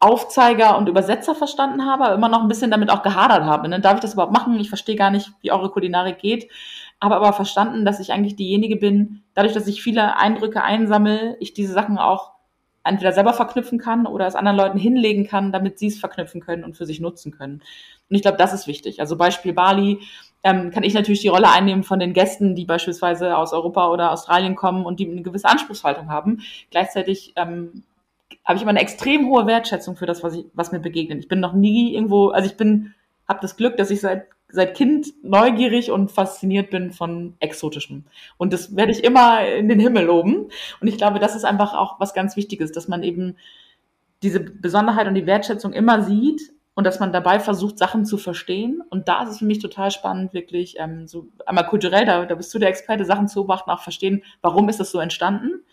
Aufzeiger 0.00 0.76
und 0.76 0.88
Übersetzer 0.88 1.36
verstanden 1.36 1.86
habe, 1.86 2.06
aber 2.06 2.14
immer 2.16 2.28
noch 2.28 2.42
ein 2.42 2.48
bisschen 2.48 2.72
damit 2.72 2.90
auch 2.90 3.04
gehadert 3.04 3.44
habe. 3.44 3.68
Ne? 3.68 3.78
Darf 3.78 3.94
ich 3.94 4.00
das 4.00 4.14
überhaupt 4.14 4.32
machen? 4.32 4.58
Ich 4.58 4.68
verstehe 4.68 4.96
gar 4.96 5.12
nicht, 5.12 5.30
wie 5.42 5.52
eure 5.52 5.70
Kulinarik 5.70 6.18
geht. 6.18 6.50
Habe 7.00 7.14
aber 7.14 7.32
verstanden, 7.32 7.84
dass 7.84 8.00
ich 8.00 8.12
eigentlich 8.12 8.34
diejenige 8.34 8.76
bin, 8.76 9.22
dadurch, 9.34 9.54
dass 9.54 9.68
ich 9.68 9.80
viele 9.80 10.16
Eindrücke 10.16 10.64
einsammle, 10.64 11.36
ich 11.38 11.54
diese 11.54 11.72
Sachen 11.72 11.98
auch 11.98 12.32
entweder 12.84 13.12
selber 13.12 13.32
verknüpfen 13.32 13.78
kann 13.78 14.06
oder 14.06 14.26
es 14.26 14.34
anderen 14.34 14.56
Leuten 14.56 14.78
hinlegen 14.78 15.26
kann, 15.26 15.52
damit 15.52 15.78
sie 15.78 15.86
es 15.88 16.00
verknüpfen 16.00 16.40
können 16.40 16.64
und 16.64 16.76
für 16.76 16.86
sich 16.86 17.00
nutzen 17.00 17.32
können. 17.32 17.62
Und 18.08 18.16
ich 18.16 18.22
glaube, 18.22 18.38
das 18.38 18.52
ist 18.52 18.66
wichtig. 18.66 19.00
Also 19.00 19.16
Beispiel 19.16 19.52
Bali, 19.52 20.00
ähm, 20.44 20.70
kann 20.70 20.82
ich 20.82 20.94
natürlich 20.94 21.20
die 21.20 21.28
Rolle 21.28 21.50
einnehmen 21.50 21.84
von 21.84 22.00
den 22.00 22.12
Gästen, 22.12 22.54
die 22.54 22.64
beispielsweise 22.64 23.36
aus 23.36 23.52
Europa 23.52 23.88
oder 23.90 24.10
Australien 24.10 24.56
kommen 24.56 24.84
und 24.84 24.98
die 24.98 25.08
eine 25.08 25.22
gewisse 25.22 25.48
Anspruchshaltung 25.48 26.10
haben. 26.10 26.42
Gleichzeitig 26.70 27.32
ähm, 27.36 27.84
habe 28.44 28.56
ich 28.56 28.62
immer 28.62 28.70
eine 28.70 28.80
extrem 28.80 29.28
hohe 29.28 29.46
Wertschätzung 29.46 29.96
für 29.96 30.06
das, 30.06 30.22
was, 30.22 30.34
ich, 30.34 30.46
was 30.52 30.72
mir 30.72 30.80
begegnet. 30.80 31.20
Ich 31.20 31.28
bin 31.28 31.40
noch 31.40 31.52
nie 31.52 31.94
irgendwo, 31.94 32.28
also 32.28 32.48
ich 32.48 32.56
bin, 32.56 32.94
habe 33.28 33.38
das 33.40 33.56
Glück, 33.56 33.76
dass 33.76 33.90
ich 33.90 34.00
seit 34.00 34.26
seit 34.52 34.76
Kind 34.76 35.12
neugierig 35.22 35.90
und 35.90 36.10
fasziniert 36.10 36.70
bin 36.70 36.92
von 36.92 37.34
Exotischem. 37.40 38.04
Und 38.36 38.52
das 38.52 38.76
werde 38.76 38.92
ich 38.92 39.02
immer 39.02 39.46
in 39.46 39.68
den 39.68 39.80
Himmel 39.80 40.04
loben. 40.04 40.48
Und 40.80 40.88
ich 40.88 40.96
glaube, 40.96 41.18
das 41.18 41.34
ist 41.34 41.44
einfach 41.44 41.74
auch 41.74 41.98
was 41.98 42.14
ganz 42.14 42.36
Wichtiges, 42.36 42.72
dass 42.72 42.88
man 42.88 43.02
eben 43.02 43.36
diese 44.22 44.40
Besonderheit 44.40 45.08
und 45.08 45.14
die 45.14 45.26
Wertschätzung 45.26 45.72
immer 45.72 46.02
sieht 46.02 46.52
und 46.74 46.86
dass 46.86 47.00
man 47.00 47.12
dabei 47.12 47.40
versucht, 47.40 47.78
Sachen 47.78 48.04
zu 48.04 48.16
verstehen. 48.16 48.82
Und 48.88 49.08
da 49.08 49.22
ist 49.22 49.30
es 49.30 49.38
für 49.38 49.44
mich 49.44 49.58
total 49.58 49.90
spannend, 49.90 50.32
wirklich 50.32 50.76
ähm, 50.78 51.06
so 51.06 51.26
einmal 51.44 51.66
kulturell, 51.66 52.04
da, 52.04 52.24
da 52.24 52.34
bist 52.34 52.54
du 52.54 52.58
der 52.58 52.68
Experte, 52.68 53.04
Sachen 53.04 53.28
zu 53.28 53.40
beobachten, 53.40 53.70
auch 53.70 53.82
verstehen, 53.82 54.22
warum 54.40 54.68
ist 54.68 54.80
das 54.80 54.90
so 54.90 55.00
entstanden 55.00 55.64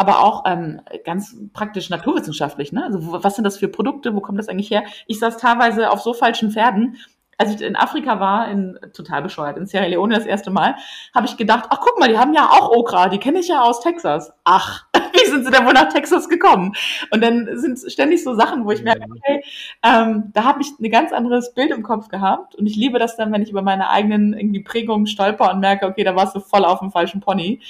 aber 0.00 0.20
auch 0.20 0.44
ähm, 0.46 0.80
ganz 1.04 1.36
praktisch 1.52 1.90
naturwissenschaftlich. 1.90 2.72
Ne? 2.72 2.82
Also 2.84 3.22
was 3.22 3.34
sind 3.34 3.44
das 3.44 3.58
für 3.58 3.68
Produkte? 3.68 4.14
Wo 4.14 4.20
kommt 4.22 4.38
das 4.38 4.48
eigentlich 4.48 4.70
her? 4.70 4.84
Ich 5.06 5.18
saß 5.18 5.36
teilweise 5.36 5.90
auf 5.90 6.00
so 6.00 6.14
falschen 6.14 6.50
Pferden. 6.50 6.96
Als 7.40 7.54
ich 7.54 7.62
in 7.62 7.74
Afrika 7.74 8.20
war, 8.20 8.50
in 8.50 8.78
total 8.92 9.22
bescheuert, 9.22 9.56
in 9.56 9.64
Sierra 9.64 9.86
Leone 9.86 10.14
das 10.14 10.26
erste 10.26 10.50
Mal, 10.50 10.74
habe 11.14 11.26
ich 11.26 11.38
gedacht, 11.38 11.64
ach 11.70 11.80
guck 11.80 11.98
mal, 11.98 12.10
die 12.10 12.18
haben 12.18 12.34
ja 12.34 12.50
auch 12.50 12.70
Okra, 12.70 13.08
die 13.08 13.16
kenne 13.16 13.38
ich 13.38 13.48
ja 13.48 13.62
aus 13.62 13.80
Texas. 13.80 14.30
Ach, 14.44 14.84
wie 15.12 15.30
sind 15.30 15.46
sie 15.46 15.50
denn 15.50 15.64
wohl 15.64 15.72
nach 15.72 15.88
Texas 15.88 16.28
gekommen? 16.28 16.74
Und 17.10 17.22
dann 17.22 17.48
sind 17.54 17.78
ständig 17.90 18.22
so 18.22 18.34
Sachen, 18.34 18.66
wo 18.66 18.72
ich 18.72 18.82
merke, 18.82 19.06
okay, 19.10 19.42
ähm, 19.82 20.30
da 20.34 20.44
habe 20.44 20.60
ich 20.60 20.78
ein 20.78 20.90
ganz 20.90 21.14
anderes 21.14 21.54
Bild 21.54 21.70
im 21.70 21.82
Kopf 21.82 22.08
gehabt. 22.08 22.56
Und 22.56 22.66
ich 22.66 22.76
liebe 22.76 22.98
das 22.98 23.16
dann, 23.16 23.32
wenn 23.32 23.40
ich 23.40 23.50
über 23.50 23.62
meine 23.62 23.88
eigenen 23.88 24.34
irgendwie 24.34 24.62
Prägungen 24.62 25.06
stolper 25.06 25.50
und 25.50 25.60
merke, 25.60 25.86
okay, 25.86 26.04
da 26.04 26.14
warst 26.14 26.36
du 26.36 26.40
voll 26.40 26.66
auf 26.66 26.80
dem 26.80 26.90
falschen 26.90 27.22
Pony. 27.22 27.60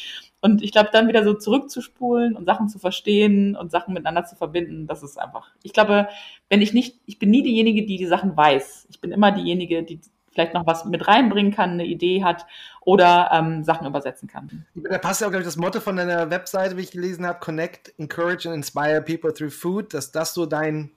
Und 0.40 0.62
ich 0.62 0.72
glaube, 0.72 0.88
dann 0.92 1.08
wieder 1.08 1.22
so 1.22 1.34
zurückzuspulen 1.34 2.34
und 2.34 2.46
Sachen 2.46 2.68
zu 2.68 2.78
verstehen 2.78 3.56
und 3.56 3.70
Sachen 3.70 3.92
miteinander 3.92 4.24
zu 4.24 4.36
verbinden, 4.36 4.86
das 4.86 5.02
ist 5.02 5.18
einfach. 5.18 5.50
Ich 5.62 5.72
glaube, 5.72 6.08
wenn 6.48 6.62
ich 6.62 6.72
nicht, 6.72 6.98
ich 7.04 7.18
bin 7.18 7.30
nie 7.30 7.42
diejenige, 7.42 7.84
die 7.84 7.96
die 7.96 8.06
Sachen 8.06 8.36
weiß. 8.36 8.86
Ich 8.90 9.00
bin 9.00 9.12
immer 9.12 9.32
diejenige, 9.32 9.82
die 9.82 10.00
vielleicht 10.32 10.54
noch 10.54 10.66
was 10.66 10.84
mit 10.84 11.06
reinbringen 11.08 11.52
kann, 11.52 11.70
eine 11.70 11.84
Idee 11.84 12.24
hat 12.24 12.46
oder 12.82 13.30
ähm, 13.32 13.64
Sachen 13.64 13.86
übersetzen 13.86 14.28
kann. 14.28 14.64
Da 14.74 14.98
passt 14.98 15.20
ja 15.20 15.26
auch, 15.26 15.30
glaube 15.30 15.42
ich, 15.42 15.48
das 15.48 15.56
Motto 15.56 15.80
von 15.80 15.96
deiner 15.96 16.30
Webseite, 16.30 16.76
wie 16.76 16.82
ich 16.82 16.92
gelesen 16.92 17.26
habe, 17.26 17.40
Connect, 17.40 17.92
Encourage 17.98 18.48
and 18.48 18.56
Inspire 18.56 19.02
People 19.02 19.34
Through 19.34 19.52
Food, 19.52 19.92
dass 19.92 20.12
das 20.12 20.32
so 20.32 20.46
dein, 20.46 20.90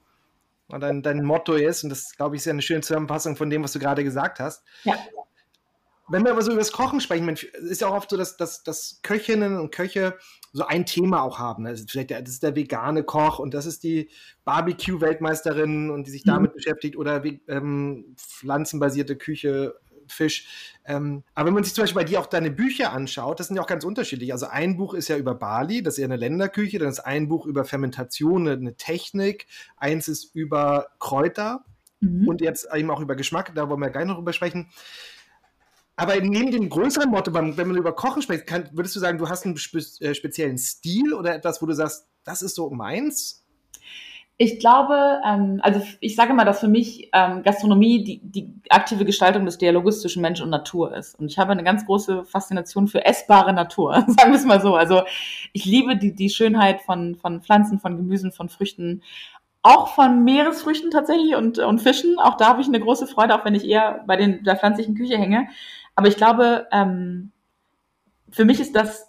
dein, 0.68 1.02
dein 1.02 1.24
Motto 1.24 1.54
ist. 1.54 1.84
Und 1.84 1.90
das, 1.90 2.16
glaube 2.16 2.36
ich, 2.36 2.40
ist 2.40 2.46
ja 2.46 2.52
eine 2.52 2.62
schöne 2.62 2.80
Zusammenfassung 2.80 3.36
von 3.36 3.50
dem, 3.50 3.62
was 3.62 3.72
du 3.72 3.78
gerade 3.78 4.04
gesagt 4.04 4.40
hast. 4.40 4.64
Ja. 4.84 4.94
Wenn 6.08 6.24
wir 6.24 6.32
aber 6.32 6.42
so 6.42 6.50
über 6.50 6.60
das 6.60 6.72
Kochen 6.72 7.00
sprechen, 7.00 7.28
ist 7.28 7.80
ja 7.80 7.88
auch 7.88 7.94
oft 7.94 8.10
so, 8.10 8.16
dass, 8.16 8.36
dass, 8.36 8.62
dass 8.62 9.00
Köchinnen 9.02 9.58
und 9.58 9.70
Köche 9.70 10.18
so 10.52 10.66
ein 10.66 10.86
Thema 10.86 11.22
auch 11.22 11.38
haben. 11.38 11.66
Also 11.66 11.84
vielleicht 11.88 12.10
der, 12.10 12.20
das 12.20 12.34
ist 12.34 12.42
der 12.42 12.54
vegane 12.54 13.04
Koch 13.04 13.38
und 13.38 13.54
das 13.54 13.66
ist 13.66 13.82
die 13.82 14.10
Barbecue-Weltmeisterin 14.44 15.90
und 15.90 16.06
die 16.06 16.10
sich 16.10 16.22
damit 16.22 16.52
mhm. 16.52 16.56
beschäftigt 16.56 16.96
oder 16.96 17.22
ähm, 17.48 18.14
pflanzenbasierte 18.16 19.16
Küche, 19.16 19.74
Fisch. 20.08 20.74
Ähm, 20.84 21.24
aber 21.34 21.46
wenn 21.46 21.54
man 21.54 21.64
sich 21.64 21.74
zum 21.74 21.82
Beispiel 21.82 22.02
bei 22.02 22.08
dir 22.08 22.20
auch 22.20 22.26
deine 22.26 22.50
Bücher 22.50 22.92
anschaut, 22.92 23.40
das 23.40 23.48
sind 23.48 23.56
ja 23.56 23.62
auch 23.62 23.66
ganz 23.66 23.84
unterschiedlich. 23.84 24.32
Also 24.32 24.46
ein 24.46 24.76
Buch 24.76 24.94
ist 24.94 25.08
ja 25.08 25.16
über 25.16 25.34
Bali, 25.34 25.82
das 25.82 25.94
ist 25.94 25.98
ja 25.98 26.04
eine 26.04 26.16
Länderküche, 26.16 26.78
dann 26.78 26.88
ist 26.88 27.00
ein 27.00 27.28
Buch 27.28 27.46
über 27.46 27.64
Fermentation, 27.64 28.46
eine, 28.46 28.58
eine 28.58 28.76
Technik, 28.76 29.46
eins 29.76 30.08
ist 30.08 30.34
über 30.34 30.88
Kräuter 30.98 31.64
mhm. 32.00 32.28
und 32.28 32.40
jetzt 32.40 32.68
eben 32.74 32.90
auch 32.90 33.00
über 33.00 33.16
Geschmack, 33.16 33.54
da 33.54 33.68
wollen 33.68 33.80
wir 33.80 33.90
gleich 33.90 34.06
noch 34.06 34.16
drüber 34.16 34.32
sprechen. 34.32 34.68
Aber 35.96 36.20
neben 36.20 36.50
dem 36.50 36.68
größeren 36.68 37.10
Motto, 37.10 37.32
wenn 37.32 37.54
man 37.56 37.76
über 37.76 37.94
Kochen 37.94 38.22
spricht, 38.22 38.46
kann, 38.46 38.68
würdest 38.72 38.96
du 38.96 39.00
sagen, 39.00 39.18
du 39.18 39.28
hast 39.28 39.44
einen 39.44 39.56
spe 39.56 39.78
äh, 40.00 40.14
speziellen 40.14 40.58
Stil 40.58 41.14
oder 41.14 41.34
etwas, 41.34 41.62
wo 41.62 41.66
du 41.66 41.74
sagst, 41.74 42.06
das 42.24 42.42
ist 42.42 42.56
so 42.56 42.70
meins? 42.70 43.44
Ich 44.36 44.58
glaube, 44.58 45.20
ähm, 45.24 45.60
also 45.62 45.80
ich 46.00 46.16
sage 46.16 46.34
mal, 46.34 46.44
dass 46.44 46.58
für 46.58 46.66
mich 46.66 47.08
ähm, 47.12 47.44
Gastronomie 47.44 48.02
die, 48.02 48.20
die 48.20 48.52
aktive 48.68 49.04
Gestaltung 49.04 49.44
des 49.44 49.58
Dialoges 49.58 50.00
zwischen 50.02 50.22
Mensch 50.22 50.40
und 50.40 50.50
Natur 50.50 50.92
ist. 50.96 51.16
Und 51.20 51.26
ich 51.26 51.38
habe 51.38 51.52
eine 51.52 51.62
ganz 51.62 51.86
große 51.86 52.24
Faszination 52.24 52.88
für 52.88 53.04
essbare 53.04 53.52
Natur, 53.52 53.92
sagen 54.08 54.32
wir 54.32 54.38
es 54.38 54.44
mal 54.44 54.60
so. 54.60 54.74
Also 54.74 55.02
ich 55.52 55.64
liebe 55.64 55.96
die, 55.96 56.12
die 56.12 56.30
Schönheit 56.30 56.80
von, 56.80 57.14
von 57.14 57.42
Pflanzen, 57.42 57.78
von 57.78 57.96
Gemüsen, 57.96 58.32
von 58.32 58.48
Früchten, 58.48 59.02
auch 59.62 59.94
von 59.94 60.24
Meeresfrüchten 60.24 60.90
tatsächlich 60.90 61.36
und, 61.36 61.60
und 61.60 61.80
Fischen. 61.80 62.18
Auch 62.18 62.36
da 62.36 62.48
habe 62.48 62.60
ich 62.60 62.66
eine 62.66 62.80
große 62.80 63.06
Freude, 63.06 63.36
auch 63.36 63.44
wenn 63.44 63.54
ich 63.54 63.64
eher 63.64 64.02
bei 64.06 64.16
den, 64.16 64.42
der 64.42 64.56
pflanzlichen 64.56 64.96
Küche 64.96 65.16
hänge. 65.16 65.46
Aber 65.94 66.08
ich 66.08 66.16
glaube, 66.16 66.66
ähm, 66.72 67.32
für 68.30 68.44
mich 68.44 68.60
ist 68.60 68.74
das 68.74 69.06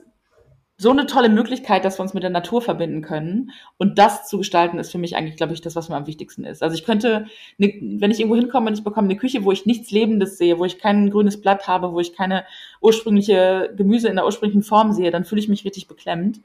so 0.78 0.92
eine 0.92 1.06
tolle 1.06 1.30
Möglichkeit, 1.30 1.86
dass 1.86 1.98
wir 1.98 2.04
uns 2.04 2.14
mit 2.14 2.24
der 2.24 2.30
Natur 2.30 2.62
verbinden 2.62 3.02
können. 3.02 3.52
Und 3.78 3.98
das 3.98 4.28
zu 4.28 4.38
gestalten, 4.38 4.78
ist 4.78 4.92
für 4.92 4.98
mich 4.98 5.16
eigentlich, 5.16 5.38
glaube 5.38 5.54
ich, 5.54 5.62
das, 5.62 5.76
was 5.76 5.88
mir 5.88 5.96
am 5.96 6.08
wichtigsten 6.08 6.44
ist. 6.44 6.62
Also 6.62 6.76
ich 6.76 6.84
könnte, 6.84 7.28
ne, 7.58 7.80
wenn 7.98 8.12
ich 8.12 8.20
irgendwo 8.20 8.36
hinkomme 8.36 8.68
und 8.68 8.78
ich 8.78 8.84
bekomme 8.84 9.08
eine 9.08 9.18
Küche, 9.18 9.46
wo 9.46 9.54
ich 9.54 9.66
nichts 9.66 9.92
Lebendes 9.92 10.38
sehe, 10.38 10.60
wo 10.60 10.66
ich 10.66 10.78
kein 10.78 11.10
grünes 11.12 11.40
Blatt 11.40 11.68
habe, 11.68 11.94
wo 11.94 12.00
ich 12.02 12.14
keine 12.14 12.44
ursprüngliche 12.82 13.74
Gemüse 13.78 14.10
in 14.10 14.18
der 14.18 14.26
ursprünglichen 14.26 14.64
Form 14.64 14.92
sehe, 14.92 15.12
dann 15.12 15.24
fühle 15.24 15.40
ich 15.40 15.48
mich 15.48 15.64
richtig 15.64 15.88
beklemmt 15.88 16.42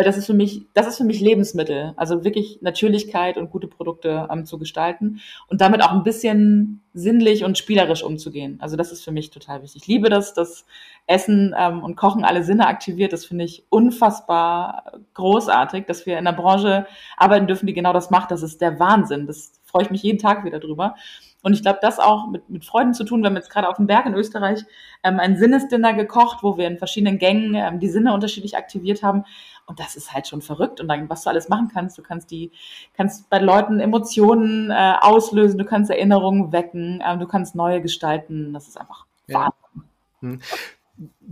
weil 0.00 0.04
das 0.04 0.16
ist 0.16 0.24
für 0.24 0.32
mich, 0.32 0.62
das 0.72 0.86
ist 0.86 0.96
für 0.96 1.04
mich 1.04 1.20
Lebensmittel. 1.20 1.92
Also 1.96 2.24
wirklich 2.24 2.62
Natürlichkeit 2.62 3.36
und 3.36 3.50
gute 3.50 3.66
Produkte 3.66 4.26
ähm, 4.32 4.46
zu 4.46 4.56
gestalten 4.56 5.20
und 5.46 5.60
damit 5.60 5.84
auch 5.84 5.92
ein 5.92 6.04
bisschen 6.04 6.80
sinnlich 6.94 7.44
und 7.44 7.58
spielerisch 7.58 8.02
umzugehen. 8.02 8.56
Also 8.62 8.76
das 8.78 8.92
ist 8.92 9.04
für 9.04 9.12
mich 9.12 9.28
total 9.28 9.62
wichtig. 9.62 9.82
Ich 9.82 9.88
liebe 9.88 10.08
das, 10.08 10.32
dass 10.32 10.64
Essen 11.06 11.54
ähm, 11.54 11.84
und 11.84 11.96
Kochen 11.96 12.24
alle 12.24 12.44
Sinne 12.44 12.66
aktiviert. 12.66 13.12
Das 13.12 13.26
finde 13.26 13.44
ich 13.44 13.66
unfassbar 13.68 15.00
großartig, 15.12 15.84
dass 15.84 16.06
wir 16.06 16.18
in 16.18 16.24
der 16.24 16.32
Branche 16.32 16.86
arbeiten 17.18 17.46
dürfen, 17.46 17.66
die 17.66 17.74
genau 17.74 17.92
das 17.92 18.08
macht. 18.08 18.30
Das 18.30 18.42
ist 18.42 18.62
der 18.62 18.80
Wahnsinn. 18.80 19.26
Das 19.26 19.52
freue 19.66 19.82
ich 19.82 19.90
mich 19.90 20.02
jeden 20.02 20.18
Tag 20.18 20.46
wieder 20.46 20.60
drüber. 20.60 20.94
Und 21.42 21.54
ich 21.54 21.62
glaube, 21.62 21.78
das 21.80 21.98
auch 21.98 22.28
mit, 22.28 22.48
mit 22.50 22.64
Freuden 22.64 22.92
zu 22.92 23.04
tun. 23.04 23.22
Wir 23.22 23.26
haben 23.28 23.36
jetzt 23.36 23.50
gerade 23.50 23.68
auf 23.68 23.76
dem 23.76 23.86
Berg 23.86 24.06
in 24.06 24.14
Österreich 24.14 24.60
ähm, 25.02 25.18
ein 25.18 25.36
Sinnesdinner 25.36 25.94
gekocht, 25.94 26.42
wo 26.42 26.58
wir 26.58 26.66
in 26.66 26.78
verschiedenen 26.78 27.18
Gängen 27.18 27.54
ähm, 27.54 27.80
die 27.80 27.88
Sinne 27.88 28.12
unterschiedlich 28.12 28.56
aktiviert 28.56 29.02
haben. 29.02 29.24
Und 29.70 29.78
das 29.78 29.94
ist 29.94 30.12
halt 30.12 30.26
schon 30.26 30.42
verrückt. 30.42 30.80
Und 30.80 30.88
dann, 30.88 31.08
was 31.08 31.22
du 31.22 31.30
alles 31.30 31.48
machen 31.48 31.70
kannst, 31.72 31.96
du 31.96 32.02
kannst 32.02 32.32
die, 32.32 32.50
kannst 32.96 33.30
bei 33.30 33.38
Leuten 33.38 33.78
Emotionen 33.78 34.72
äh, 34.72 34.94
auslösen, 35.00 35.58
du 35.58 35.64
kannst 35.64 35.92
Erinnerungen 35.92 36.50
wecken, 36.50 37.00
äh, 37.00 37.16
du 37.16 37.28
kannst 37.28 37.54
neue 37.54 37.80
gestalten. 37.80 38.52
Das 38.52 38.66
ist 38.66 38.76
einfach 38.80 39.06
ja. 39.28 39.52
Wahnsinn. 39.72 39.88
Hm. 40.22 40.40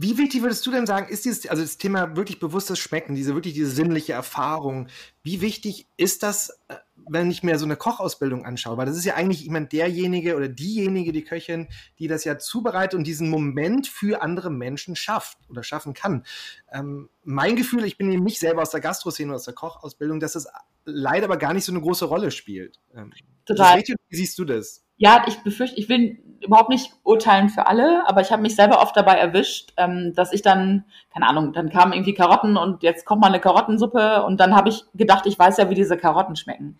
Wie 0.00 0.16
wichtig 0.16 0.42
würdest 0.42 0.64
du 0.64 0.70
denn 0.70 0.86
sagen, 0.86 1.08
ist 1.08 1.24
dieses, 1.24 1.48
also 1.48 1.60
das 1.60 1.76
Thema 1.76 2.14
wirklich 2.14 2.38
bewusstes 2.38 2.78
Schmecken, 2.78 3.16
diese 3.16 3.34
wirklich 3.34 3.54
diese 3.54 3.72
sinnliche 3.72 4.12
Erfahrung, 4.12 4.86
wie 5.24 5.40
wichtig 5.40 5.88
ist 5.96 6.22
das, 6.22 6.50
äh, 6.68 6.76
wenn 7.08 7.32
ich 7.32 7.42
mir 7.42 7.58
so 7.58 7.64
eine 7.64 7.74
Kochausbildung 7.74 8.46
anschaue? 8.46 8.76
Weil 8.76 8.86
das 8.86 8.96
ist 8.96 9.06
ja 9.06 9.16
eigentlich 9.16 9.40
jemand 9.40 9.72
derjenige 9.72 10.36
oder 10.36 10.48
diejenige, 10.48 11.10
die 11.10 11.24
Köchin, 11.24 11.66
die 11.98 12.06
das 12.06 12.22
ja 12.22 12.38
zubereitet 12.38 12.96
und 12.96 13.08
diesen 13.08 13.28
Moment 13.28 13.88
für 13.88 14.22
andere 14.22 14.50
Menschen 14.50 14.94
schafft 14.94 15.36
oder 15.48 15.64
schaffen 15.64 15.94
kann. 15.94 16.24
Ähm, 16.70 17.08
mein 17.24 17.56
Gefühl, 17.56 17.82
ich 17.84 17.98
bin 17.98 18.12
eben 18.12 18.22
nicht 18.22 18.38
selber 18.38 18.62
aus 18.62 18.70
der 18.70 18.80
Gastroszene 18.80 19.30
oder 19.30 19.36
aus 19.38 19.46
der 19.46 19.54
Kochausbildung, 19.54 20.20
dass 20.20 20.34
das 20.34 20.46
leider 20.84 21.24
aber 21.24 21.38
gar 21.38 21.54
nicht 21.54 21.64
so 21.64 21.72
eine 21.72 21.80
große 21.80 22.04
Rolle 22.04 22.30
spielt. 22.30 22.78
Ähm, 22.94 23.12
Total. 23.44 23.82
Wie 23.82 24.16
siehst 24.16 24.38
du 24.38 24.44
das? 24.44 24.84
Ja, 24.98 25.24
ich 25.26 25.38
befürchte, 25.42 25.78
ich 25.78 25.88
will 25.88 26.18
überhaupt 26.44 26.68
nicht 26.68 26.92
urteilen 27.04 27.48
für 27.48 27.66
alle, 27.66 28.06
aber 28.06 28.20
ich 28.20 28.30
habe 28.30 28.42
mich 28.42 28.54
selber 28.54 28.80
oft 28.80 28.96
dabei 28.96 29.14
erwischt, 29.14 29.72
ähm, 29.76 30.12
dass 30.14 30.32
ich 30.32 30.42
dann, 30.42 30.84
keine 31.12 31.26
Ahnung, 31.26 31.52
dann 31.52 31.70
kamen 31.70 31.92
irgendwie 31.92 32.14
Karotten 32.14 32.56
und 32.56 32.82
jetzt 32.82 33.04
kommt 33.06 33.20
mal 33.20 33.28
eine 33.28 33.40
Karottensuppe 33.40 34.24
und 34.24 34.38
dann 34.40 34.54
habe 34.54 34.68
ich 34.68 34.84
gedacht, 34.94 35.26
ich 35.26 35.38
weiß 35.38 35.56
ja, 35.56 35.70
wie 35.70 35.74
diese 35.74 35.96
Karotten 35.96 36.36
schmecken. 36.36 36.78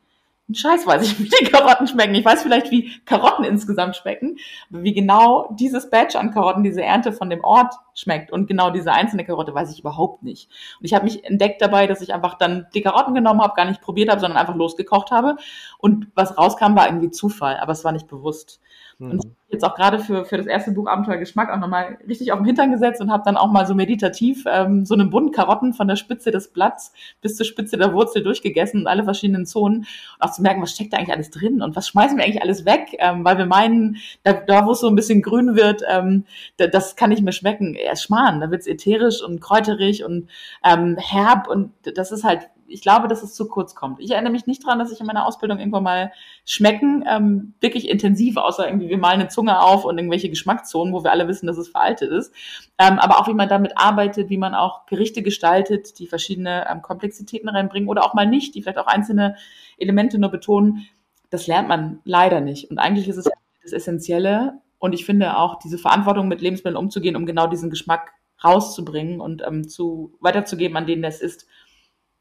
Ein 0.49 0.55
Scheiß 0.55 0.87
weiß 0.87 1.03
ich, 1.03 1.19
wie 1.19 1.29
die 1.29 1.51
Karotten 1.51 1.87
schmecken. 1.87 2.15
Ich 2.15 2.25
weiß 2.25 2.43
vielleicht, 2.43 2.71
wie 2.71 2.91
Karotten 3.05 3.45
insgesamt 3.45 3.97
schmecken, 3.97 4.39
aber 4.71 4.83
wie 4.83 4.95
genau 4.95 5.55
dieses 5.59 5.91
Batch 5.91 6.17
an 6.17 6.33
Karotten, 6.33 6.63
diese 6.63 6.83
Ernte 6.83 7.13
von 7.13 7.29
dem 7.29 7.45
Ort 7.45 7.75
schmeckt 7.95 8.33
und 8.33 8.47
genau 8.47 8.71
diese 8.71 8.93
einzelne 8.93 9.25
Karotte 9.25 9.55
weiß 9.55 9.71
ich 9.73 9.81
überhaupt 9.81 10.23
nicht. 10.23 10.49
Und 10.79 10.87
ich 10.87 10.95
habe 10.95 11.05
mich 11.05 11.25
entdeckt 11.25 11.61
dabei, 11.61 11.87
dass 11.87 12.01
ich 12.01 12.15
einfach 12.15 12.39
dann 12.39 12.67
die 12.75 12.81
Karotten 12.81 13.15
genommen 13.15 13.43
habe, 13.43 13.55
gar 13.55 13.67
nicht 13.67 13.83
probiert 13.83 14.09
habe, 14.09 14.21
sondern 14.21 14.39
einfach 14.39 14.55
losgekocht 14.55 15.11
habe 15.11 15.37
und 15.79 16.07
was 16.15 16.39
rauskam, 16.39 16.77
war 16.77 16.87
irgendwie 16.87 17.11
Zufall, 17.11 17.59
aber 17.59 17.73
es 17.73 17.85
war 17.85 17.93
nicht 17.93 18.09
bewusst. 18.09 18.61
Mhm. 18.99 19.11
Und 19.13 19.25
jetzt 19.49 19.65
auch 19.65 19.75
gerade 19.75 19.99
für, 19.99 20.25
für 20.25 20.37
das 20.37 20.47
erste 20.47 20.73
Buch 20.73 20.87
Abenteuer 20.89 21.17
Geschmack 21.17 21.51
auch 21.51 21.59
nochmal 21.59 21.99
richtig 22.07 22.33
auf 22.33 22.39
den 22.39 22.45
Hintern 22.45 22.71
gesetzt 22.71 23.01
und 23.01 23.11
habe 23.11 23.23
dann 23.25 23.37
auch 23.37 23.51
mal 23.51 23.67
so 23.67 23.75
meditativ 23.75 24.45
ähm, 24.47 24.85
so 24.85 24.95
einen 24.95 25.09
Bund 25.09 25.35
Karotten 25.35 25.73
von 25.73 25.89
der 25.89 25.97
Spitze 25.97 26.31
des 26.31 26.49
Blatts 26.49 26.93
bis 27.21 27.37
zur 27.37 27.47
Spitze 27.47 27.77
der 27.77 27.93
Wurzel 27.95 28.23
durchgegessen 28.23 28.81
und 28.81 28.87
alle 28.87 29.05
verschiedenen 29.05 29.47
Zonen. 29.47 29.79
Und 29.79 29.87
auch 30.21 30.33
zu 30.33 30.43
merken, 30.43 30.61
was 30.61 30.73
steckt 30.73 30.93
da 30.93 30.99
eigentlich 30.99 31.15
alles 31.15 31.31
drin 31.31 31.63
und 31.63 31.77
was 31.77 31.89
schmeißen 31.89 32.19
wir 32.19 32.25
eigentlich 32.25 32.43
alles 32.43 32.65
weg, 32.65 32.97
ähm, 32.99 33.25
weil 33.25 33.39
wir 33.39 33.47
meinen, 33.47 33.97
da, 34.25 34.33
da 34.33 34.67
wo 34.67 34.73
es 34.73 34.81
so 34.81 34.89
ein 34.89 34.97
bisschen 34.97 35.23
grün 35.23 35.57
wird, 35.57 35.83
ähm, 35.89 36.25
da, 36.57 36.67
das 36.67 36.97
kann 36.97 37.11
nicht 37.11 37.23
mehr 37.23 37.33
schmecken. 37.33 37.75
Er 37.75 37.93
ist 37.93 38.03
Schmarrn, 38.03 38.41
da 38.41 38.51
wird's 38.51 38.67
ätherisch 38.67 39.23
und 39.23 39.41
kräuterig 39.41 40.05
und 40.05 40.29
ähm, 40.65 40.97
herb 40.99 41.49
und 41.49 41.73
das 41.95 42.13
ist 42.13 42.25
halt 42.25 42.49
ich 42.69 42.83
glaube, 42.83 43.09
dass 43.09 43.23
es 43.23 43.35
zu 43.35 43.49
kurz 43.49 43.75
kommt. 43.75 44.01
Ich 44.01 44.11
erinnere 44.11 44.33
mich 44.33 44.47
nicht 44.47 44.65
dran, 44.65 44.79
dass 44.79 44.93
ich 44.93 45.01
in 45.01 45.07
meiner 45.07 45.27
Ausbildung 45.27 45.59
irgendwann 45.59 45.83
mal 45.83 46.13
schmecken, 46.45 47.05
ähm, 47.09 47.55
wirklich 47.61 47.89
intensiv, 47.89 48.37
außer 48.37 48.67
irgendwie 48.67 48.89
wir 48.89 48.99
malen 48.99 49.21
eine 49.21 49.29
Zunge 49.29 49.61
auf 49.61 49.85
und 49.85 49.99
irgendwelche 49.99 50.29
Geschmackszonen, 50.29 50.93
wo 50.93 51.03
wir 51.03 51.11
alle 51.11 51.29
wissen, 51.29 51.47
dass 51.47 51.59
es 51.59 51.69
veraltet 51.69 52.11
ist. 52.11 52.33
Ähm, 52.79 52.99
aber 52.99 53.19
auch 53.19 53.29
wie 53.29 53.35
man 53.35 53.49
damit 53.49 53.73
arbeitet, 53.77 54.29
wie 54.29 54.39
man 54.39 54.55
auch 54.55 54.87
Gerichte 54.87 55.23
gestaltet, 55.23 55.99
die 55.99 56.07
verschiedene 56.07 56.67
ähm, 56.71 56.83
Komplexitäten 56.83 57.49
reinbringen 57.49 57.89
oder 57.89 58.05
auch 58.05 58.15
mal 58.15 58.27
nicht, 58.27 58.55
die 58.55 58.63
vielleicht 58.63 58.79
auch 58.79 58.87
einzelne 58.87 59.37
Elemente 59.79 60.19
nur 60.19 60.31
betonen, 60.31 60.87
das 61.31 61.47
lernt 61.47 61.69
man 61.69 62.01
leider 62.05 62.41
nicht. 62.41 62.71
Und 62.71 62.79
eigentlich 62.79 63.09
ist 63.09 63.17
es 63.17 63.29
das 63.63 63.73
Essentielle. 63.73 64.61
Und 64.79 64.93
ich 64.93 65.05
finde 65.05 65.37
auch 65.37 65.59
diese 65.59 65.79
Verantwortung 65.79 66.29
mit 66.29 66.41
Lebensmitteln 66.41 66.77
umzugehen, 66.77 67.17
um 67.17 67.27
genau 67.27 67.49
diesen 67.49 67.71
Geschmack 67.71 68.13
rauszubringen 68.43 69.21
und 69.21 69.43
ähm, 69.47 69.69
zu 69.69 70.13
weiterzugeben, 70.21 70.77
an 70.77 70.87
denen 70.87 71.03
das 71.03 71.21
ist 71.21 71.47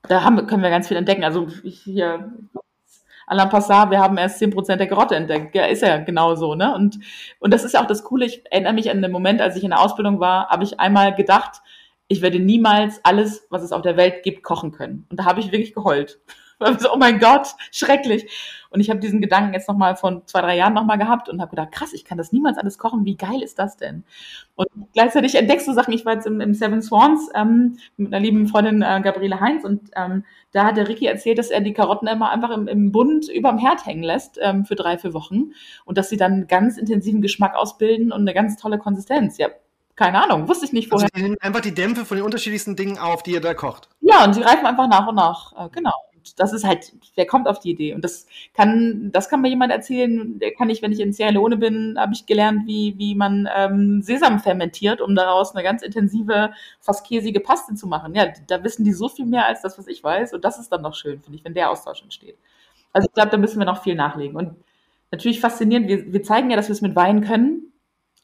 da 0.07 0.23
haben, 0.23 0.45
können 0.47 0.63
wir 0.63 0.69
ganz 0.69 0.87
viel 0.87 0.97
entdecken. 0.97 1.23
Also 1.23 1.47
ich 1.63 1.79
hier, 1.81 2.31
Alain 3.25 3.49
Passat, 3.49 3.91
wir 3.91 3.99
haben 3.99 4.17
erst 4.17 4.39
zehn 4.39 4.51
Prozent 4.51 4.79
der 4.79 4.87
Karotte 4.87 5.15
entdeckt. 5.15 5.53
Ja, 5.55 5.65
ist 5.65 5.81
ja 5.81 5.97
genau 5.97 6.35
so, 6.35 6.55
ne? 6.55 6.73
Und, 6.73 6.99
und 7.39 7.53
das 7.53 7.63
ist 7.63 7.73
ja 7.73 7.81
auch 7.81 7.87
das 7.87 8.03
Coole. 8.03 8.25
Ich 8.25 8.43
erinnere 8.49 8.73
mich 8.73 8.89
an 8.89 9.01
den 9.01 9.11
Moment, 9.11 9.41
als 9.41 9.55
ich 9.55 9.63
in 9.63 9.71
der 9.71 9.81
Ausbildung 9.81 10.19
war, 10.19 10.49
habe 10.49 10.63
ich 10.63 10.79
einmal 10.79 11.13
gedacht, 11.13 11.61
ich 12.07 12.21
werde 12.21 12.39
niemals 12.39 13.01
alles, 13.03 13.45
was 13.49 13.63
es 13.63 13.73
auf 13.73 13.81
der 13.81 13.97
Welt 13.97 14.23
gibt, 14.23 14.43
kochen 14.43 14.71
können. 14.71 15.05
Und 15.09 15.19
da 15.19 15.25
habe 15.25 15.41
ich 15.41 15.51
wirklich 15.51 15.73
geheult. 15.73 16.19
So, 16.79 16.93
oh 16.93 16.97
mein 16.97 17.19
Gott, 17.19 17.55
schrecklich. 17.71 18.27
Und 18.69 18.81
ich 18.81 18.89
habe 18.89 18.99
diesen 18.99 19.21
Gedanken 19.21 19.53
jetzt 19.53 19.67
nochmal 19.67 19.95
von 19.95 20.23
zwei, 20.25 20.41
drei 20.41 20.57
Jahren 20.57 20.73
nochmal 20.73 20.97
gehabt 20.97 21.29
und 21.29 21.39
habe 21.39 21.51
gedacht, 21.51 21.71
krass, 21.71 21.93
ich 21.93 22.03
kann 22.03 22.17
das 22.17 22.31
niemals 22.31 22.57
alles 22.57 22.77
kochen. 22.77 23.05
Wie 23.05 23.15
geil 23.15 23.41
ist 23.41 23.59
das 23.59 23.77
denn? 23.77 24.03
Und 24.55 24.67
gleichzeitig 24.93 25.35
entdeckst 25.35 25.67
du 25.67 25.73
Sachen. 25.73 25.93
Ich 25.93 26.05
war 26.05 26.13
jetzt 26.13 26.27
im, 26.27 26.41
im 26.41 26.53
Seven 26.53 26.81
Swans 26.81 27.29
ähm, 27.33 27.77
mit 27.95 28.13
einer 28.13 28.21
lieben 28.21 28.47
Freundin 28.47 28.81
äh, 28.81 29.01
Gabriele 29.01 29.39
Heinz 29.39 29.63
und 29.63 29.91
ähm, 29.95 30.25
da 30.51 30.65
hat 30.65 30.77
der 30.77 30.87
Ricky 30.87 31.05
erzählt, 31.05 31.37
dass 31.37 31.49
er 31.49 31.61
die 31.61 31.73
Karotten 31.73 32.07
immer 32.07 32.31
einfach 32.31 32.49
im, 32.51 32.67
im 32.67 32.91
Bund 32.91 33.29
überm 33.29 33.57
Herd 33.57 33.85
hängen 33.85 34.03
lässt 34.03 34.39
ähm, 34.41 34.65
für 34.65 34.75
drei, 34.75 34.97
vier 34.97 35.13
Wochen 35.13 35.51
und 35.85 35.97
dass 35.97 36.09
sie 36.09 36.17
dann 36.17 36.47
ganz 36.47 36.77
intensiven 36.77 37.21
Geschmack 37.21 37.55
ausbilden 37.55 38.11
und 38.11 38.21
eine 38.21 38.33
ganz 38.33 38.57
tolle 38.57 38.79
Konsistenz. 38.79 39.37
Ja, 39.37 39.49
keine 39.95 40.23
Ahnung, 40.23 40.47
wusste 40.47 40.65
ich 40.65 40.73
nicht 40.73 40.89
vorher. 40.89 41.09
Also 41.11 41.15
die 41.15 41.23
nehmen 41.23 41.37
einfach 41.41 41.61
die 41.61 41.73
Dämpfe 41.73 42.05
von 42.05 42.17
den 42.17 42.25
unterschiedlichsten 42.25 42.75
Dingen 42.75 42.97
auf, 42.97 43.23
die 43.23 43.31
ihr 43.31 43.41
da 43.41 43.53
kocht. 43.53 43.89
Ja, 44.01 44.23
und 44.25 44.33
sie 44.33 44.41
reifen 44.41 44.65
einfach 44.65 44.87
nach 44.87 45.07
und 45.07 45.15
nach. 45.15 45.53
Äh, 45.57 45.69
genau 45.69 45.93
das 46.35 46.53
ist 46.53 46.65
halt, 46.65 46.93
wer 47.15 47.25
kommt 47.25 47.47
auf 47.47 47.59
die 47.59 47.71
Idee? 47.71 47.93
Und 47.93 48.03
das 48.03 48.27
kann, 48.53 49.11
das 49.11 49.29
kann 49.29 49.41
mir 49.41 49.49
jemand 49.49 49.71
erzählen, 49.71 50.39
der 50.39 50.53
kann 50.53 50.69
ich, 50.69 50.81
wenn 50.81 50.91
ich 50.91 50.99
in 50.99 51.13
Sierra 51.13 51.31
Leone 51.31 51.57
bin, 51.57 51.95
habe 51.97 52.13
ich 52.13 52.25
gelernt, 52.25 52.67
wie, 52.67 52.95
wie 52.97 53.15
man 53.15 53.47
ähm, 53.55 54.01
Sesam 54.01 54.39
fermentiert, 54.39 55.01
um 55.01 55.15
daraus 55.15 55.55
eine 55.55 55.63
ganz 55.63 55.81
intensive, 55.81 56.51
fast 56.79 57.05
käsige 57.05 57.39
Paste 57.39 57.75
zu 57.75 57.87
machen. 57.87 58.15
Ja, 58.15 58.27
da 58.47 58.63
wissen 58.63 58.83
die 58.83 58.93
so 58.93 59.09
viel 59.09 59.25
mehr 59.25 59.45
als 59.45 59.61
das, 59.61 59.77
was 59.77 59.87
ich 59.87 60.03
weiß. 60.03 60.33
Und 60.33 60.43
das 60.43 60.59
ist 60.59 60.71
dann 60.71 60.81
noch 60.81 60.95
schön, 60.95 61.21
finde 61.21 61.37
ich, 61.37 61.45
wenn 61.45 61.53
der 61.53 61.69
Austausch 61.71 62.01
entsteht. 62.01 62.37
Also 62.93 63.07
ich 63.07 63.13
glaube, 63.13 63.29
da 63.29 63.37
müssen 63.37 63.59
wir 63.59 63.65
noch 63.65 63.83
viel 63.83 63.95
nachlegen. 63.95 64.35
Und 64.35 64.55
natürlich 65.11 65.39
faszinierend, 65.39 65.87
wir, 65.87 66.11
wir 66.11 66.23
zeigen 66.23 66.49
ja, 66.49 66.57
dass 66.57 66.67
wir 66.67 66.73
es 66.73 66.81
mit 66.81 66.95
Wein 66.95 67.21
können. 67.21 67.71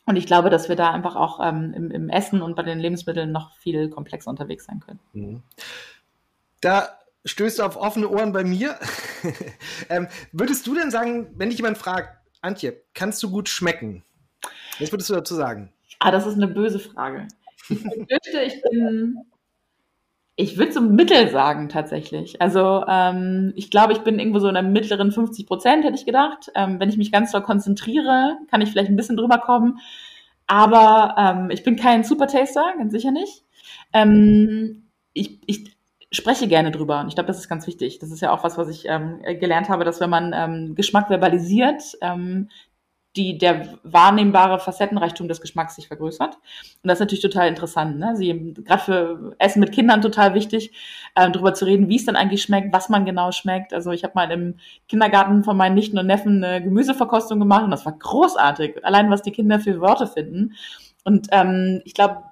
Und 0.06 0.18
ich 0.18 0.26
glaube, 0.26 0.50
dass 0.50 0.68
wir 0.68 0.76
da 0.76 0.92
einfach 0.92 1.16
auch 1.16 1.40
ähm, 1.42 1.74
im, 1.76 1.92
im 1.92 2.10
Essen 2.10 2.42
und 2.42 2.56
bei 2.56 2.64
den 2.64 2.80
Lebensmitteln 2.80 3.32
noch 3.32 3.56
viel 3.56 3.90
komplexer 3.90 4.30
unterwegs 4.30 4.66
sein 4.66 4.82
können. 4.82 5.00
Mhm. 5.14 5.44
Da 6.60 6.90
stößt 7.26 7.62
auf 7.62 7.78
offene 7.78 8.10
Ohren 8.10 8.34
bei 8.34 8.44
mir. 8.44 8.78
ähm, 9.90 10.08
würdest 10.32 10.68
du 10.68 10.76
denn 10.76 10.92
sagen, 10.92 11.28
wenn 11.36 11.50
dich 11.50 11.60
jemand 11.60 11.78
fragt, 11.78 12.18
Antje, 12.42 12.82
kannst 12.94 13.24
du 13.24 13.32
gut 13.32 13.50
schmecken? 13.50 14.04
Was 14.80 14.92
würdest 14.92 15.10
du 15.10 15.14
dazu 15.14 15.36
sagen? 15.36 15.72
Ah, 16.00 16.12
das 16.12 16.28
ist 16.28 16.36
eine 16.36 16.48
böse 16.48 16.80
Frage. 16.80 17.28
Ich 17.70 17.80
fürchte, 17.80 18.42
ich 18.46 18.62
bin. 18.62 19.18
Ich 20.36 20.58
würde 20.58 20.72
so 20.72 20.82
mittel 20.82 21.30
sagen, 21.30 21.70
tatsächlich. 21.70 22.42
Also, 22.42 22.84
ähm, 22.88 23.54
ich 23.56 23.70
glaube, 23.70 23.94
ich 23.94 24.00
bin 24.00 24.18
irgendwo 24.18 24.40
so 24.40 24.48
in 24.48 24.56
der 24.56 24.64
mittleren 24.64 25.12
50 25.12 25.46
Prozent, 25.46 25.86
hätte 25.86 25.96
ich 25.96 26.08
gedacht. 26.08 26.52
Ähm, 26.56 26.80
wenn 26.80 26.90
ich 26.90 26.98
mich 26.98 27.12
ganz 27.12 27.32
doll 27.32 27.44
konzentriere, 27.44 28.38
kann 28.50 28.60
ich 28.62 28.72
vielleicht 28.72 28.90
ein 28.90 28.96
bisschen 28.96 29.16
drüber 29.16 29.38
kommen. 29.38 29.80
Aber 30.48 31.16
ähm, 31.18 31.52
ich 31.52 31.64
bin 31.64 31.76
kein 31.76 32.04
Super-Taster, 32.04 32.74
ganz 32.78 32.92
sicher 32.92 33.12
nicht. 33.12 33.46
Ähm, 33.94 34.90
ich, 35.14 35.40
ich 35.46 35.78
spreche 36.14 36.48
gerne 36.48 36.72
drüber. 36.72 37.02
Und 37.02 37.08
ich 37.08 37.16
glaube, 37.16 37.28
das 37.28 37.40
ist 37.40 37.50
ganz 37.50 37.68
wichtig. 37.68 38.00
Das 38.00 38.12
ist 38.12 38.22
ja 38.22 38.32
auch 38.32 38.44
was, 38.44 38.58
was 38.58 38.70
ich 38.70 38.86
ähm, 38.88 39.22
gelernt 39.40 39.70
habe, 39.70 39.84
dass 39.84 40.00
wenn 40.00 40.10
man 40.10 40.34
ähm, 40.34 40.76
Geschmack 40.76 41.08
verbalisiert, 41.08 41.98
ähm, 42.02 42.50
die, 43.16 43.38
der 43.38 43.68
wahrnehmbare 43.84 44.60
Facettenreichtum 44.60 45.28
des 45.28 45.40
Geschmacks 45.40 45.76
sich 45.76 45.88
vergrößert. 45.88 46.36
Und 46.36 46.88
das 46.88 46.96
ist 46.96 47.02
natürlich 47.02 47.22
total 47.22 47.48
interessant. 47.48 48.00
Ne? 48.00 48.16
Sie, 48.16 48.56
gerade 48.66 48.82
für 48.82 49.36
Essen 49.38 49.60
mit 49.60 49.72
Kindern 49.72 50.02
total 50.02 50.34
wichtig, 50.34 50.72
ähm, 51.16 51.32
darüber 51.32 51.54
zu 51.54 51.66
reden, 51.66 51.90
wie 51.90 51.98
es 51.98 52.06
dann 52.06 52.16
eigentlich 52.16 52.42
schmeckt, 52.42 52.74
was 52.74 52.90
man 52.90 53.06
genau 53.06 53.32
schmeckt. 53.32 53.74
Also 53.74 53.92
ich 53.92 54.04
habe 54.04 54.14
mal 54.16 54.32
im 54.32 54.56
Kindergarten 54.88 55.44
von 55.44 55.56
meinen 55.56 55.76
Nichten 55.76 56.00
und 56.00 56.08
Neffen 56.08 56.44
eine 56.44 56.64
Gemüseverkostung 56.64 57.40
gemacht 57.40 57.64
und 57.64 57.72
das 57.72 57.86
war 57.86 57.98
großartig. 57.98 58.84
Allein, 58.84 59.12
was 59.12 59.22
die 59.22 59.32
Kinder 59.32 59.60
für 59.60 59.80
Wörter 59.80 60.08
finden. 60.08 60.56
Und 61.04 61.28
ähm, 61.32 61.82
ich 61.86 61.94
glaube, 61.94 62.24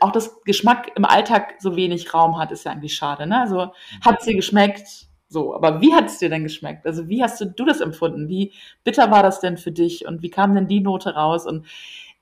auch 0.00 0.12
das 0.12 0.42
Geschmack 0.44 0.92
im 0.96 1.04
Alltag 1.04 1.56
so 1.58 1.76
wenig 1.76 2.12
Raum 2.14 2.38
hat, 2.38 2.52
ist 2.52 2.64
ja 2.64 2.72
eigentlich 2.72 2.94
schade. 2.94 3.26
Ne? 3.26 3.40
Also 3.40 3.72
hat 4.04 4.20
es 4.20 4.24
dir 4.24 4.34
geschmeckt? 4.34 5.08
So, 5.28 5.54
aber 5.54 5.80
wie 5.82 5.92
hat 5.92 6.06
es 6.06 6.18
dir 6.18 6.30
denn 6.30 6.42
geschmeckt? 6.42 6.86
Also 6.86 7.08
wie 7.08 7.22
hast 7.22 7.40
du, 7.40 7.46
du 7.46 7.64
das 7.64 7.80
empfunden? 7.80 8.28
Wie 8.28 8.52
bitter 8.82 9.10
war 9.10 9.22
das 9.22 9.40
denn 9.40 9.58
für 9.58 9.72
dich 9.72 10.06
und 10.06 10.22
wie 10.22 10.30
kam 10.30 10.54
denn 10.54 10.68
die 10.68 10.80
Note 10.80 11.14
raus? 11.14 11.46
Und 11.46 11.66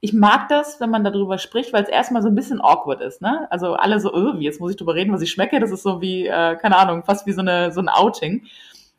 ich 0.01 0.13
mag 0.13 0.49
das, 0.49 0.81
wenn 0.81 0.91
man 0.91 1.05
darüber 1.05 1.39
spricht, 1.39 1.73
weil 1.73 1.85
es 1.85 1.89
erstmal 1.89 2.23
so 2.23 2.29
ein 2.29 2.35
bisschen 2.35 2.61
awkward 2.61 3.01
ist, 3.01 3.23
ne? 3.23 3.47
Also 3.51 3.75
alle 3.75 4.01
so, 4.01 4.13
oh, 4.13 4.35
jetzt 4.39 4.61
muss 4.61 4.73
ich 4.73 4.77
drüber 4.77 4.95
reden, 4.95 5.13
was 5.13 5.23
ich 5.23 5.31
schmecke. 5.31 5.61
Das 5.61 5.71
ist 5.71 5.83
so 5.83 6.01
wie, 6.01 6.27
äh, 6.27 6.57
keine 6.57 6.77
Ahnung, 6.77 7.05
fast 7.05 7.27
wie 7.27 7.33
so 7.33 7.41
eine 7.41 7.73
so 7.73 7.81
ein 7.81 7.89
Outing. 7.89 8.45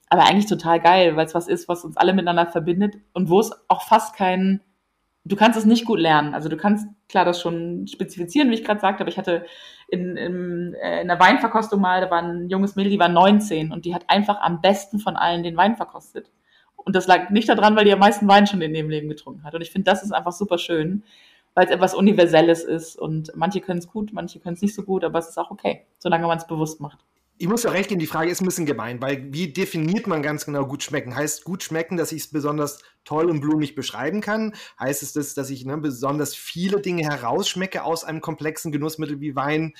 Aber 0.10 0.24
eigentlich 0.24 0.48
total 0.48 0.80
geil, 0.80 1.16
weil 1.18 1.26
es 1.26 1.36
was 1.36 1.48
ist, 1.48 1.68
was 1.68 1.84
uns 1.84 1.98
alle 1.98 2.14
miteinander 2.14 2.48
verbindet 2.48 2.96
und 3.14 3.30
wo 3.30 3.40
es 3.40 3.52
auch 3.68 3.84
fast 3.84 4.16
kein 4.16 4.62
du 5.28 5.36
kannst 5.36 5.58
es 5.58 5.66
nicht 5.66 5.86
gut 5.86 6.00
lernen. 6.00 6.34
Also 6.34 6.50
du 6.50 6.58
kannst 6.58 6.88
klar 7.10 7.26
das 7.26 7.42
schon 7.42 7.88
spezifizieren, 7.88 8.50
wie 8.50 8.56
ich 8.56 8.64
gerade 8.64 8.80
sagte, 8.80 9.02
aber 9.02 9.10
ich 9.10 9.18
hatte 9.18 9.46
in, 9.90 10.18
in, 10.18 10.74
äh, 10.76 11.02
in 11.02 11.10
einer 11.10 11.20
Weinverkostung 11.20 11.82
mal, 11.82 12.02
da 12.02 12.10
war 12.10 12.22
ein 12.22 12.50
junges 12.50 12.76
Mädel, 12.76 12.92
die 12.92 13.00
war 13.00 13.10
19 13.10 13.72
und 13.72 13.86
die 13.86 13.94
hat 13.94 14.10
einfach 14.10 14.42
am 14.42 14.62
besten 14.62 15.00
von 15.00 15.16
allen 15.16 15.44
den 15.44 15.58
Wein 15.58 15.76
verkostet. 15.76 16.32
Und 16.76 16.96
das 16.96 17.08
lag 17.08 17.30
nicht 17.30 17.50
daran, 17.50 17.76
weil 17.76 17.86
die 17.86 17.94
am 17.94 18.00
meisten 18.00 18.28
Wein 18.28 18.48
schon 18.48 18.62
in 18.62 18.74
ihrem 18.74 18.90
Leben 18.90 19.10
getrunken 19.10 19.44
hat. 19.44 19.54
Und 19.54 19.62
ich 19.62 19.72
finde, 19.72 19.92
das 19.92 20.04
ist 20.04 20.12
einfach 20.12 20.32
super 20.32 20.58
schön, 20.58 21.04
weil 21.54 21.66
es 21.66 21.72
etwas 21.72 21.94
Universelles 21.94 22.64
ist. 22.64 22.98
Und 22.98 23.32
manche 23.36 23.62
können 23.62 23.80
es 23.80 23.88
gut, 23.88 24.14
manche 24.14 24.40
können 24.40 24.56
es 24.56 24.62
nicht 24.62 24.76
so 24.76 24.84
gut, 24.84 25.04
aber 25.04 25.20
es 25.20 25.30
ist 25.30 25.38
auch 25.38 25.52
okay, 25.52 25.86
solange 25.98 26.28
man 26.28 26.38
es 26.38 26.48
bewusst 26.48 26.80
macht. 26.80 27.00
Ich 27.40 27.48
muss 27.48 27.64
ja 27.64 27.70
recht 27.70 27.90
geben, 27.90 28.00
die 28.00 28.08
Frage 28.08 28.32
ist 28.32 28.42
ein 28.42 28.46
bisschen 28.46 28.66
gemein, 28.66 29.00
weil 29.02 29.32
wie 29.32 29.54
definiert 29.54 30.08
man 30.08 30.24
ganz 30.24 30.46
genau 30.46 30.66
gut 30.66 30.82
schmecken? 30.82 31.16
Heißt 31.16 31.44
gut 31.44 31.62
schmecken, 31.62 31.96
dass 31.96 32.12
ich 32.12 32.24
es 32.24 32.28
besonders 32.30 32.80
toll 33.06 33.30
und 33.30 33.42
blumig 33.42 33.76
beschreiben 33.76 34.22
kann? 34.22 34.56
Heißt 34.80 35.04
es 35.04 35.14
das, 35.14 35.36
dass 35.36 35.52
ich 35.52 35.64
ne, 35.64 35.78
besonders 35.78 36.36
viele 36.36 36.82
Dinge 36.82 37.04
herausschmecke 37.04 37.84
aus 37.84 38.04
einem 38.04 38.22
komplexen 38.22 38.72
Genussmittel 38.72 39.20
wie 39.22 39.36
Wein? 39.36 39.76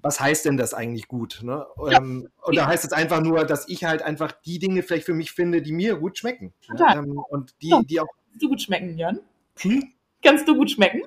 Was 0.00 0.20
heißt 0.20 0.46
denn 0.46 0.56
das 0.56 0.72
eigentlich 0.72 1.08
gut? 1.08 1.40
Ne? 1.42 1.66
Ja. 1.90 1.98
Ähm, 1.98 2.28
oder 2.44 2.66
heißt 2.66 2.84
es 2.84 2.92
einfach 2.92 3.20
nur, 3.20 3.44
dass 3.44 3.68
ich 3.68 3.84
halt 3.84 4.00
einfach 4.00 4.32
die 4.32 4.58
Dinge 4.58 4.82
vielleicht 4.82 5.04
für 5.04 5.14
mich 5.14 5.32
finde, 5.32 5.60
die 5.60 5.72
mir 5.72 5.96
gut 5.96 6.16
schmecken? 6.16 6.54
Total. 6.66 6.98
Ähm, 6.98 7.18
und 7.28 7.54
die, 7.60 7.68
ja. 7.68 7.82
die 7.82 8.00
auch. 8.00 8.06
Kannst 8.30 8.42
du 8.42 8.48
gut 8.48 8.62
schmecken, 8.62 8.96
Jan? 8.96 9.20
Hm? 9.58 9.92
Kannst 10.22 10.48
du 10.48 10.54
gut 10.54 10.70
schmecken? 10.70 11.02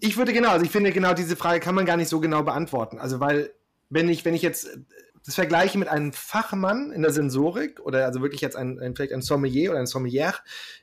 Ich 0.00 0.16
würde 0.16 0.32
genau, 0.32 0.50
also 0.50 0.64
ich 0.64 0.70
finde 0.70 0.92
genau 0.92 1.12
diese 1.12 1.36
Frage 1.36 1.60
kann 1.60 1.74
man 1.74 1.84
gar 1.84 1.98
nicht 1.98 2.08
so 2.08 2.20
genau 2.20 2.42
beantworten. 2.42 2.98
Also 2.98 3.20
weil 3.20 3.52
wenn 3.90 4.08
ich, 4.08 4.24
wenn 4.24 4.34
ich 4.34 4.42
jetzt 4.42 4.68
das 5.26 5.34
vergleiche 5.34 5.76
mit 5.76 5.88
einem 5.88 6.12
Fachmann 6.12 6.92
in 6.92 7.02
der 7.02 7.12
Sensorik 7.12 7.80
oder 7.80 8.06
also 8.06 8.22
wirklich 8.22 8.40
jetzt 8.40 8.56
ein, 8.56 8.78
ein 8.80 8.96
vielleicht 8.96 9.12
ein 9.12 9.20
Sommelier 9.20 9.70
oder 9.70 9.80
ein 9.80 9.86
Sommelier, 9.86 10.34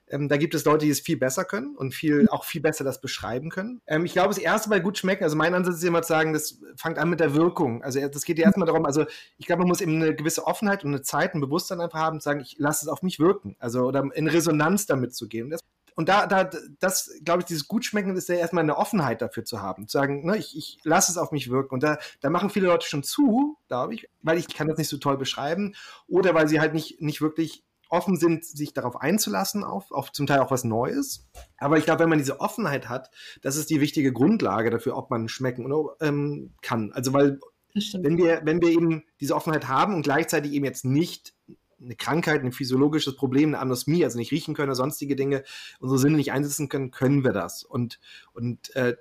ähm, 0.10 0.30
da 0.30 0.38
gibt 0.38 0.54
es 0.54 0.64
Leute, 0.64 0.86
die 0.86 0.92
es 0.92 1.00
viel 1.00 1.18
besser 1.18 1.44
können 1.44 1.76
und 1.76 1.96
viel 1.96 2.28
auch 2.30 2.46
viel 2.46 2.62
besser 2.62 2.84
das 2.84 3.02
beschreiben 3.02 3.50
können. 3.50 3.82
Ähm, 3.88 4.06
ich 4.06 4.14
glaube, 4.14 4.30
das 4.30 4.38
erste 4.38 4.70
bei 4.70 4.80
gut 4.80 4.98
schmecken, 4.98 5.24
also 5.24 5.36
mein 5.36 5.56
Ansatz 5.56 5.78
ist 5.78 5.84
immer 5.84 6.04
zu 6.04 6.10
sagen, 6.10 6.34
das 6.34 6.60
fängt 6.76 7.00
an 7.00 7.10
mit 7.10 7.20
der 7.20 7.34
Wirkung. 7.34 7.84
Also 7.84 8.00
das 8.08 8.26
geht 8.26 8.38
ja 8.38 8.46
erstmal 8.46 8.68
darum, 8.68 8.86
also 8.86 9.06
ich 9.38 9.48
glaube, 9.48 9.62
man 9.62 9.70
muss 9.70 9.82
eben 9.82 9.96
eine 9.96 10.16
gewisse 10.16 10.46
Offenheit 10.46 10.84
und 10.84 10.92
eine 10.92 11.02
Zeit, 11.02 11.34
ein 11.34 11.42
Bewusstsein 11.42 11.82
einfach 11.82 12.00
haben, 12.00 12.20
zu 12.20 12.26
sagen, 12.26 12.42
ich 12.42 12.56
lasse 12.60 12.86
es 12.86 12.90
auf 12.90 13.02
mich 13.02 13.20
wirken, 13.20 13.56
also 13.60 13.86
oder 13.86 14.08
in 14.14 14.28
Resonanz 14.28 14.86
damit 14.86 15.16
zu 15.16 15.28
gehen. 15.28 15.50
Das, 15.50 15.62
und 15.98 16.10
da, 16.10 16.28
da, 16.28 16.48
das, 16.80 17.12
glaube 17.26 17.40
ich, 17.40 17.48
dieses 17.48 17.68
Gutschmecken 17.68 18.16
ist 18.16 18.30
ja 18.30 18.36
erstmal 18.36 18.64
eine 18.64 18.78
Offenheit 18.78 19.20
dafür 19.24 19.46
zu 19.46 19.64
haben. 19.64 19.88
Zu 19.88 19.98
sagen, 19.98 20.28
ne, 20.28 20.38
ich, 20.38 20.56
ich 20.56 20.78
lasse 20.84 21.12
es 21.12 21.18
auf 21.18 21.32
mich 21.32 21.50
wirken. 21.50 21.74
Und 21.74 21.82
da, 21.82 21.98
da 22.22 22.30
machen 22.30 22.52
viele 22.52 22.68
Leute 22.68 22.86
schon 22.86 23.02
zu, 23.02 23.58
glaube 23.68 23.96
ich, 23.96 24.08
weil 24.22 24.38
ich 24.38 24.48
kann 24.48 24.68
das 24.68 24.78
nicht 24.78 24.90
so 24.90 24.98
toll 24.98 25.18
beschreiben. 25.18 25.74
Oder 26.08 26.36
weil 26.36 26.48
sie 26.48 26.60
halt 26.60 26.76
nicht, 26.76 27.02
nicht 27.02 27.20
wirklich 27.20 27.64
offen 27.90 28.16
sind, 28.16 28.46
sich 28.46 28.74
darauf 28.74 29.02
einzulassen, 29.02 29.64
auf, 29.64 29.92
auf 29.92 30.12
zum 30.12 30.28
Teil 30.28 30.42
auch 30.42 30.52
was 30.52 30.64
Neues. 30.64 31.26
Aber 31.58 31.80
ich 31.80 31.86
glaube, 31.86 32.04
wenn 32.04 32.10
man 32.10 32.20
diese 32.20 32.42
Offenheit 32.42 32.90
hat, 32.90 33.10
das 33.42 33.56
ist 33.56 33.72
die 33.72 33.82
wichtige 33.82 34.14
Grundlage 34.14 34.70
dafür, 34.70 34.98
ob 34.98 35.10
man 35.10 35.28
schmecken 35.28 35.66
oder, 35.66 35.96
ähm, 36.00 36.54
kann. 36.62 36.92
Also 36.92 37.12
weil 37.12 37.40
wenn 37.74 38.20
wir, 38.20 38.42
wenn 38.44 38.62
wir 38.62 38.70
eben 38.70 39.04
diese 39.20 39.36
Offenheit 39.36 39.68
haben 39.68 39.96
und 39.96 40.04
gleichzeitig 40.04 40.52
eben 40.52 40.66
jetzt 40.66 40.86
nicht 40.86 41.34
eine 41.82 41.96
Krankheit, 41.96 42.44
ein 42.44 42.52
physiologisches 42.52 43.16
Problem, 43.16 43.50
eine 43.50 43.60
Anosmie, 43.60 44.04
also 44.04 44.18
nicht 44.18 44.32
riechen 44.32 44.56
können 44.56 44.70
oder 44.70 44.76
sonstige 44.76 45.16
Dinge, 45.16 45.44
unsere 45.80 46.00
Sinne 46.00 46.18
nicht 46.18 46.32
einsetzen 46.32 46.70
können, 46.70 46.92
können 46.92 47.24
wir 47.24 47.34
das. 47.34 47.64
Und, 47.64 48.00
und 48.34 48.76
äh, 48.76 48.96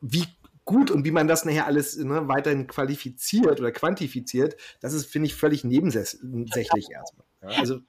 wie 0.00 0.26
gut 0.64 0.90
und 0.90 1.04
wie 1.04 1.10
man 1.10 1.26
das 1.26 1.44
nachher 1.44 1.66
alles 1.66 1.96
ne, 1.96 2.28
weiterhin 2.28 2.66
qualifiziert 2.66 3.60
oder 3.60 3.72
quantifiziert, 3.72 4.56
das 4.80 4.92
ist, 4.92 5.06
finde 5.06 5.26
ich, 5.26 5.34
völlig 5.34 5.64
nebensächlich 5.64 6.86
erstmal. 6.90 7.26
Also 7.40 7.80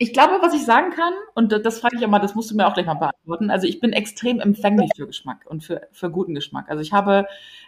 ich 0.00 0.12
glaube, 0.12 0.38
was 0.40 0.54
ich 0.54 0.64
sagen 0.64 0.90
kann, 0.90 1.12
und 1.34 1.50
das 1.50 1.80
frage 1.80 1.96
ich 1.96 2.02
immer, 2.02 2.20
das 2.20 2.36
musst 2.36 2.52
du 2.52 2.56
mir 2.56 2.68
auch 2.68 2.74
gleich 2.74 2.86
mal 2.86 2.94
beantworten. 2.94 3.50
Also 3.50 3.66
ich 3.66 3.80
bin 3.80 3.92
extrem 3.92 4.38
empfänglich 4.38 4.90
für 4.96 5.08
Geschmack 5.08 5.44
und 5.46 5.64
für, 5.64 5.88
für 5.90 6.08
guten 6.08 6.36
Geschmack. 6.36 6.66
Also 6.68 6.82
ich 6.82 6.92
habe, 6.92 7.26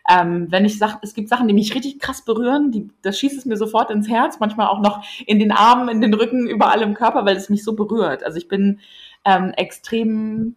ähm, 0.08 0.46
wenn 0.48 0.64
ich 0.64 0.78
sage, 0.78 0.98
es 1.02 1.14
gibt 1.14 1.28
Sachen, 1.28 1.48
die 1.48 1.54
mich 1.54 1.74
richtig 1.74 1.98
krass 1.98 2.24
berühren, 2.24 2.70
die, 2.70 2.88
das 3.02 3.18
schießt 3.18 3.36
es 3.36 3.46
mir 3.46 3.56
sofort 3.56 3.90
ins 3.90 4.08
Herz, 4.08 4.38
manchmal 4.38 4.68
auch 4.68 4.80
noch 4.80 5.04
in 5.26 5.40
den 5.40 5.50
Armen, 5.50 5.88
in 5.88 6.00
den 6.00 6.14
Rücken, 6.14 6.46
überall 6.46 6.82
im 6.82 6.94
Körper, 6.94 7.26
weil 7.26 7.36
es 7.36 7.50
mich 7.50 7.64
so 7.64 7.74
berührt. 7.74 8.22
Also 8.22 8.38
ich 8.38 8.46
bin 8.46 8.78
ähm, 9.24 9.52
extrem 9.56 10.54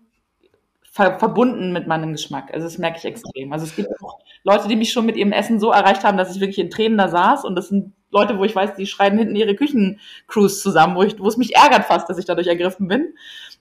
ver 0.84 1.18
verbunden 1.18 1.74
mit 1.74 1.88
meinem 1.88 2.12
Geschmack. 2.12 2.54
Also 2.54 2.68
das 2.68 2.78
merke 2.78 3.00
ich 3.00 3.06
extrem. 3.06 3.52
Also 3.52 3.66
es 3.66 3.76
gibt 3.76 3.90
auch 4.00 4.20
Leute, 4.44 4.68
die 4.68 4.76
mich 4.76 4.94
schon 4.94 5.08
mit 5.08 5.18
ihrem 5.18 5.32
Essen 5.32 5.60
so 5.60 5.72
erreicht 5.72 6.04
haben, 6.04 6.18
dass 6.18 6.36
ich 6.36 6.40
wirklich 6.40 6.60
in 6.60 6.70
Tränen 6.70 7.00
da 7.00 7.08
saß 7.08 7.46
und 7.46 7.56
das 7.56 7.70
sind 7.70 7.94
Leute, 8.14 8.38
wo 8.38 8.46
ich 8.46 8.56
weiß, 8.56 8.76
die 8.76 8.86
schreien 8.86 9.18
hinten 9.18 9.36
ihre 9.36 9.56
Küchencrews 9.56 10.62
zusammen, 10.62 10.96
wo, 10.96 11.04
ich, 11.04 11.20
wo 11.20 11.28
es 11.28 11.38
mich 11.38 11.56
ärgert 11.56 11.86
fast, 11.86 12.08
dass 12.10 12.18
ich 12.18 12.26
dadurch 12.26 12.48
ergriffen 12.48 12.88
bin. 12.88 13.16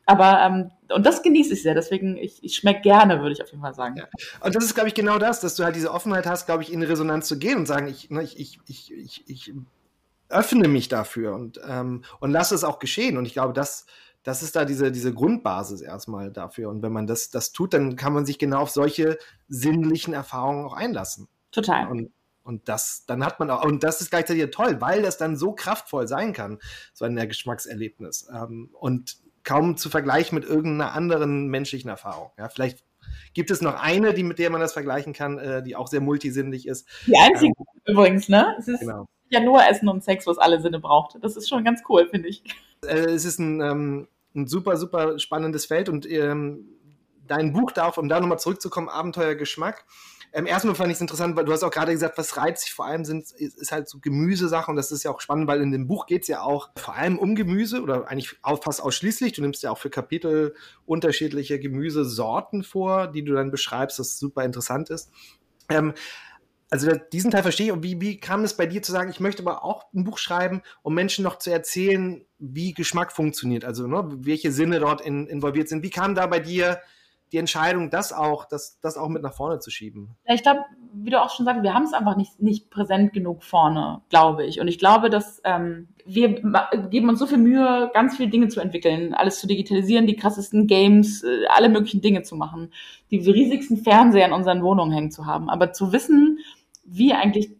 Aber 0.05 0.41
ähm, 0.41 0.71
und 0.93 1.07
das 1.07 1.23
genieße 1.23 1.55
ich 1.55 1.63
sehr, 1.63 1.75
deswegen 1.75 2.17
ich, 2.17 2.43
ich 2.45 2.57
schmecke 2.57 2.83
gerne, 2.83 3.21
würde 3.21 3.33
ich 3.33 3.43
auf 3.43 3.51
jeden 3.51 3.63
Fall 3.63 3.75
sagen. 3.75 3.97
Ja. 3.97 4.05
Und 4.41 4.55
das 4.55 4.65
ist, 4.65 4.75
glaube 4.75 4.89
ich, 4.89 4.95
genau 4.95 5.19
das, 5.19 5.41
dass 5.41 5.55
du 5.55 5.65
halt 5.65 5.75
diese 5.75 5.93
Offenheit 5.93 6.27
hast, 6.27 6.47
glaube 6.47 6.63
ich, 6.63 6.73
in 6.73 6.83
Resonanz 6.83 7.29
zu 7.29 7.39
gehen 7.39 7.59
und 7.59 7.67
sagen, 7.67 7.87
ich, 7.87 8.11
ne, 8.11 8.23
ich, 8.23 8.39
ich, 8.39 8.61
ich, 8.69 8.93
ich, 8.93 9.25
ich 9.27 9.53
öffne 10.29 10.69
mich 10.69 10.89
dafür 10.89 11.35
und, 11.35 11.61
ähm, 11.67 12.03
und 12.21 12.31
lasse 12.31 12.55
es 12.55 12.65
auch 12.65 12.79
geschehen. 12.79 13.17
Und 13.17 13.27
ich 13.27 13.33
glaube, 13.33 13.53
das, 13.53 13.87
das 14.23 14.43
ist 14.43 14.57
da 14.57 14.65
diese, 14.65 14.93
diese 14.93 15.15
Grundbasis 15.15 15.81
erstmal 15.81 16.31
dafür. 16.31 16.69
Und 16.69 16.83
wenn 16.83 16.93
man 16.93 17.07
das, 17.07 17.31
das 17.31 17.53
tut, 17.53 17.75
dann 17.75 17.97
kann 17.97 18.13
man 18.13 18.27
sich 18.27 18.39
genau 18.39 18.61
auf 18.61 18.71
solche 18.71 19.19
sinnlichen 19.49 20.15
Erfahrungen 20.15 20.65
auch 20.67 20.75
einlassen. 20.75 21.29
Total. 21.53 21.89
Und 21.89 22.11
und 22.45 22.69
das, 22.69 23.05
dann 23.07 23.25
hat 23.25 23.39
man 23.41 23.51
auch, 23.51 23.65
und 23.65 23.85
das 23.85 24.01
ist 24.01 24.11
gleichzeitig 24.11 24.51
toll, 24.51 24.81
weil 24.81 25.03
das 25.03 25.19
dann 25.19 25.37
so 25.37 25.53
kraftvoll 25.53 26.09
sein 26.09 26.33
kann, 26.33 26.59
so 26.93 27.05
ein 27.05 27.17
Geschmackserlebnis. 27.17 28.29
Ähm, 28.33 28.71
und 28.73 29.17
kaum 29.45 29.77
zu 29.77 29.91
vergleichen 29.91 30.37
mit 30.37 30.45
irgendeiner 30.45 30.93
anderen 30.93 31.49
menschlichen 31.49 31.91
Erfahrung. 31.91 32.31
Ja, 32.39 32.49
vielleicht 32.49 32.85
gibt 33.35 33.51
es 33.51 33.61
noch 33.61 33.81
eine, 33.81 34.15
die, 34.15 34.23
mit 34.23 34.39
der 34.39 34.51
man 34.51 34.61
das 34.61 34.73
vergleichen 34.73 35.13
kann, 35.13 35.39
äh, 35.39 35.63
die 35.63 35.77
auch 35.77 35.89
sehr 35.89 36.01
multisinnlich 36.01 36.67
ist. 36.67 36.87
Die 37.07 37.17
einzige 37.17 37.53
ähm, 37.59 37.93
übrigens, 37.93 38.29
ne? 38.29 38.55
Es 38.59 38.69
ist 38.69 38.81
genau. 38.81 39.07
ja 39.31 39.41
nur 39.41 39.65
Essen 39.65 39.89
und 39.89 40.05
Sex, 40.05 40.27
was 40.27 40.39
alle 40.39 40.61
Sinne 40.61 40.81
braucht. 40.81 41.19
Das 41.23 41.37
ist 41.37 41.49
schon 41.49 41.65
ganz 41.65 41.83
cool, 41.89 42.09
finde 42.09 42.29
ich. 42.29 42.45
Äh, 42.87 43.11
es 43.11 43.25
ist 43.25 43.39
ein, 43.39 43.61
ähm, 43.61 44.09
ein 44.35 44.47
super, 44.47 44.77
super 44.77 45.19
spannendes 45.19 45.67
Feld 45.67 45.89
und 45.89 46.09
ähm, 46.11 46.69
dein 47.27 47.53
Buch 47.53 47.73
darf, 47.73 47.99
um 47.99 48.09
da 48.09 48.21
nochmal 48.21 48.39
zurückzukommen, 48.39 48.89
Abenteuergeschmack, 48.89 49.85
ähm, 50.35 50.47
erstmal 50.47 50.75
fand 50.75 50.91
ich 50.91 50.97
es 50.97 51.01
interessant, 51.01 51.37
weil 51.37 51.45
du 51.45 51.53
hast 51.53 51.63
auch 51.63 51.71
gerade 51.71 51.93
gesagt, 51.93 52.17
was 52.17 52.37
reizt 52.37 52.63
sich 52.63 52.73
vor 52.73 52.87
allem 52.87 53.05
sind, 53.05 53.31
ist, 53.33 53.59
ist 53.59 53.71
halt 53.71 53.89
so 53.89 53.99
Gemüsesachen 53.99 54.73
und 54.73 54.77
das 54.77 54.91
ist 54.91 55.03
ja 55.03 55.11
auch 55.11 55.21
spannend, 55.21 55.47
weil 55.47 55.61
in 55.61 55.73
dem 55.73 55.87
Buch 55.87 56.07
geht 56.07 56.23
es 56.23 56.29
ja 56.29 56.41
auch 56.41 56.71
vor 56.77 56.95
allem 56.95 57.19
um 57.19 57.35
Gemüse 57.35 57.83
oder 57.83 58.09
eigentlich 58.09 58.37
fast 58.63 58.83
ausschließlich. 58.83 59.35
Du 59.35 59.43
nimmst 59.43 59.63
ja 59.63 59.71
auch 59.71 59.79
für 59.79 59.91
Kapitel 59.91 60.55
unterschiedliche 60.87 61.59
Gemüsesorten 61.59 62.65
vor, 62.65 63.09
die 63.09 63.25
du 63.25 63.35
dann 63.35 63.51
beschreibst, 63.51 63.99
was 63.99 64.19
super 64.19 64.45
interessant 64.45 64.89
ist. 64.89 65.11
Ähm, 65.69 65.93
also 66.71 66.91
diesen 67.13 67.31
Teil 67.31 67.43
verstehe 67.43 67.67
ich. 67.67 67.73
Und 67.73 67.83
wie, 67.83 68.01
wie 68.01 68.19
kam 68.19 68.45
es 68.45 68.57
bei 68.57 68.65
dir 68.65 68.81
zu 68.81 68.93
sagen, 68.93 69.11
ich 69.11 69.21
möchte 69.21 69.43
aber 69.43 69.63
auch 69.63 69.85
ein 69.93 70.05
Buch 70.05 70.17
schreiben, 70.17 70.63
um 70.81 70.95
Menschen 70.95 71.23
noch 71.23 71.39
zu 71.39 71.51
erzählen, 71.51 72.25
wie 72.39 72.73
Geschmack 72.73 73.13
funktioniert, 73.13 73.67
also 73.67 73.87
ne, 73.87 74.09
welche 74.21 74.51
Sinne 74.51 74.81
dort 74.81 75.03
in, 75.03 75.27
involviert 75.27 75.69
sind. 75.69 75.83
Wie 75.83 75.91
kam 75.91 76.15
da 76.15 76.27
bei 76.27 76.41
dir 76.41 76.81
die 77.33 77.39
Entscheidung, 77.39 77.91
das 77.91 78.13
auch, 78.13 78.45
das, 78.45 78.79
das 78.81 78.97
auch 78.97 79.09
mit 79.09 79.23
nach 79.23 79.33
vorne 79.33 79.59
zu 79.59 79.71
schieben? 79.71 80.17
Ja, 80.27 80.35
ich 80.35 80.43
glaube, 80.43 80.61
wie 80.93 81.11
du 81.11 81.21
auch 81.21 81.31
schon 81.31 81.47
sagst, 81.47 81.63
wir 81.63 81.73
haben 81.73 81.85
es 81.85 81.95
einfach 81.95 82.17
nicht, 82.17 82.41
nicht 82.41 82.71
präsent 82.71 83.13
genug 83.13 83.43
vorne, 83.43 84.03
glaube 84.11 84.45
ich. 84.45 84.61
Und 84.61 84.69
ich 84.69 84.79
glaube, 84.79 85.09
dass 85.09 85.41
ähm, 85.45 85.89
wir 86.05 86.43
geben 86.91 87.09
uns 87.09 87.19
so 87.19 87.27
viel 87.27 87.39
Mühe, 87.39 87.91
ganz 87.95 88.17
viele 88.17 88.29
Dinge 88.29 88.49
zu 88.49 88.61
entwickeln, 88.61 89.15
alles 89.15 89.41
zu 89.41 89.47
digitalisieren, 89.47 90.07
die 90.07 90.17
krassesten 90.17 90.67
Games, 90.67 91.23
äh, 91.23 91.47
alle 91.49 91.71
möglichen 91.71 92.03
Dinge 92.03 92.23
zu 92.23 92.37
machen, 92.37 92.73
die 93.11 93.19
riesigsten 93.19 93.79
Fernseher 93.79 94.27
in 94.27 94.33
unseren 94.33 94.63
Wohnungen 94.63 94.93
hängen 94.93 95.11
zu 95.11 95.27
haben. 95.27 95.49
Aber 95.49 95.73
zu 95.73 95.93
wissen, 95.93 96.39
wie 96.85 97.15
eigentlich 97.15 97.51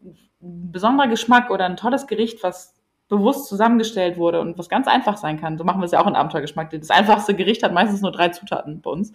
ein 0.43 0.71
besonderer 0.71 1.09
Geschmack 1.09 1.51
oder 1.51 1.65
ein 1.65 1.77
tolles 1.77 2.07
Gericht, 2.07 2.43
was 2.43 2.75
bewusst 3.13 3.47
zusammengestellt 3.47 4.17
wurde 4.17 4.41
und 4.41 4.57
was 4.57 4.71
ganz 4.71 4.89
einfach 4.89 5.19
sein 5.19 5.39
kann. 5.39 5.59
So 5.59 5.65
machen 5.65 5.83
wir 5.83 5.85
es 5.85 5.93
ja 5.93 6.01
auch 6.01 6.07
in 6.07 6.17
Abenteuergeschmack. 6.17 6.71
Das 6.71 6.89
einfachste 6.89 7.35
Gericht 7.35 7.63
hat 7.63 7.75
meistens 7.75 8.01
nur 8.01 8.11
drei 8.11 8.31
Zutaten 8.31 8.81
bei 8.81 8.91
uns. 8.91 9.13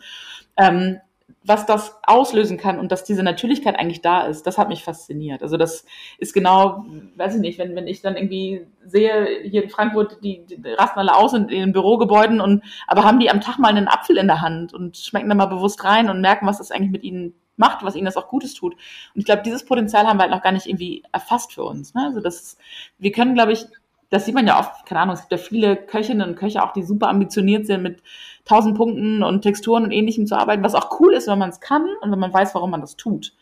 Ähm, 0.56 1.00
was 1.44 1.66
das 1.66 1.96
auslösen 2.04 2.58
kann 2.58 2.78
und 2.78 2.92
dass 2.92 3.06
diese 3.06 3.24
Natürlichkeit 3.24 3.78
eigentlich 3.78 4.02
da 4.02 4.22
ist, 4.22 4.46
das 4.46 4.60
hat 4.60 4.70
mich 4.70 4.84
fasziniert. 4.84 5.42
Also 5.42 5.58
das 5.58 5.84
ist 6.20 6.34
genau, 6.34 6.86
weiß 7.16 7.36
ich 7.36 7.42
nicht, 7.42 7.58
wenn, 7.58 7.76
wenn 7.76 7.88
ich 7.88 8.02
dann 8.02 8.16
irgendwie 8.16 8.68
sehe, 8.86 9.42
hier 9.44 9.64
in 9.64 9.70
Frankfurt, 9.70 10.24
die, 10.24 10.46
die 10.46 10.62
rasten 10.74 11.00
alle 11.00 11.16
aus 11.16 11.34
in, 11.34 11.48
den 11.48 11.74
Bürogebäuden 11.74 12.40
und 12.40 12.64
aber 12.86 13.04
haben 13.04 13.20
die 13.20 13.32
am 13.32 13.42
Tag 13.42 13.58
mal 13.58 13.70
einen 13.70 13.88
Apfel 13.88 14.18
in 14.18 14.28
der 14.28 14.42
Hand 14.42 14.76
und 14.76 14.96
schmecken 14.96 15.28
da 15.28 15.36
mal 15.36 15.48
bewusst 15.48 15.84
rein 15.84 16.10
und 16.12 16.22
merken, 16.22 16.46
was 16.46 16.60
das 16.60 16.70
eigentlich 16.70 16.92
mit 16.92 17.04
ihnen 17.04 17.34
macht, 17.56 17.84
was 17.84 17.96
ihnen 17.96 18.06
das 18.06 18.18
auch 18.18 18.28
Gutes 18.28 18.54
tut. 18.54 18.74
Und 18.74 19.20
ich 19.20 19.26
glaube, 19.26 19.42
dieses 19.42 19.66
Potenzial 19.66 20.06
haben 20.06 20.18
wir 20.18 20.24
halt 20.24 20.32
noch 20.32 20.44
gar 20.44 20.52
nicht 20.52 20.68
irgendwie 20.68 21.04
erfasst 21.12 21.54
für 21.54 21.64
uns. 21.64 21.94
Ne? 21.94 22.04
Also 22.06 22.22
das, 22.22 22.58
wir 23.00 23.12
können, 23.12 23.34
glaube 23.34 23.52
ich, 23.52 23.66
das 24.10 24.26
sieht 24.26 24.36
man 24.36 24.48
ja 24.48 24.60
oft, 24.60 24.86
keine 24.86 25.02
Ahnung, 25.02 25.16
es 25.16 25.22
gibt 25.22 25.32
ja 25.34 25.38
viele 25.38 25.76
Köchinnen 25.76 26.28
und 26.28 26.36
Köche 26.36 26.64
auch, 26.64 26.72
die 26.74 26.84
super 26.84 27.10
ambitioniert 27.10 27.66
sind, 27.66 27.84
mit 27.84 28.02
tausend 28.46 28.78
Punkten 28.78 29.24
und 29.24 29.42
Texturen 29.42 29.84
und 29.84 29.92
ähnlichem 29.92 30.26
zu 30.26 30.38
arbeiten, 30.38 30.64
was 30.64 30.76
auch 30.76 31.00
cool 31.00 31.14
ist, 31.14 31.28
wenn 31.28 31.40
man 31.40 31.50
es 31.50 31.60
kann 31.60 31.86
und 32.02 32.12
wenn 32.12 32.20
man 32.20 32.34
weiß, 32.34 32.56
warum 32.56 32.72
man 32.72 32.82
das 32.82 32.96
tut. 32.96 33.34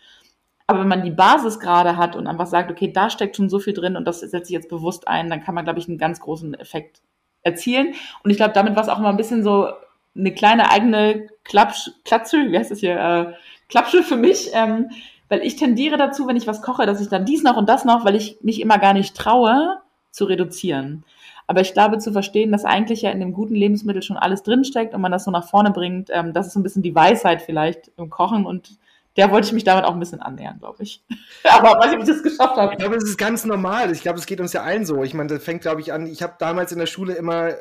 Aber 0.67 0.79
wenn 0.79 0.87
man 0.87 1.03
die 1.03 1.11
Basis 1.11 1.59
gerade 1.59 1.97
hat 1.97 2.15
und 2.15 2.25
einfach 2.25 2.47
sagt, 2.47 2.71
okay, 2.71 2.91
da 2.91 3.11
steckt 3.11 3.35
schon 3.35 3.49
so 3.49 3.59
viel 3.59 3.73
drin 3.73 3.95
und 3.95 4.05
das 4.05 4.21
setze 4.21 4.45
ich 4.45 4.49
jetzt 4.55 4.69
bewusst 4.69 5.07
ein, 5.07 5.29
dann 5.29 5.43
kann 5.43 5.53
man, 5.53 5.63
glaube 5.63 5.77
ich, 5.77 5.87
einen 5.87 5.99
ganz 5.99 6.19
großen 6.19 6.55
Effekt 6.55 7.01
erzielen. 7.43 7.93
Und 8.23 8.31
ich 8.31 8.37
glaube, 8.37 8.53
damit 8.53 8.75
war 8.75 8.81
es 8.81 8.89
auch 8.89 8.97
immer 8.97 9.09
ein 9.09 9.17
bisschen 9.17 9.43
so 9.43 9.69
eine 10.17 10.33
kleine 10.33 10.71
eigene 10.71 11.27
Klatsch, 11.43 11.91
Klatsche, 12.03 12.51
wie 12.51 12.57
heißt 12.57 12.71
das 12.71 12.79
hier, 12.79 12.97
äh, 12.97 13.33
Klatsche 13.69 14.01
für 14.01 14.17
mich, 14.17 14.49
ähm, 14.53 14.89
weil 15.29 15.41
ich 15.41 15.55
tendiere 15.55 15.97
dazu, 15.97 16.27
wenn 16.27 16.37
ich 16.37 16.47
was 16.47 16.61
koche, 16.61 16.85
dass 16.85 17.01
ich 17.01 17.09
dann 17.09 17.25
dies 17.25 17.43
noch 17.43 17.57
und 17.57 17.69
das 17.69 17.85
noch, 17.85 18.05
weil 18.05 18.15
ich 18.15 18.39
mich 18.41 18.61
immer 18.61 18.79
gar 18.79 18.93
nicht 18.93 19.15
traue, 19.15 19.81
zu 20.15 20.25
reduzieren. 20.25 21.03
Aber 21.47 21.61
ich 21.61 21.73
glaube, 21.73 21.99
zu 21.99 22.11
verstehen, 22.11 22.51
dass 22.51 22.65
eigentlich 22.65 23.03
ja 23.03 23.11
in 23.11 23.19
dem 23.19 23.33
guten 23.33 23.53
Lebensmittel 23.53 24.01
schon 24.01 24.17
alles 24.17 24.41
drinsteckt 24.43 24.95
und 24.95 25.01
man 25.01 25.11
das 25.11 25.25
so 25.25 25.31
nach 25.31 25.47
vorne 25.47 25.71
bringt, 25.71 26.09
ähm, 26.11 26.33
das 26.33 26.47
ist 26.47 26.53
so 26.53 26.59
ein 26.59 26.63
bisschen 26.63 26.81
die 26.81 26.95
Weisheit 26.95 27.41
vielleicht 27.41 27.91
im 27.97 28.09
Kochen 28.09 28.45
und 28.45 28.79
der 29.17 29.31
wollte 29.31 29.47
ich 29.47 29.53
mich 29.53 29.63
damit 29.63 29.85
auch 29.85 29.93
ein 29.93 29.99
bisschen 29.99 30.21
annähern, 30.21 30.57
glaube 30.59 30.83
ich. 30.83 31.03
Aber 31.43 31.79
weiß 31.79 31.91
ich, 31.91 31.97
ob 31.97 32.01
ich 32.01 32.09
das 32.09 32.23
geschafft 32.23 32.57
habe. 32.57 32.73
Ich 32.73 32.79
glaube, 32.79 32.95
es 32.95 33.03
ist 33.03 33.17
ganz 33.17 33.45
normal. 33.45 33.91
Ich 33.91 34.01
glaube, 34.01 34.19
es 34.19 34.25
geht 34.25 34.41
uns 34.41 34.53
ja 34.53 34.63
allen 34.63 34.85
so. 34.85 35.03
Ich 35.03 35.13
meine, 35.13 35.29
das 35.29 35.43
fängt, 35.43 35.61
glaube 35.61 35.81
ich, 35.81 35.93
an. 35.93 36.07
Ich 36.07 36.21
habe 36.21 36.33
damals 36.39 36.71
in 36.71 36.79
der 36.79 36.85
Schule 36.85 37.13
immer 37.13 37.51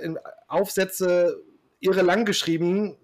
Aufsätze 0.49 1.43
irre 1.81 2.03
lang 2.03 2.25
geschrieben, 2.25 2.97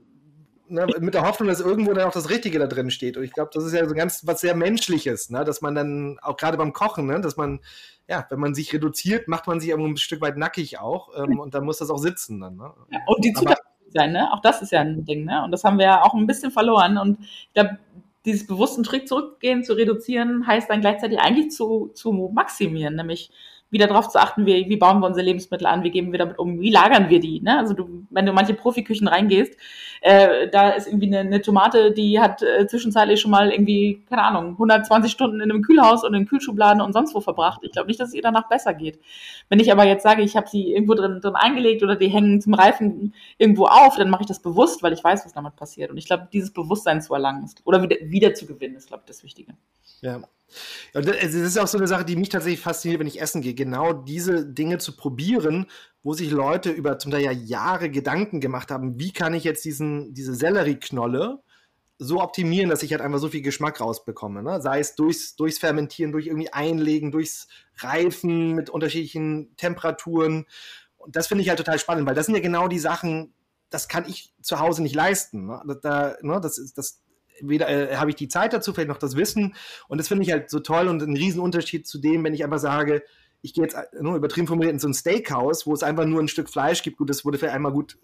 ne, 0.70 0.86
mit 1.00 1.14
der 1.14 1.26
Hoffnung, 1.26 1.48
dass 1.48 1.60
irgendwo 1.60 1.92
dann 1.92 2.06
auch 2.06 2.12
das 2.12 2.30
Richtige 2.30 2.58
da 2.58 2.66
drin 2.66 2.90
steht. 2.90 3.16
Und 3.16 3.24
ich 3.24 3.32
glaube, 3.32 3.50
das 3.52 3.64
ist 3.64 3.74
ja 3.74 3.86
so 3.86 3.94
ganz 3.94 4.26
was 4.26 4.40
sehr 4.40 4.54
Menschliches, 4.54 5.30
ne, 5.30 5.44
dass 5.44 5.60
man 5.60 5.74
dann 5.74 6.18
auch 6.22 6.36
gerade 6.36 6.56
beim 6.56 6.72
Kochen, 6.72 7.06
ne, 7.06 7.20
dass 7.20 7.36
man, 7.36 7.60
ja, 8.08 8.26
wenn 8.30 8.40
man 8.40 8.54
sich 8.54 8.72
reduziert, 8.72 9.28
macht 9.28 9.46
man 9.46 9.60
sich 9.60 9.72
ein 9.72 9.96
Stück 9.96 10.20
weit 10.20 10.36
nackig 10.36 10.78
auch. 10.78 11.10
Ähm, 11.16 11.38
und 11.38 11.54
dann 11.54 11.64
muss 11.64 11.78
das 11.78 11.90
auch 11.90 11.98
sitzen 11.98 12.40
dann. 12.40 12.56
Ne? 12.56 12.72
Ja, 12.90 12.98
und 13.06 13.24
die 13.24 13.32
Zutaten 13.32 13.64
sein, 13.92 14.12
ne? 14.12 14.32
Auch 14.32 14.40
das 14.40 14.62
ist 14.62 14.72
ja 14.72 14.80
ein 14.80 15.04
Ding, 15.04 15.24
ne? 15.24 15.42
Und 15.44 15.50
das 15.50 15.64
haben 15.64 15.78
wir 15.78 15.86
ja 15.86 16.02
auch 16.02 16.14
ein 16.14 16.26
bisschen 16.26 16.50
verloren. 16.50 16.98
Und 16.98 17.18
glaube, 17.54 17.78
dieses 18.24 18.46
bewussten 18.46 18.82
Trick 18.82 19.08
zurückgehen, 19.08 19.64
zu 19.64 19.72
reduzieren, 19.74 20.46
heißt 20.46 20.68
dann 20.68 20.80
gleichzeitig 20.80 21.18
eigentlich 21.18 21.50
zu, 21.50 21.90
zu 21.94 22.30
maximieren, 22.32 22.96
nämlich 22.96 23.30
wieder 23.70 23.86
darauf 23.86 24.08
zu 24.08 24.18
achten, 24.18 24.46
wie, 24.46 24.68
wie 24.68 24.76
bauen 24.76 25.00
wir 25.00 25.06
unsere 25.06 25.24
Lebensmittel 25.24 25.66
an, 25.66 25.82
wie 25.82 25.90
gehen 25.90 26.12
wir 26.12 26.18
damit 26.18 26.38
um, 26.38 26.60
wie 26.60 26.70
lagern 26.70 27.08
wir 27.08 27.20
die. 27.20 27.40
Ne? 27.40 27.58
Also 27.58 27.74
du, 27.74 28.04
wenn 28.10 28.26
du 28.26 28.32
manche 28.32 28.54
Profiküchen 28.54 29.06
reingehst, 29.06 29.56
äh, 30.00 30.48
da 30.48 30.70
ist 30.70 30.88
irgendwie 30.88 31.06
eine, 31.06 31.20
eine 31.20 31.40
Tomate, 31.40 31.92
die 31.92 32.20
hat 32.20 32.42
äh, 32.42 32.66
zwischenzeitlich 32.66 33.20
schon 33.20 33.30
mal 33.30 33.50
irgendwie, 33.50 34.02
keine 34.08 34.22
Ahnung, 34.22 34.52
120 34.52 35.12
Stunden 35.12 35.40
in 35.40 35.50
einem 35.50 35.62
Kühlhaus 35.62 36.04
und 36.04 36.14
in 36.14 36.26
Kühlschubladen 36.26 36.82
und 36.82 36.92
sonst 36.92 37.14
wo 37.14 37.20
verbracht. 37.20 37.60
Ich 37.62 37.72
glaube 37.72 37.88
nicht, 37.88 38.00
dass 38.00 38.08
es 38.08 38.14
ihr 38.14 38.22
danach 38.22 38.48
besser 38.48 38.74
geht. 38.74 38.98
Wenn 39.48 39.60
ich 39.60 39.70
aber 39.70 39.84
jetzt 39.84 40.02
sage, 40.02 40.22
ich 40.22 40.36
habe 40.36 40.48
sie 40.48 40.72
irgendwo 40.72 40.94
drin, 40.94 41.20
drin 41.20 41.34
eingelegt 41.34 41.82
oder 41.82 41.96
die 41.96 42.08
hängen 42.08 42.40
zum 42.40 42.54
Reifen 42.54 43.14
irgendwo 43.38 43.66
auf, 43.66 43.96
dann 43.96 44.10
mache 44.10 44.22
ich 44.22 44.28
das 44.28 44.40
bewusst, 44.40 44.82
weil 44.82 44.92
ich 44.92 45.04
weiß, 45.04 45.24
was 45.24 45.32
damit 45.32 45.56
passiert. 45.56 45.90
Und 45.90 45.98
ich 45.98 46.06
glaube, 46.06 46.28
dieses 46.32 46.52
Bewusstsein 46.52 47.02
zu 47.02 47.14
erlangen 47.14 47.44
ist, 47.44 47.60
oder 47.64 47.82
wieder, 47.82 47.96
wieder 48.02 48.34
zu 48.34 48.46
gewinnen, 48.46 48.76
ist, 48.76 48.88
glaube 48.88 49.02
ich, 49.04 49.08
das 49.08 49.22
Wichtige. 49.22 49.54
Ja. 50.00 50.20
Und 50.94 51.06
das 51.06 51.34
ist 51.34 51.58
auch 51.58 51.66
so 51.66 51.78
eine 51.78 51.86
Sache, 51.86 52.04
die 52.04 52.16
mich 52.16 52.28
tatsächlich 52.28 52.60
fasziniert, 52.60 53.00
wenn 53.00 53.06
ich 53.06 53.20
essen 53.20 53.42
gehe, 53.42 53.54
genau 53.54 53.92
diese 53.92 54.46
Dinge 54.46 54.78
zu 54.78 54.96
probieren, 54.96 55.66
wo 56.02 56.14
sich 56.14 56.30
Leute 56.30 56.70
über 56.70 56.98
zum 56.98 57.12
Teil 57.12 57.22
ja 57.22 57.32
Jahre 57.32 57.90
Gedanken 57.90 58.40
gemacht 58.40 58.70
haben, 58.70 58.98
wie 58.98 59.12
kann 59.12 59.34
ich 59.34 59.44
jetzt 59.44 59.64
diesen, 59.64 60.14
diese 60.14 60.34
Sellerieknolle 60.34 61.42
so 62.02 62.22
optimieren, 62.22 62.70
dass 62.70 62.82
ich 62.82 62.92
halt 62.92 63.02
einfach 63.02 63.18
so 63.18 63.28
viel 63.28 63.42
Geschmack 63.42 63.78
rausbekomme. 63.78 64.42
Ne? 64.42 64.62
Sei 64.62 64.80
es 64.80 64.94
durchs, 64.94 65.36
durchs 65.36 65.58
Fermentieren, 65.58 66.12
durch 66.12 66.26
irgendwie 66.26 66.50
Einlegen, 66.50 67.12
durchs 67.12 67.46
Reifen 67.76 68.54
mit 68.54 68.70
unterschiedlichen 68.70 69.54
Temperaturen. 69.58 70.46
Und 70.96 71.14
das 71.14 71.26
finde 71.26 71.42
ich 71.42 71.50
halt 71.50 71.58
total 71.58 71.78
spannend, 71.78 72.06
weil 72.06 72.14
das 72.14 72.24
sind 72.24 72.34
ja 72.34 72.40
genau 72.40 72.68
die 72.68 72.78
Sachen, 72.78 73.34
das 73.68 73.86
kann 73.86 74.08
ich 74.08 74.32
zu 74.40 74.58
Hause 74.60 74.82
nicht 74.82 74.94
leisten. 74.94 75.46
Ne? 75.46 75.78
Da, 75.82 76.16
ne? 76.22 76.40
Das, 76.40 76.56
ist, 76.56 76.78
das, 76.78 77.02
weder 77.42 77.68
äh, 77.68 77.96
habe 77.96 78.10
ich 78.10 78.16
die 78.16 78.28
Zeit 78.28 78.52
dazu, 78.52 78.72
vielleicht 78.72 78.88
noch 78.88 78.98
das 78.98 79.16
Wissen. 79.16 79.54
Und 79.88 79.98
das 79.98 80.08
finde 80.08 80.24
ich 80.24 80.32
halt 80.32 80.50
so 80.50 80.60
toll 80.60 80.88
und 80.88 81.02
ein 81.02 81.16
Riesenunterschied 81.16 81.86
zu 81.86 81.98
dem, 81.98 82.24
wenn 82.24 82.34
ich 82.34 82.44
einfach 82.44 82.58
sage, 82.58 83.02
ich 83.42 83.54
gehe 83.54 83.64
jetzt 83.64 83.76
nur 84.00 84.16
übertrieben 84.16 84.46
formuliert 84.46 84.74
in 84.74 84.78
so 84.78 84.88
ein 84.88 84.94
Steakhouse, 84.94 85.66
wo 85.66 85.72
es 85.72 85.82
einfach 85.82 86.04
nur 86.04 86.20
ein 86.20 86.28
Stück 86.28 86.50
Fleisch 86.50 86.82
gibt. 86.82 86.98
Gut, 86.98 87.10
das 87.10 87.24
wurde 87.24 87.38
für 87.38 87.50
einmal 87.50 87.72
gut 87.72 87.98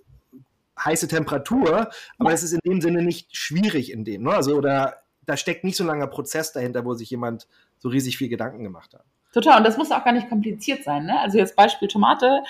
heiße 0.79 1.09
Temperatur, 1.09 1.91
aber 2.19 2.33
es 2.33 2.43
ist 2.43 2.53
in 2.53 2.61
dem 2.65 2.81
Sinne 2.81 3.03
nicht 3.03 3.37
schwierig 3.37 3.93
in 3.93 4.05
dem. 4.05 4.23
Ne? 4.23 4.35
Also, 4.35 4.57
oder 4.57 5.03
da 5.25 5.37
steckt 5.37 5.65
nicht 5.65 5.77
so 5.77 5.85
ein 5.85 5.89
langer 5.89 6.07
Prozess 6.07 6.53
dahinter, 6.53 6.85
wo 6.85 6.95
sich 6.95 7.11
jemand 7.11 7.49
so 7.79 7.89
riesig 7.89 8.17
viel 8.17 8.29
Gedanken 8.29 8.63
gemacht 8.63 8.95
hat. 8.95 9.05
Total, 9.37 9.59
und 9.59 9.65
das 9.65 9.77
muss 9.77 9.93
auch 9.93 10.03
gar 10.03 10.15
nicht 10.15 10.31
kompliziert 10.31 10.83
sein. 10.83 11.05
Ne? 11.05 11.21
Also 11.21 11.37
jetzt 11.37 11.57
Beispiel 11.57 11.89
Tomate, 11.89 12.43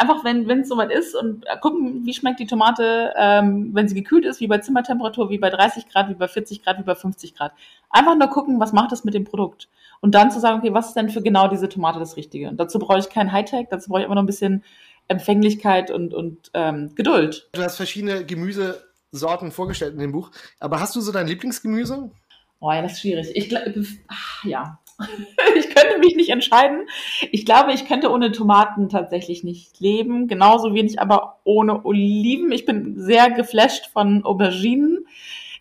einfach 0.00 0.24
wenn 0.24 0.50
es 0.50 0.68
soweit 0.68 0.90
ist 0.90 1.14
und 1.14 1.44
gucken, 1.60 2.04
wie 2.04 2.12
schmeckt 2.12 2.40
die 2.40 2.46
Tomate, 2.48 3.14
ähm, 3.16 3.70
wenn 3.72 3.86
sie 3.86 3.94
gekühlt 3.94 4.24
ist, 4.24 4.40
wie 4.40 4.48
bei 4.48 4.58
Zimmertemperatur, 4.58 5.30
wie 5.30 5.38
bei 5.38 5.48
30 5.48 5.88
Grad, 5.88 6.08
wie 6.08 6.14
bei 6.14 6.26
40 6.26 6.64
Grad, 6.64 6.80
wie 6.80 6.82
bei 6.82 6.96
50 6.96 7.36
Grad. 7.36 7.52
Einfach 7.88 8.16
nur 8.16 8.26
gucken, 8.26 8.58
was 8.58 8.72
macht 8.72 8.90
das 8.90 9.04
mit 9.04 9.14
dem 9.14 9.22
Produkt. 9.22 9.68
Und 10.00 10.16
dann 10.16 10.32
zu 10.32 10.40
sagen, 10.40 10.58
okay, 10.58 10.74
was 10.74 10.88
ist 10.88 10.96
denn 10.96 11.08
für 11.08 11.22
genau 11.22 11.46
diese 11.46 11.68
Tomate 11.68 12.00
das 12.00 12.16
Richtige? 12.16 12.48
Und 12.48 12.56
dazu 12.56 12.80
brauche 12.80 12.98
ich 12.98 13.08
kein 13.10 13.30
Hightech, 13.30 13.68
dazu 13.70 13.88
brauche 13.90 14.00
ich 14.00 14.06
immer 14.06 14.16
noch 14.16 14.24
ein 14.24 14.26
bisschen 14.26 14.64
Empfänglichkeit 15.06 15.92
und, 15.92 16.14
und 16.14 16.50
ähm, 16.52 16.96
Geduld. 16.96 17.48
Du 17.52 17.62
hast 17.62 17.76
verschiedene 17.76 18.24
Gemüsesorten 18.24 19.52
vorgestellt 19.52 19.94
in 19.94 20.00
dem 20.00 20.10
Buch, 20.10 20.32
aber 20.58 20.80
hast 20.80 20.96
du 20.96 21.00
so 21.00 21.12
dein 21.12 21.28
Lieblingsgemüse? 21.28 22.10
Oh 22.58 22.72
ja, 22.72 22.82
das 22.82 22.94
ist 22.94 23.02
schwierig. 23.02 23.30
Ich 23.34 23.48
glaube, 23.48 23.72
ja, 24.42 24.80
ich 25.56 25.74
könnte 25.74 25.98
mich 25.98 26.16
nicht 26.16 26.30
entscheiden. 26.30 26.86
Ich 27.32 27.44
glaube, 27.44 27.72
ich 27.72 27.86
könnte 27.86 28.10
ohne 28.10 28.32
Tomaten 28.32 28.88
tatsächlich 28.88 29.44
nicht 29.44 29.80
leben. 29.80 30.28
Genauso 30.28 30.74
wenig 30.74 31.00
aber 31.00 31.40
ohne 31.44 31.84
Oliven. 31.84 32.52
Ich 32.52 32.64
bin 32.64 32.94
sehr 32.98 33.30
geflasht 33.30 33.90
von 33.92 34.24
Auberginen. 34.24 35.06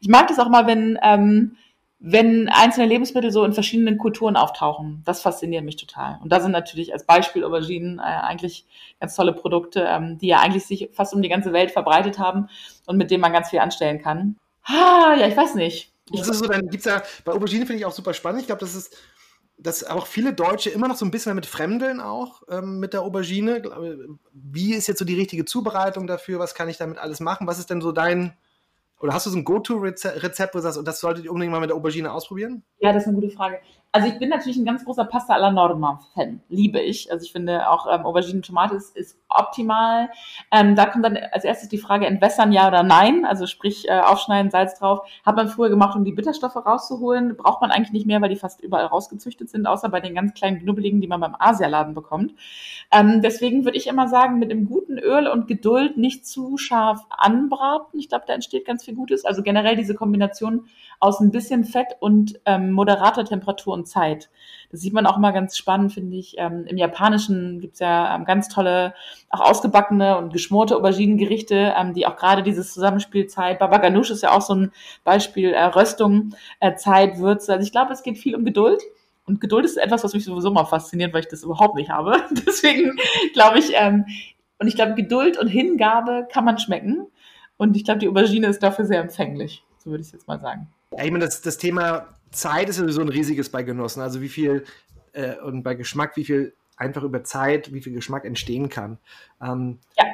Ich 0.01 0.07
mag 0.07 0.27
das 0.27 0.39
auch 0.39 0.49
mal, 0.49 0.67
wenn, 0.67 0.99
ähm, 1.01 1.55
wenn 1.99 2.49
einzelne 2.49 2.87
Lebensmittel 2.87 3.31
so 3.31 3.43
in 3.45 3.53
verschiedenen 3.53 3.97
Kulturen 3.97 4.35
auftauchen. 4.35 5.01
Das 5.05 5.21
fasziniert 5.21 5.63
mich 5.63 5.77
total. 5.77 6.19
Und 6.21 6.31
da 6.31 6.39
sind 6.39 6.51
natürlich 6.51 6.93
als 6.93 7.05
Beispiel 7.05 7.43
Auberginen 7.43 7.99
äh, 7.99 8.01
eigentlich 8.01 8.65
ganz 8.99 9.15
tolle 9.15 9.33
Produkte, 9.33 9.87
ähm, 9.89 10.17
die 10.19 10.27
ja 10.27 10.41
eigentlich 10.41 10.65
sich 10.65 10.89
fast 10.93 11.13
um 11.13 11.21
die 11.21 11.29
ganze 11.29 11.53
Welt 11.53 11.71
verbreitet 11.71 12.19
haben 12.19 12.49
und 12.85 12.97
mit 12.97 13.09
denen 13.09 13.21
man 13.21 13.33
ganz 13.33 13.49
viel 13.49 13.59
anstellen 13.59 14.01
kann. 14.01 14.35
Ah, 14.65 15.15
ja, 15.17 15.27
ich 15.27 15.35
weiß 15.35 15.55
nicht. 15.55 15.91
Ich 16.11 16.19
das 16.19 16.29
ist 16.29 16.39
so, 16.39 16.47
dann 16.47 16.67
gibt's 16.67 16.85
ja, 16.85 17.01
bei 17.23 17.31
Aubergine 17.31 17.65
finde 17.65 17.79
ich 17.79 17.85
auch 17.85 17.91
super 17.93 18.13
spannend. 18.13 18.41
Ich 18.41 18.47
glaube, 18.47 18.59
das 18.59 18.75
ist 18.75 18.97
dass 19.57 19.83
auch 19.83 20.07
viele 20.07 20.33
Deutsche 20.33 20.69
immer 20.69 20.87
noch 20.87 20.95
so 20.95 21.05
ein 21.05 21.11
bisschen 21.11 21.35
mit 21.35 21.45
Fremdeln 21.45 22.01
auch 22.01 22.43
ähm, 22.49 22.79
mit 22.79 22.93
der 22.93 23.01
Aubergine. 23.01 23.61
Wie 24.33 24.73
ist 24.73 24.87
jetzt 24.87 24.99
so 24.99 25.05
die 25.05 25.15
richtige 25.15 25.45
Zubereitung 25.45 26.07
dafür? 26.07 26.39
Was 26.39 26.55
kann 26.55 26.69
ich 26.69 26.77
damit 26.77 26.97
alles 26.97 27.19
machen? 27.19 27.47
Was 27.47 27.59
ist 27.59 27.69
denn 27.69 27.81
so 27.81 27.91
dein, 27.91 28.35
oder 28.99 29.13
hast 29.13 29.25
du 29.25 29.29
so 29.29 29.37
ein 29.37 29.43
Go-To-Rezept, 29.43 30.53
wo 30.53 30.57
du 30.57 30.61
sagst, 30.61 30.77
und 30.77 30.87
das 30.87 30.99
solltet 30.99 31.25
ihr 31.25 31.31
unbedingt 31.31 31.51
mal 31.51 31.59
mit 31.59 31.69
der 31.69 31.77
Aubergine 31.77 32.11
ausprobieren? 32.11 32.63
Ja, 32.79 32.91
das 32.91 33.03
ist 33.03 33.09
eine 33.09 33.15
gute 33.19 33.29
Frage. 33.29 33.59
Also 33.95 34.07
ich 34.07 34.17
bin 34.17 34.29
natürlich 34.29 34.57
ein 34.57 34.65
ganz 34.65 34.83
großer 34.85 35.05
Pasta 35.05 35.35
alla 35.35 35.51
Norma-Fan. 35.51 36.41
Liebe 36.49 36.81
ich. 36.81 37.11
Also 37.11 37.25
ich 37.25 37.31
finde 37.31 37.69
auch 37.69 37.85
ähm, 37.85 38.07
Aubergine 38.07 38.41
Tomate 38.41 38.73
ist, 38.73 38.97
ist 38.97 39.19
optimal. 39.29 40.09
Ähm, 40.51 40.75
da 40.75 40.87
kommt 40.87 41.05
dann 41.05 41.15
als 41.31 41.43
erstes 41.43 41.69
die 41.69 41.77
Frage, 41.77 42.07
entwässern 42.07 42.51
ja 42.51 42.67
oder 42.67 42.81
nein. 42.81 43.23
Also 43.23 43.45
sprich, 43.45 43.87
äh, 43.87 43.99
aufschneiden, 43.99 44.49
Salz 44.49 44.79
drauf. 44.79 45.01
Hat 45.23 45.35
man 45.35 45.47
früher 45.47 45.69
gemacht, 45.69 45.95
um 45.95 46.05
die 46.05 46.11
Bitterstoffe 46.11 46.55
rauszuholen. 46.55 47.37
Braucht 47.37 47.61
man 47.61 47.69
eigentlich 47.69 47.93
nicht 47.93 48.07
mehr, 48.07 48.19
weil 48.19 48.29
die 48.29 48.35
fast 48.35 48.61
überall 48.61 48.87
rausgezüchtet 48.87 49.51
sind, 49.51 49.67
außer 49.67 49.89
bei 49.89 49.99
den 49.99 50.15
ganz 50.15 50.33
kleinen 50.33 50.59
Knubbeligen, 50.59 50.99
die 50.99 51.07
man 51.07 51.21
beim 51.21 51.35
Asialaden 51.37 51.93
bekommt. 51.93 52.33
Ähm, 52.91 53.21
deswegen 53.21 53.63
würde 53.63 53.77
ich 53.77 53.85
immer 53.85 54.07
sagen, 54.07 54.39
mit 54.39 54.49
einem 54.49 54.65
guten 54.65 54.97
Öl 54.97 55.27
und 55.27 55.47
Geduld 55.47 55.97
nicht 55.97 56.25
zu 56.25 56.57
scharf 56.57 57.05
anbraten. 57.11 57.99
Ich 57.99 58.09
glaube, 58.09 58.25
da 58.25 58.33
entsteht 58.33 58.65
ganz 58.65 58.83
viel 58.85 58.95
Gutes. 58.95 59.23
Also 59.23 59.43
generell 59.43 59.75
diese 59.75 59.93
Kombination 59.93 60.65
aus 60.99 61.19
ein 61.19 61.29
bisschen 61.29 61.63
Fett 61.63 61.97
und 61.99 62.39
ähm, 62.45 62.71
moderater 62.71 63.23
Temperatur 63.25 63.82
Zeit. 63.83 64.29
Das 64.71 64.81
sieht 64.81 64.93
man 64.93 65.05
auch 65.05 65.17
mal 65.17 65.31
ganz 65.31 65.55
spannend, 65.55 65.93
finde 65.93 66.17
ich. 66.17 66.35
Ähm, 66.37 66.65
Im 66.65 66.77
Japanischen 66.77 67.59
gibt's 67.61 67.79
ja 67.79 68.15
ähm, 68.15 68.25
ganz 68.25 68.49
tolle, 68.49 68.93
auch 69.29 69.41
ausgebackene 69.41 70.17
und 70.17 70.33
geschmorte 70.33 70.75
Auberginengerichte, 70.75 71.73
ähm, 71.77 71.93
die 71.93 72.07
auch 72.07 72.15
gerade 72.15 72.43
dieses 72.43 72.73
Zusammenspiel 72.73 73.27
Zeit, 73.27 73.59
Baba 73.59 73.77
Ganoush 73.77 74.09
ist 74.09 74.23
ja 74.23 74.31
auch 74.31 74.41
so 74.41 74.55
ein 74.55 74.71
Beispiel, 75.03 75.53
äh, 75.53 75.65
Röstung, 75.65 76.33
äh, 76.59 76.75
Zeit, 76.75 77.19
Würze. 77.19 77.53
Also 77.53 77.65
ich 77.65 77.71
glaube, 77.71 77.93
es 77.93 78.03
geht 78.03 78.17
viel 78.17 78.35
um 78.35 78.45
Geduld. 78.45 78.81
Und 79.25 79.39
Geduld 79.39 79.63
ist 79.63 79.77
etwas, 79.77 80.03
was 80.03 80.13
mich 80.13 80.25
sowieso 80.25 80.51
mal 80.51 80.65
fasziniert, 80.65 81.13
weil 81.13 81.21
ich 81.21 81.29
das 81.29 81.43
überhaupt 81.43 81.75
nicht 81.75 81.89
habe. 81.89 82.15
Deswegen 82.31 82.97
glaube 83.33 83.59
ich, 83.59 83.73
ähm, 83.75 84.05
und 84.59 84.67
ich 84.67 84.75
glaube, 84.75 84.95
Geduld 84.95 85.37
und 85.37 85.47
Hingabe 85.47 86.27
kann 86.31 86.45
man 86.45 86.57
schmecken. 86.57 87.07
Und 87.57 87.75
ich 87.75 87.83
glaube, 87.83 87.99
die 87.99 88.07
Aubergine 88.07 88.47
ist 88.47 88.63
dafür 88.63 88.85
sehr 88.85 89.01
empfänglich. 89.01 89.63
So 89.77 89.89
würde 89.89 90.01
ich 90.01 90.07
es 90.07 90.13
jetzt 90.13 90.27
mal 90.27 90.39
sagen. 90.39 90.67
Ja, 90.91 91.03
ich 91.03 91.11
meine, 91.11 91.25
das, 91.25 91.41
das 91.41 91.57
Thema 91.57 92.07
Zeit 92.33 92.69
ist 92.69 92.77
sowieso 92.77 93.01
ein 93.01 93.09
riesiges 93.09 93.49
bei 93.49 93.63
Genossen. 93.63 94.01
Also 94.01 94.21
wie 94.21 94.29
viel 94.29 94.65
äh, 95.13 95.37
und 95.37 95.63
bei 95.63 95.75
Geschmack, 95.75 96.17
wie 96.17 96.25
viel 96.25 96.53
einfach 96.75 97.03
über 97.03 97.23
Zeit, 97.23 97.73
wie 97.73 97.81
viel 97.81 97.93
Geschmack 97.93 98.25
entstehen 98.25 98.69
kann. 98.69 98.97
Ähm, 99.41 99.79
ja. 99.97 100.05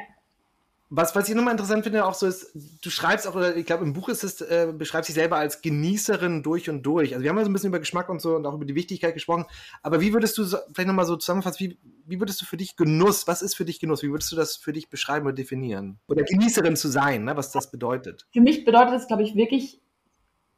Was, 0.92 1.14
was 1.14 1.28
ich 1.28 1.36
nochmal 1.36 1.52
interessant 1.52 1.84
finde, 1.84 2.04
auch 2.04 2.14
so 2.14 2.26
ist, 2.26 2.50
du 2.82 2.90
schreibst 2.90 3.28
auch, 3.28 3.36
oder 3.36 3.56
ich 3.56 3.64
glaube, 3.64 3.84
im 3.84 3.92
Buch 3.92 4.08
ist 4.08 4.24
es, 4.24 4.40
äh, 4.40 4.72
beschreibst 4.76 5.08
dich 5.08 5.14
selber 5.14 5.36
als 5.36 5.62
Genießerin 5.62 6.42
durch 6.42 6.68
und 6.68 6.82
durch. 6.82 7.12
Also 7.12 7.22
wir 7.22 7.30
haben 7.30 7.38
ja 7.38 7.44
so 7.44 7.50
ein 7.50 7.52
bisschen 7.52 7.68
über 7.68 7.78
Geschmack 7.78 8.08
und 8.08 8.20
so 8.20 8.34
und 8.34 8.44
auch 8.44 8.54
über 8.54 8.64
die 8.64 8.74
Wichtigkeit 8.74 9.14
gesprochen. 9.14 9.46
Aber 9.84 10.00
wie 10.00 10.12
würdest 10.12 10.36
du 10.36 10.42
so, 10.42 10.58
vielleicht 10.74 10.88
nochmal 10.88 11.06
so 11.06 11.14
zusammenfassen, 11.14 11.60
wie, 11.60 11.78
wie 12.06 12.18
würdest 12.18 12.42
du 12.42 12.44
für 12.44 12.56
dich 12.56 12.74
Genuss, 12.74 13.28
was 13.28 13.40
ist 13.40 13.54
für 13.54 13.64
dich 13.64 13.78
Genuss? 13.78 14.02
Wie 14.02 14.10
würdest 14.10 14.32
du 14.32 14.36
das 14.36 14.56
für 14.56 14.72
dich 14.72 14.90
beschreiben 14.90 15.26
oder 15.26 15.34
definieren? 15.36 16.00
Oder 16.08 16.24
Genießerin 16.24 16.74
zu 16.74 16.88
sein, 16.88 17.22
ne, 17.22 17.36
was 17.36 17.52
das 17.52 17.70
bedeutet? 17.70 18.26
Für 18.32 18.40
mich 18.40 18.64
bedeutet 18.64 18.94
es, 18.94 19.06
glaube 19.06 19.22
ich, 19.22 19.36
wirklich 19.36 19.80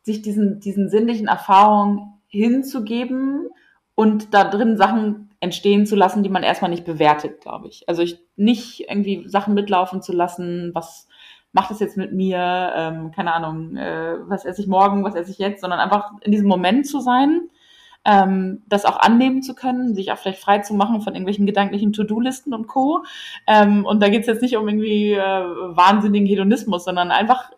sich 0.03 0.23
diesen, 0.23 0.61
diesen 0.61 0.89
sinnlichen 0.89 1.29
Erfahrungen 1.29 2.15
hinzugeben 2.27 3.49
und 3.95 4.35
da 4.35 4.45
drin 4.45 4.77
Sachen 4.77 5.31
entstehen 5.41 5.87
zu 5.87 5.97
lassen, 5.97 6.23
die 6.23 6.29
man 6.29 6.43
erstmal 6.43 6.71
nicht 6.71 6.85
bewertet, 6.85 7.41
glaube 7.41 7.69
ich. 7.69 7.89
Also 7.89 8.03
ich 8.03 8.21
nicht 8.37 8.89
irgendwie 8.89 9.29
Sachen 9.29 9.55
mitlaufen 9.55 10.03
zu 10.03 10.13
lassen, 10.13 10.71
was 10.75 11.09
macht 11.53 11.71
das 11.71 11.81
jetzt 11.81 11.97
mit 11.97 12.13
mir, 12.13 12.73
ähm, 12.77 13.11
keine 13.11 13.35
Ahnung, 13.35 13.77
äh, 13.77 14.17
was 14.27 14.45
esse 14.45 14.63
ich 14.63 14.69
morgen, 14.69 15.05
was 15.05 15.15
esse 15.15 15.31
ich 15.31 15.39
jetzt, 15.39 15.61
sondern 15.61 15.81
einfach 15.81 16.13
in 16.23 16.33
diesem 16.33 16.49
Moment 16.49 16.87
zu 16.87 17.01
sein 17.01 17.51
ähm, 18.05 18.63
das 18.67 18.85
auch 18.85 18.99
annehmen 18.99 19.43
zu 19.43 19.55
können, 19.55 19.95
sich 19.95 20.13
auch 20.13 20.19
vielleicht 20.19 20.41
frei 20.41 20.59
zu 20.59 20.75
machen 20.75 21.01
von 21.03 21.15
irgendwelchen 21.15 21.47
gedanklichen 21.47 21.93
To-Do-Listen 21.93 22.53
und 22.53 22.67
Co. 22.67 23.05
Ähm, 23.47 23.85
und 23.85 24.03
da 24.03 24.09
geht 24.09 24.23
es 24.23 24.27
jetzt 24.27 24.43
nicht 24.43 24.57
um 24.57 24.69
irgendwie 24.69 25.13
äh, 25.13 25.19
wahnsinnigen 25.21 26.27
Hedonismus, 26.27 26.85
sondern 26.85 27.11
einfach 27.11 27.51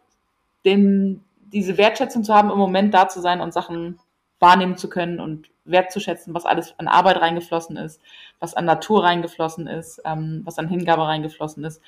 den, 0.64 1.22
diese 1.54 1.78
Wertschätzung 1.78 2.24
zu 2.24 2.34
haben, 2.34 2.50
im 2.50 2.58
Moment 2.58 2.92
da 2.92 3.08
zu 3.08 3.20
sein 3.20 3.40
und 3.40 3.54
Sachen 3.54 3.98
wahrnehmen 4.40 4.76
zu 4.76 4.88
können 4.88 5.20
und 5.20 5.48
wertzuschätzen, 5.64 6.34
was 6.34 6.44
alles 6.44 6.74
an 6.78 6.88
Arbeit 6.88 7.20
reingeflossen 7.20 7.76
ist, 7.76 8.00
was 8.40 8.54
an 8.54 8.66
Natur 8.66 9.04
reingeflossen 9.04 9.66
ist, 9.66 10.02
ähm, 10.04 10.42
was 10.44 10.58
an 10.58 10.68
Hingabe 10.68 11.06
reingeflossen 11.06 11.64
ist. 11.64 11.80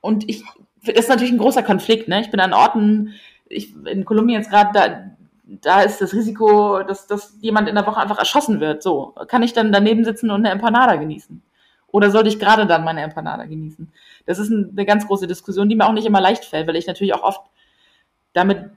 Und 0.00 0.28
ich, 0.28 0.42
das 0.84 0.96
ist 0.96 1.08
natürlich 1.08 1.32
ein 1.32 1.38
großer 1.38 1.62
Konflikt. 1.62 2.08
Ne? 2.08 2.20
Ich 2.20 2.30
bin 2.30 2.40
an 2.40 2.52
Orten, 2.52 3.14
ich, 3.48 3.74
in 3.86 4.04
Kolumbien 4.04 4.40
jetzt 4.40 4.50
gerade, 4.50 4.70
da, 4.72 5.10
da 5.44 5.82
ist 5.82 6.00
das 6.00 6.12
Risiko, 6.12 6.82
dass, 6.82 7.06
dass 7.06 7.36
jemand 7.40 7.68
in 7.68 7.74
der 7.74 7.86
Woche 7.86 8.00
einfach 8.00 8.18
erschossen 8.18 8.60
wird. 8.60 8.82
So, 8.82 9.14
kann 9.28 9.42
ich 9.42 9.52
dann 9.52 9.70
daneben 9.70 10.04
sitzen 10.04 10.30
und 10.30 10.40
eine 10.40 10.50
Empanada 10.50 10.96
genießen? 10.96 11.42
Oder 11.90 12.10
sollte 12.10 12.28
ich 12.28 12.38
gerade 12.38 12.66
dann 12.66 12.84
meine 12.84 13.02
Empanada 13.02 13.44
genießen? 13.44 13.90
Das 14.26 14.38
ist 14.38 14.52
eine 14.52 14.84
ganz 14.84 15.06
große 15.06 15.26
Diskussion, 15.26 15.68
die 15.68 15.76
mir 15.76 15.86
auch 15.86 15.92
nicht 15.92 16.06
immer 16.06 16.20
leicht 16.20 16.44
fällt, 16.44 16.66
weil 16.66 16.76
ich 16.76 16.86
natürlich 16.86 17.14
auch 17.14 17.22
oft 17.22 17.42
damit 18.34 18.70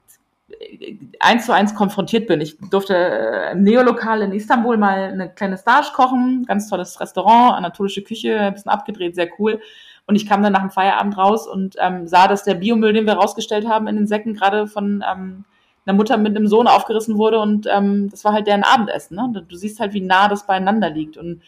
eins 1.20 1.46
zu 1.46 1.52
eins 1.52 1.74
konfrontiert 1.74 2.26
bin. 2.26 2.40
Ich 2.40 2.56
durfte 2.70 2.94
äh, 2.94 3.52
im 3.52 3.62
Neolokal 3.62 4.22
in 4.22 4.32
Istanbul 4.32 4.76
mal 4.76 5.04
eine 5.12 5.28
kleine 5.28 5.56
Stage 5.56 5.88
kochen, 5.94 6.44
ganz 6.46 6.68
tolles 6.68 7.00
Restaurant, 7.00 7.56
anatolische 7.56 8.02
Küche, 8.02 8.38
ein 8.38 8.54
bisschen 8.54 8.70
abgedreht, 8.70 9.14
sehr 9.14 9.28
cool. 9.38 9.60
Und 10.06 10.16
ich 10.16 10.26
kam 10.26 10.42
dann 10.42 10.52
nach 10.52 10.60
dem 10.60 10.70
Feierabend 10.70 11.16
raus 11.16 11.46
und 11.46 11.76
ähm, 11.78 12.08
sah, 12.08 12.26
dass 12.26 12.44
der 12.44 12.54
Biomüll, 12.54 12.92
den 12.92 13.06
wir 13.06 13.14
rausgestellt 13.14 13.68
haben 13.68 13.86
in 13.86 13.96
den 13.96 14.06
Säcken, 14.06 14.34
gerade 14.34 14.66
von 14.66 15.04
ähm, 15.08 15.44
einer 15.86 15.96
Mutter 15.96 16.16
mit 16.16 16.36
einem 16.36 16.48
Sohn 16.48 16.66
aufgerissen 16.66 17.18
wurde 17.18 17.40
und 17.40 17.66
ähm, 17.70 18.08
das 18.10 18.24
war 18.24 18.32
halt 18.32 18.46
deren 18.46 18.64
Abendessen. 18.64 19.16
Ne? 19.16 19.44
Du 19.48 19.56
siehst 19.56 19.80
halt, 19.80 19.94
wie 19.94 20.00
nah 20.00 20.28
das 20.28 20.46
beieinander 20.46 20.90
liegt. 20.90 21.16
Und 21.16 21.42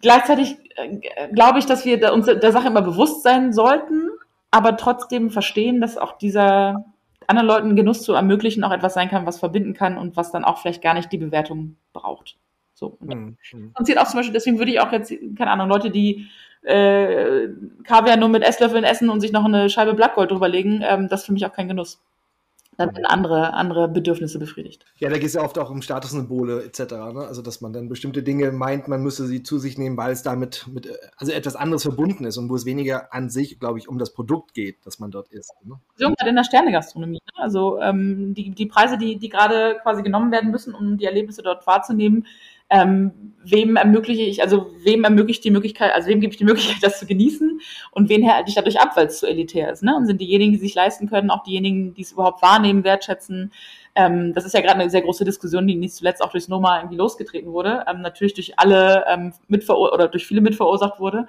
gleichzeitig 0.00 0.56
äh, 0.76 1.28
glaube 1.32 1.58
ich, 1.58 1.66
dass 1.66 1.84
wir 1.84 2.12
uns 2.12 2.26
der 2.26 2.52
Sache 2.52 2.68
immer 2.68 2.82
bewusst 2.82 3.22
sein 3.22 3.52
sollten, 3.52 4.10
aber 4.50 4.76
trotzdem 4.76 5.30
verstehen, 5.30 5.80
dass 5.80 5.98
auch 5.98 6.18
dieser 6.18 6.84
anderen 7.28 7.46
Leuten 7.46 7.76
Genuss 7.76 8.02
zu 8.02 8.12
ermöglichen 8.14 8.64
auch 8.64 8.72
etwas 8.72 8.94
sein 8.94 9.08
kann, 9.08 9.26
was 9.26 9.38
verbinden 9.38 9.74
kann 9.74 9.98
und 9.98 10.16
was 10.16 10.32
dann 10.32 10.44
auch 10.44 10.58
vielleicht 10.58 10.82
gar 10.82 10.94
nicht 10.94 11.12
die 11.12 11.18
Bewertung 11.18 11.76
braucht. 11.92 12.36
So. 12.74 12.96
Und 13.00 13.12
hm, 13.12 13.36
hm. 13.50 13.72
auch 13.74 14.06
zum 14.06 14.18
Beispiel, 14.18 14.32
deswegen 14.32 14.58
würde 14.58 14.72
ich 14.72 14.80
auch 14.80 14.92
jetzt, 14.92 15.12
keine 15.36 15.50
Ahnung, 15.50 15.68
Leute, 15.68 15.90
die 15.90 16.26
äh, 16.62 17.48
Kaviar 17.84 18.16
nur 18.16 18.28
mit 18.28 18.42
Esslöffeln 18.42 18.84
essen 18.84 19.10
und 19.10 19.20
sich 19.20 19.32
noch 19.32 19.44
eine 19.44 19.68
Scheibe 19.70 19.94
Blattgold 19.94 20.30
drüberlegen, 20.30 20.82
ähm, 20.86 21.08
das 21.08 21.20
ist 21.20 21.26
für 21.26 21.32
mich 21.32 21.46
auch 21.46 21.52
kein 21.52 21.68
Genuss 21.68 22.00
dann 22.76 22.94
werden 22.94 23.06
andere, 23.06 23.54
andere 23.54 23.88
Bedürfnisse 23.88 24.38
befriedigt. 24.38 24.84
Ja, 24.98 25.08
da 25.08 25.16
geht 25.16 25.26
es 25.26 25.34
ja 25.34 25.42
oft 25.42 25.58
auch 25.58 25.70
um 25.70 25.82
Statussymbole 25.82 26.64
etc. 26.64 26.80
Ne? 27.12 27.24
Also 27.26 27.42
dass 27.42 27.60
man 27.60 27.72
dann 27.72 27.88
bestimmte 27.88 28.22
Dinge 28.22 28.52
meint, 28.52 28.88
man 28.88 29.02
müsse 29.02 29.26
sie 29.26 29.42
zu 29.42 29.58
sich 29.58 29.78
nehmen, 29.78 29.96
weil 29.96 30.12
es 30.12 30.22
damit 30.22 30.66
mit 30.72 30.88
also 31.16 31.32
etwas 31.32 31.56
anderes 31.56 31.82
verbunden 31.82 32.24
ist 32.24 32.36
und 32.36 32.48
wo 32.48 32.56
es 32.56 32.64
weniger 32.64 33.12
an 33.12 33.30
sich, 33.30 33.58
glaube 33.60 33.78
ich, 33.78 33.88
um 33.88 33.98
das 33.98 34.12
Produkt 34.12 34.54
geht, 34.54 34.84
das 34.84 34.98
man 34.98 35.10
dort 35.10 35.28
isst. 35.28 35.54
Ne? 35.64 35.78
Gerade 35.98 36.30
in 36.30 36.36
der 36.36 36.44
Sternegastronomie. 36.44 37.20
Ne? 37.24 37.42
Also 37.42 37.80
ähm, 37.80 38.34
die, 38.34 38.50
die 38.50 38.66
Preise, 38.66 38.98
die, 38.98 39.16
die 39.16 39.28
gerade 39.28 39.78
quasi 39.82 40.02
genommen 40.02 40.32
werden 40.32 40.50
müssen, 40.50 40.74
um 40.74 40.98
die 40.98 41.04
Erlebnisse 41.04 41.42
dort 41.42 41.66
wahrzunehmen, 41.66 42.26
ähm, 42.70 43.34
wem 43.44 43.76
ermögliche 43.76 44.22
ich, 44.22 44.42
also 44.42 44.70
wem 44.82 45.04
ermöglicht 45.04 45.44
die 45.44 45.50
Möglichkeit, 45.50 45.92
also 45.92 46.08
wem 46.08 46.20
gebe 46.20 46.32
ich 46.32 46.38
die 46.38 46.44
Möglichkeit, 46.44 46.82
das 46.82 46.98
zu 46.98 47.06
genießen 47.06 47.60
und 47.90 48.08
wen 48.08 48.26
halte 48.30 48.48
ich 48.48 48.54
dadurch 48.54 48.80
ab, 48.80 48.92
weil 48.96 49.06
es 49.06 49.20
zu 49.20 49.26
elitär 49.26 49.70
ist. 49.70 49.82
Ne? 49.82 49.94
Und 49.94 50.06
sind 50.06 50.20
diejenigen, 50.20 50.52
die 50.52 50.58
sich 50.58 50.74
leisten 50.74 51.08
können, 51.08 51.30
auch 51.30 51.42
diejenigen, 51.42 51.94
die 51.94 52.02
es 52.02 52.12
überhaupt 52.12 52.42
wahrnehmen, 52.42 52.84
wertschätzen. 52.84 53.52
Ähm, 53.94 54.32
das 54.34 54.44
ist 54.44 54.54
ja 54.54 54.60
gerade 54.60 54.80
eine 54.80 54.90
sehr 54.90 55.02
große 55.02 55.24
Diskussion, 55.24 55.66
die 55.66 55.76
nicht 55.76 55.94
zuletzt 55.94 56.22
auch 56.22 56.30
durchs 56.30 56.48
Noma 56.48 56.78
irgendwie 56.78 56.96
losgetreten 56.96 57.52
wurde, 57.52 57.84
ähm, 57.88 58.00
natürlich 58.00 58.34
durch 58.34 58.58
alle 58.58 59.04
ähm, 59.08 59.32
mitverur 59.48 59.92
oder 59.92 60.08
durch 60.08 60.26
viele 60.26 60.40
mitverursacht 60.40 60.98
wurde. 60.98 61.28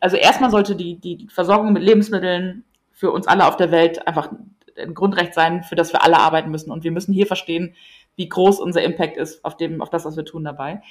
Also 0.00 0.16
erstmal 0.16 0.50
sollte 0.50 0.76
die, 0.76 0.96
die 0.96 1.28
Versorgung 1.28 1.72
mit 1.72 1.82
Lebensmitteln 1.82 2.64
für 2.92 3.10
uns 3.10 3.26
alle 3.26 3.46
auf 3.46 3.56
der 3.56 3.70
Welt 3.70 4.06
einfach 4.06 4.30
ein 4.76 4.94
Grundrecht 4.94 5.34
sein, 5.34 5.62
für 5.62 5.74
das 5.74 5.92
wir 5.92 6.04
alle 6.04 6.18
arbeiten 6.18 6.50
müssen. 6.50 6.70
Und 6.70 6.84
wir 6.84 6.92
müssen 6.92 7.12
hier 7.12 7.26
verstehen, 7.26 7.74
wie 8.18 8.28
groß 8.28 8.58
unser 8.58 8.82
Impact 8.82 9.16
ist 9.16 9.44
auf 9.44 9.56
dem, 9.56 9.80
auf 9.80 9.90
das, 9.90 10.04
was 10.04 10.16
wir 10.16 10.24
tun 10.24 10.44
dabei. 10.44 10.82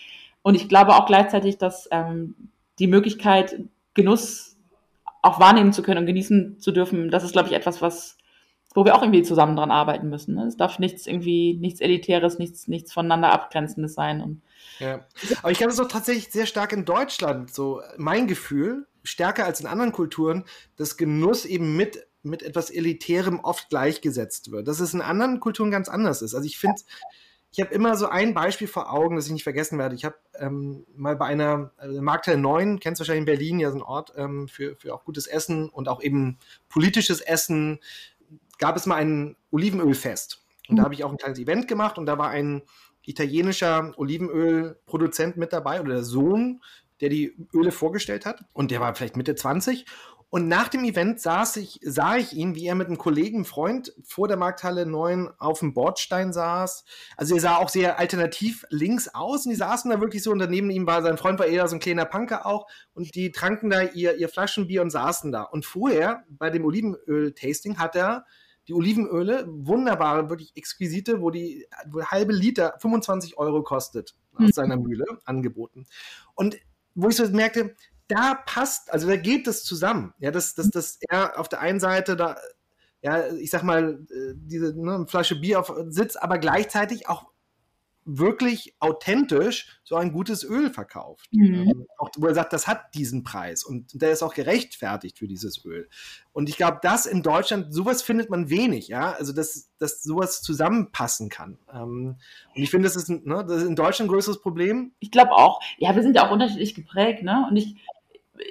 Und 0.42 0.56
ich 0.56 0.70
glaube 0.70 0.96
auch 0.96 1.06
gleichzeitig, 1.06 1.58
dass 1.58 1.90
ähm, 1.92 2.36
die 2.80 2.88
Möglichkeit, 2.88 3.60
Genuss 3.94 4.56
auch 5.22 5.40
wahrnehmen 5.40 5.74
zu 5.74 5.84
können 5.84 6.00
und 6.00 6.06
genießen 6.06 6.60
zu 6.60 6.72
dürfen, 6.72 7.12
das 7.12 7.26
ist, 7.26 7.34
glaube 7.34 7.50
ich, 7.50 7.54
etwas, 7.54 7.82
was, 7.82 8.18
wo 8.74 8.86
wir 8.86 8.96
auch 8.96 9.02
irgendwie 9.02 9.24
zusammen 9.24 9.58
dran 9.58 9.72
arbeiten 9.72 10.08
müssen. 10.10 10.36
Ne? 10.36 10.46
Es 10.46 10.56
darf 10.56 10.80
nichts 10.80 11.06
irgendwie, 11.06 11.56
nichts 11.56 11.82
Elitäres, 11.82 12.40
nichts, 12.40 12.70
nichts 12.70 12.94
voneinander 12.94 13.34
Abgrenzendes 13.34 13.94
sein. 13.94 14.22
Und 14.22 14.42
ja. 14.80 15.06
Aber 15.40 15.52
ich 15.52 15.58
glaube, 15.58 15.74
es 15.74 15.80
ist 15.80 15.86
auch 15.86 15.92
tatsächlich 15.92 16.32
sehr 16.32 16.46
stark 16.46 16.72
in 16.72 16.86
Deutschland, 16.86 17.54
so 17.54 17.82
mein 17.98 18.28
Gefühl, 18.28 18.88
stärker 19.04 19.44
als 19.44 19.60
in 19.60 19.68
anderen 19.68 19.92
Kulturen, 19.92 20.46
dass 20.78 20.96
Genuss 20.96 21.44
eben 21.44 21.76
mit 21.76 22.07
mit 22.24 22.44
etwas 22.44 22.70
Elitärem 22.70 23.40
oft 23.40 23.70
gleichgesetzt 23.70 24.52
wird. 24.52 24.68
Dass 24.68 24.80
es 24.80 24.94
in 24.94 25.02
anderen 25.02 25.40
Kulturen 25.40 25.72
ganz 25.72 25.90
anders 25.90 26.22
ist. 26.22 26.34
Also 26.34 26.46
ich 26.46 26.58
finde, 26.58 26.82
ich 27.52 27.62
habe 27.62 27.74
immer 27.74 27.96
so 27.96 28.08
ein 28.08 28.34
Beispiel 28.34 28.68
vor 28.68 28.92
Augen, 28.94 29.16
das 29.16 29.28
ich 29.28 29.32
nicht 29.32 29.44
vergessen 29.44 29.80
werde. 29.80 29.96
Ich 29.96 30.06
habe 30.06 30.16
ähm, 30.36 30.86
mal 30.96 31.16
bei 31.16 31.26
einer 31.26 31.72
also 31.78 32.02
Marktteil 32.02 32.38
9, 32.38 32.80
kennst 32.80 33.00
du 33.00 33.02
wahrscheinlich 33.02 33.22
in 33.22 33.26
Berlin, 33.26 33.60
ja 33.60 33.72
so 33.72 33.78
ein 33.78 33.82
Ort 33.82 34.14
ähm, 34.16 34.48
für, 34.48 34.76
für 34.76 34.94
auch 34.94 35.06
gutes 35.06 35.28
Essen 35.28 35.70
und 35.70 35.88
auch 35.88 36.02
eben 36.02 36.38
politisches 36.70 37.22
Essen, 37.22 37.80
gab 38.60 38.76
es 38.76 38.86
mal 38.86 38.96
ein 38.96 39.36
Olivenölfest. 39.52 40.46
Und 40.68 40.74
mhm. 40.74 40.78
da 40.78 40.84
habe 40.84 40.94
ich 40.94 41.04
auch 41.04 41.12
ein 41.12 41.18
kleines 41.18 41.40
Event 41.40 41.68
gemacht 41.68 41.98
und 41.98 42.06
da 42.06 42.18
war 42.18 42.30
ein 42.30 42.64
italienischer 43.04 43.94
Olivenölproduzent 43.98 45.38
mit 45.38 45.54
dabei 45.54 45.80
oder 45.80 45.94
der 45.94 46.04
Sohn, 46.04 46.62
der 47.00 47.10
die 47.10 47.36
Öle 47.54 47.72
vorgestellt 47.72 48.26
hat. 48.26 48.44
Und 48.54 48.72
der 48.72 48.82
war 48.82 48.94
vielleicht 48.94 49.16
Mitte 49.16 49.36
20 49.36 49.86
und 50.30 50.50
nach 50.50 50.68
dem 50.68 50.84
Event 50.84 51.22
saß 51.22 51.56
ich, 51.56 51.80
sah 51.82 52.18
ich 52.18 52.34
ihn, 52.34 52.54
wie 52.54 52.66
er 52.66 52.76
mit 52.76 52.88
einem 52.88 52.98
Kollegen, 52.98 53.46
Freund 53.46 53.94
vor 54.04 54.28
der 54.28 54.36
Markthalle 54.36 54.86
9 54.86 55.30
auf 55.38 55.60
dem 55.60 55.74
Bordstein 55.74 56.34
saß. 56.34 56.84
Also 57.16 57.36
er 57.36 57.42
sah 57.42 57.56
auch 57.58 57.70
sehr 57.70 57.98
alternativ 57.98 58.66
links 58.70 59.08
aus 59.08 59.46
und 59.46 59.52
die 59.52 59.56
saßen 59.56 59.90
da 59.90 60.02
wirklich 60.02 60.24
so 60.24 60.32
und 60.32 60.40
daneben 60.40 60.70
ihm 60.70 60.86
war 60.86 61.02
sein 61.02 61.18
Freund 61.18 61.40
war 61.40 61.46
eher 61.46 61.68
so 61.70 61.78
ein 61.78 61.80
kleiner 61.80 62.04
Punker 62.04 62.46
auch 62.46 62.68
und 62.94 63.16
die 63.16 63.32
tranken 63.32 63.70
da 63.70 63.84
ihr, 63.84 64.18
ihr 64.18 64.28
Flaschenbier 64.28 64.82
und 64.82 64.90
saßen 64.90 65.32
da. 65.32 65.44
Und 65.44 65.66
vorher 65.66 66.26
bei 66.30 66.50
dem 66.50 66.66
Olivenöl-Tasting 66.66 67.78
hat 67.78 67.96
er 67.96 68.26
die 68.68 68.74
Olivenöle, 68.74 69.46
wunderbare, 69.48 70.30
wirklich 70.30 70.52
exquisite, 70.58 71.22
wo 71.22 71.32
die 71.32 71.66
wo 71.90 72.04
halbe 72.04 72.34
Liter 72.34 72.76
25 72.80 73.38
Euro 73.38 73.64
kostet 73.64 74.14
aus 74.34 74.56
seiner 74.56 74.76
Mühle 74.76 75.06
angeboten. 75.24 75.86
Und 76.36 76.58
wo 76.96 77.08
ich 77.08 77.16
so 77.16 77.26
merkte, 77.30 77.76
da 78.08 78.36
passt, 78.46 78.92
also 78.92 79.08
da 79.08 79.18
geht 79.18 79.48
es 79.48 79.64
zusammen. 79.64 80.14
Ja, 80.20 80.32
dass, 80.32 80.56
dass, 80.56 80.70
dass 80.70 81.00
er 81.10 81.40
auf 81.40 81.50
der 81.50 81.60
einen 81.60 81.80
Seite 81.80 82.16
da, 82.16 82.38
ja, 83.02 83.34
ich 83.34 83.50
sag 83.50 83.64
mal, 83.64 84.06
äh, 84.10 84.34
diese 84.36 84.74
ne, 84.80 85.06
Flasche 85.08 85.36
Bier 85.36 85.60
auf 85.60 85.74
Sitz, 85.90 86.16
aber 86.16 86.38
gleichzeitig 86.38 87.10
auch 87.10 87.26
wirklich 88.08 88.74
authentisch 88.80 89.82
so 89.84 89.96
ein 89.96 90.14
gutes 90.14 90.44
Öl 90.44 90.72
verkauft. 90.72 91.28
Mhm. 91.32 91.86
Auch, 91.98 92.10
wo 92.18 92.28
er 92.28 92.34
sagt, 92.34 92.54
das 92.54 92.66
hat 92.66 92.96
diesen 92.96 93.24
Preis 93.24 93.64
und 93.64 94.02
der 94.02 94.12
ist 94.12 94.24
auch 94.24 94.34
gerechtfertigt 94.34 95.20
für 95.20 95.28
dieses 95.28 95.64
Öl. 95.66 95.90
Und 96.32 96.48
ich 96.48 96.56
glaube, 96.56 96.80
das 96.82 97.06
in 97.06 97.22
Deutschland, 97.22 97.74
sowas 97.74 98.02
findet 98.02 98.30
man 98.30 98.50
wenig, 98.50 98.88
ja, 98.88 99.12
also 99.12 99.34
dass, 99.34 99.70
dass 99.78 100.02
sowas 100.04 100.42
zusammenpassen 100.42 101.30
kann. 101.30 101.60
Ähm, 101.72 102.16
und 102.56 102.64
ich 102.64 102.72
finde, 102.72 102.88
das 102.88 102.96
ist, 102.96 103.10
ne, 103.10 103.46
das 103.46 103.64
ist 103.64 103.68
in 103.68 103.76
Deutschland 103.76 104.08
ein 104.08 104.14
größeres 104.14 104.42
Problem. 104.42 104.94
Ich 105.00 105.12
glaube 105.12 105.34
auch, 105.34 105.60
ja, 105.78 105.94
wir 105.94 106.02
sind 106.02 106.16
ja 106.16 106.28
auch 106.28 106.32
unterschiedlich 106.32 106.76
geprägt, 106.76 107.24
ne? 107.24 107.46
Und 107.50 107.58
ich, 107.58 107.76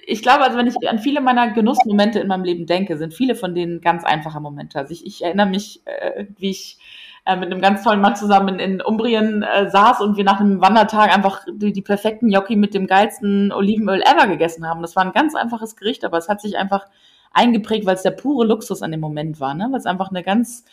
ich 0.06 0.22
glaube, 0.22 0.44
also 0.44 0.58
wenn 0.58 0.66
ich 0.66 0.88
an 0.88 0.98
viele 0.98 1.20
meiner 1.20 1.50
Genussmomente 1.50 2.18
in 2.20 2.28
meinem 2.28 2.44
Leben 2.44 2.66
denke, 2.66 2.96
sind 2.96 3.14
viele 3.14 3.34
von 3.34 3.54
denen 3.54 3.80
ganz 3.80 4.04
einfache 4.04 4.40
Momente. 4.40 4.78
Also 4.78 4.92
ich, 4.92 5.06
ich 5.06 5.22
erinnere 5.22 5.46
mich, 5.46 5.82
äh, 5.86 6.26
wie 6.38 6.50
ich 6.50 6.78
äh, 7.24 7.36
mit 7.36 7.50
einem 7.50 7.60
ganz 7.60 7.82
tollen 7.82 8.00
Mann 8.00 8.16
zusammen 8.16 8.58
in, 8.58 8.74
in 8.74 8.80
Umbrien 8.80 9.42
äh, 9.42 9.68
saß 9.68 10.00
und 10.00 10.16
wir 10.16 10.24
nach 10.24 10.40
einem 10.40 10.60
Wandertag 10.60 11.14
einfach 11.14 11.44
die, 11.52 11.72
die 11.72 11.82
perfekten 11.82 12.28
Gnocchi 12.28 12.56
mit 12.56 12.74
dem 12.74 12.86
geilsten 12.86 13.52
Olivenöl 13.52 14.02
ever 14.02 14.26
gegessen 14.26 14.66
haben. 14.68 14.82
Das 14.82 14.96
war 14.96 15.04
ein 15.04 15.12
ganz 15.12 15.34
einfaches 15.34 15.76
Gericht, 15.76 16.04
aber 16.04 16.18
es 16.18 16.28
hat 16.28 16.40
sich 16.40 16.56
einfach 16.56 16.86
eingeprägt, 17.32 17.84
weil 17.84 17.96
es 17.96 18.02
der 18.02 18.12
pure 18.12 18.46
Luxus 18.46 18.82
an 18.82 18.92
dem 18.92 19.00
Moment 19.00 19.40
war, 19.40 19.54
ne? 19.54 19.68
weil 19.70 19.78
es 19.78 19.86
einfach 19.86 20.10
eine 20.10 20.22
ganz 20.22 20.64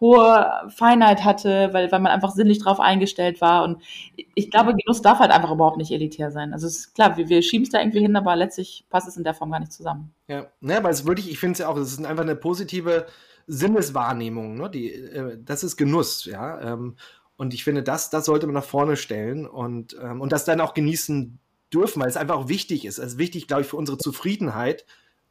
hohe 0.00 0.50
Feinheit 0.68 1.24
hatte, 1.24 1.68
weil, 1.72 1.92
weil 1.92 2.00
man 2.00 2.12
einfach 2.12 2.30
sinnlich 2.30 2.58
drauf 2.58 2.80
eingestellt 2.80 3.40
war. 3.40 3.64
Und 3.64 3.82
ich 4.34 4.50
glaube, 4.50 4.74
Genuss 4.74 5.02
darf 5.02 5.18
halt 5.18 5.30
einfach 5.30 5.50
überhaupt 5.50 5.76
nicht 5.76 5.92
elitär 5.92 6.30
sein. 6.30 6.52
Also 6.52 6.66
es 6.66 6.78
ist 6.78 6.94
klar, 6.94 7.16
wir, 7.16 7.28
wir 7.28 7.42
schieben 7.42 7.64
es 7.64 7.70
da 7.70 7.80
irgendwie 7.80 8.00
hin, 8.00 8.16
aber 8.16 8.34
letztlich 8.34 8.86
passt 8.88 9.08
es 9.08 9.16
in 9.16 9.24
der 9.24 9.34
Form 9.34 9.50
gar 9.50 9.60
nicht 9.60 9.72
zusammen. 9.72 10.12
Ja, 10.26 10.46
ne, 10.60 10.78
aber 10.78 10.88
es 10.88 11.06
wirklich, 11.06 11.30
ich 11.30 11.38
finde 11.38 11.52
es 11.52 11.58
ja 11.58 11.68
auch, 11.68 11.76
es 11.76 11.92
ist 11.92 12.04
einfach 12.04 12.22
eine 12.22 12.36
positive 12.36 13.06
Sinneswahrnehmung, 13.46 14.56
ne? 14.56 14.70
Die, 14.70 14.90
äh, 14.90 15.38
das 15.44 15.64
ist 15.64 15.76
Genuss, 15.76 16.24
ja. 16.24 16.60
Ähm, 16.60 16.96
und 17.36 17.52
ich 17.52 17.64
finde, 17.64 17.82
das, 17.82 18.10
das 18.10 18.24
sollte 18.24 18.46
man 18.46 18.54
nach 18.54 18.64
vorne 18.64 18.96
stellen 18.96 19.46
und, 19.46 19.96
ähm, 20.00 20.20
und 20.20 20.32
das 20.32 20.44
dann 20.44 20.60
auch 20.60 20.72
genießen 20.72 21.38
dürfen, 21.72 22.00
weil 22.00 22.08
es 22.08 22.16
einfach 22.16 22.36
auch 22.36 22.48
wichtig 22.48 22.84
ist. 22.84 22.98
Es 22.98 23.12
ist 23.12 23.18
wichtig, 23.18 23.48
glaube 23.48 23.62
ich, 23.62 23.68
für 23.68 23.76
unsere 23.76 23.98
Zufriedenheit, 23.98 24.86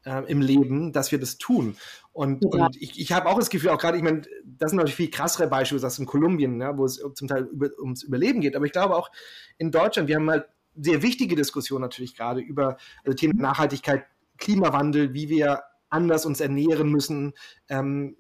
äh, 0.05 0.23
im 0.27 0.41
Leben, 0.41 0.93
dass 0.93 1.11
wir 1.11 1.19
das 1.19 1.37
tun. 1.37 1.75
Und, 2.19 2.43
ja. 2.53 2.65
und 2.65 2.75
ich, 2.75 2.99
ich 2.99 3.13
habe 3.13 3.29
auch 3.29 3.39
das 3.39 3.49
Gefühl, 3.49 3.69
auch 3.69 3.77
gerade, 3.77 3.95
ich 3.95 4.03
meine, 4.03 4.23
das 4.43 4.71
sind 4.71 4.77
natürlich 4.77 4.95
viel 4.95 5.09
krassere 5.09 5.47
Beispiele, 5.47 5.79
das 5.79 5.99
in 5.99 6.05
Kolumbien, 6.05 6.59
ja, 6.59 6.77
wo 6.77 6.83
es 6.83 7.01
zum 7.13 7.29
Teil 7.29 7.43
über, 7.45 7.69
ums 7.79 8.03
Überleben 8.03 8.41
geht. 8.41 8.57
Aber 8.57 8.65
ich 8.65 8.73
glaube 8.73 8.97
auch 8.97 9.09
in 9.57 9.71
Deutschland, 9.71 10.09
wir 10.09 10.17
haben 10.17 10.29
halt 10.29 10.45
sehr 10.75 11.01
wichtige 11.01 11.37
Diskussionen 11.37 11.81
natürlich 11.81 12.17
gerade 12.17 12.41
über 12.41 12.75
also 13.05 13.15
Themen 13.15 13.37
Nachhaltigkeit, 13.37 14.03
Klimawandel, 14.37 15.13
wie 15.13 15.29
wir 15.29 15.63
anders 15.89 16.25
uns 16.25 16.41
ernähren 16.41 16.91
müssen, 16.91 17.31
ähm, 17.69 18.17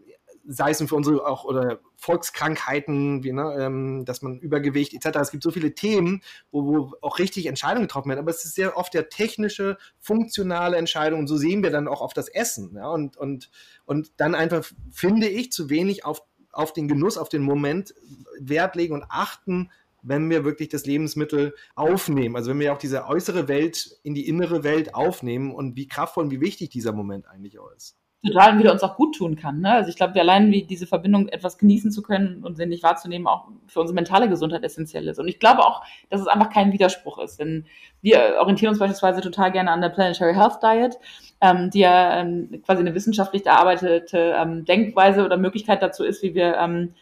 sei 0.51 0.71
es 0.71 0.81
für 0.81 0.95
unsere 0.95 1.27
auch 1.27 1.43
oder 1.43 1.79
Volkskrankheiten, 1.95 3.23
wie, 3.23 3.31
ne, 3.31 3.55
ähm, 3.59 4.03
dass 4.03 4.23
man 4.23 4.39
Übergewicht 4.39 4.95
etc. 4.95 5.19
Es 5.19 5.29
gibt 5.29 5.43
so 5.43 5.51
viele 5.51 5.75
Themen, 5.75 6.23
wo, 6.49 6.65
wo, 6.65 6.93
auch 7.01 7.19
richtig 7.19 7.45
Entscheidungen 7.45 7.83
getroffen 7.83 8.09
werden, 8.09 8.19
aber 8.19 8.31
es 8.31 8.43
ist 8.45 8.55
sehr 8.55 8.75
oft 8.75 8.91
der 8.95 9.09
technische, 9.09 9.77
funktionale 9.99 10.77
Entscheidung 10.77 11.19
und 11.19 11.27
so 11.27 11.37
sehen 11.37 11.61
wir 11.61 11.69
dann 11.69 11.87
auch 11.87 12.01
auf 12.01 12.13
das 12.13 12.29
Essen. 12.29 12.73
Ja, 12.75 12.89
und, 12.89 13.15
und, 13.15 13.51
und 13.85 14.11
dann 14.17 14.33
einfach, 14.33 14.65
finde 14.91 15.27
ich, 15.27 15.51
zu 15.51 15.69
wenig 15.69 16.03
auf, 16.03 16.23
auf 16.51 16.73
den 16.73 16.87
Genuss, 16.87 17.19
auf 17.19 17.29
den 17.29 17.43
Moment 17.43 17.93
Wert 18.39 18.75
legen 18.75 18.95
und 18.95 19.05
achten, 19.07 19.69
wenn 20.01 20.31
wir 20.31 20.45
wirklich 20.45 20.69
das 20.69 20.87
Lebensmittel 20.87 21.53
aufnehmen. 21.75 22.35
Also 22.35 22.49
wenn 22.49 22.59
wir 22.59 22.73
auch 22.73 22.79
diese 22.79 23.05
äußere 23.05 23.47
Welt 23.47 23.99
in 24.01 24.15
die 24.15 24.27
innere 24.27 24.63
Welt 24.63 24.95
aufnehmen 24.95 25.53
und 25.53 25.75
wie 25.75 25.87
kraftvoll 25.87 26.23
und 26.23 26.31
wie 26.31 26.41
wichtig 26.41 26.71
dieser 26.71 26.93
Moment 26.93 27.27
eigentlich 27.27 27.59
auch 27.59 27.71
ist 27.71 27.98
total 28.25 28.59
wieder 28.59 28.73
uns 28.73 28.83
auch 28.83 28.97
gut 28.97 29.15
tun 29.15 29.35
kann. 29.37 29.61
Ne? 29.61 29.71
Also 29.71 29.89
ich 29.89 29.95
glaube, 29.95 30.13
wir 30.13 30.21
allein 30.21 30.51
wie 30.51 30.63
diese 30.63 30.87
Verbindung 30.87 31.29
etwas 31.29 31.57
genießen 31.57 31.91
zu 31.91 32.01
können 32.01 32.43
und 32.43 32.57
sie 32.57 32.65
nicht 32.65 32.83
wahrzunehmen, 32.83 33.27
auch 33.27 33.47
für 33.67 33.79
unsere 33.79 33.95
mentale 33.95 34.27
Gesundheit 34.27 34.63
essentiell 34.63 35.07
ist. 35.07 35.19
Und 35.19 35.27
ich 35.29 35.39
glaube 35.39 35.65
auch, 35.65 35.83
dass 36.09 36.19
es 36.19 36.27
einfach 36.27 36.49
kein 36.49 36.73
Widerspruch 36.73 37.19
ist. 37.19 37.39
Denn 37.39 37.65
wir 38.01 38.35
orientieren 38.39 38.71
uns 38.71 38.79
beispielsweise 38.79 39.21
total 39.21 39.51
gerne 39.51 39.71
an 39.71 39.81
der 39.81 39.89
Planetary 39.89 40.33
Health 40.33 40.61
Diet, 40.61 40.99
ähm, 41.39 41.69
die 41.69 41.79
ja 41.79 42.19
ähm, 42.19 42.61
quasi 42.65 42.81
eine 42.81 42.93
wissenschaftlich 42.93 43.45
erarbeitete 43.45 44.35
ähm, 44.37 44.65
Denkweise 44.65 45.23
oder 45.23 45.37
Möglichkeit 45.37 45.81
dazu 45.81 46.03
ist, 46.03 46.21
wie 46.21 46.35
wir 46.35 46.57
ähm, 46.57 46.93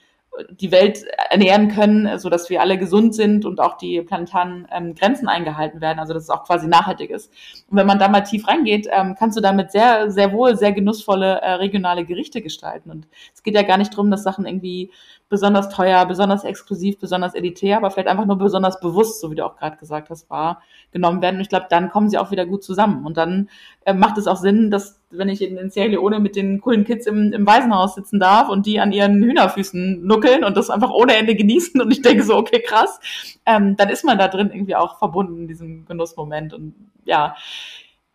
die 0.50 0.72
Welt 0.72 1.06
ernähren 1.30 1.70
können, 1.70 2.20
so 2.20 2.30
dass 2.30 2.50
wir 2.50 2.62
alle 2.62 2.78
gesund 2.78 3.16
sind 3.16 3.46
und 3.46 3.60
auch 3.60 3.78
die 3.78 4.02
planetaren 4.02 4.68
ähm, 4.72 4.96
Grenzen 4.96 5.28
eingehalten 5.28 5.82
werden, 5.82 6.00
also 6.00 6.14
dass 6.14 6.24
es 6.24 6.30
auch 6.30 6.44
quasi 6.44 6.68
nachhaltig 6.68 7.10
ist. 7.10 7.32
Und 7.70 7.78
wenn 7.78 7.88
man 7.88 8.00
da 8.00 8.08
mal 8.08 8.22
tief 8.22 8.48
reingeht, 8.48 8.88
ähm, 8.92 9.16
kannst 9.18 9.38
du 9.38 9.42
damit 9.42 9.72
sehr, 9.72 10.12
sehr 10.12 10.32
wohl 10.34 10.56
sehr 10.56 10.72
genussvolle 10.72 11.42
äh, 11.42 11.54
regionale 11.54 12.06
Gerichte 12.06 12.42
gestalten. 12.42 12.92
Und 12.92 13.08
es 13.34 13.44
geht 13.44 13.56
ja 13.56 13.64
gar 13.64 13.78
nicht 13.78 13.94
darum, 13.94 14.12
dass 14.12 14.24
Sachen 14.24 14.46
irgendwie 14.46 14.92
besonders 15.30 15.70
teuer, 15.70 16.06
besonders 16.06 16.44
exklusiv, 16.44 17.00
besonders 17.00 17.34
elitär, 17.34 17.78
aber 17.78 17.92
vielleicht 17.92 18.08
einfach 18.08 18.26
nur 18.26 18.38
besonders 18.38 18.80
bewusst, 18.80 19.20
so 19.20 19.30
wie 19.30 19.36
du 19.36 19.46
auch 19.46 19.58
gerade 19.58 19.78
gesagt 19.78 20.10
hast, 20.10 20.30
war 20.30 20.62
genommen 20.92 21.22
werden. 21.22 21.36
Und 21.36 21.42
ich 21.42 21.50
glaube, 21.50 21.68
dann 21.70 21.90
kommen 21.90 22.10
sie 22.10 22.18
auch 22.18 22.32
wieder 22.32 22.46
gut 22.46 22.64
zusammen. 22.64 23.06
Und 23.06 23.18
dann 23.18 23.50
äh, 23.86 23.94
macht 23.94 24.18
es 24.18 24.28
auch 24.28 24.38
Sinn, 24.38 24.72
dass 24.72 25.02
wenn 25.10 25.28
ich 25.30 25.42
in, 25.42 25.58
in 25.58 25.70
Sierra 25.70 25.88
Leone 25.88 26.20
mit 26.20 26.36
den 26.36 26.62
coolen 26.62 26.86
Kids 26.86 27.08
im, 27.08 27.34
im 27.34 27.46
Waisenhaus 27.46 27.96
sitzen 27.96 28.20
darf 28.20 28.50
und 28.50 28.66
die 28.66 28.80
an 28.80 28.92
ihren 28.92 29.22
Hühnerfüßen 29.22 30.06
nuckeln 30.06 30.44
und 30.44 30.56
das 30.56 30.70
einfach 30.70 30.92
ohne 30.92 31.16
Ende 31.16 31.36
genießen 31.36 31.82
und 31.82 31.92
ich 31.92 32.02
denke 32.02 32.24
so, 32.24 32.36
okay, 32.36 32.62
krass, 32.66 33.00
ähm, 33.46 33.76
dann 33.76 33.90
ist 33.90 34.06
man 34.06 34.18
da 34.18 34.28
drin 34.28 34.52
irgendwie 34.52 34.76
auch 34.76 34.98
verbunden 34.98 35.42
in 35.42 35.48
diesem 35.48 35.86
Genussmoment. 35.86 36.54
Und 36.54 36.74
ja, 37.06 37.36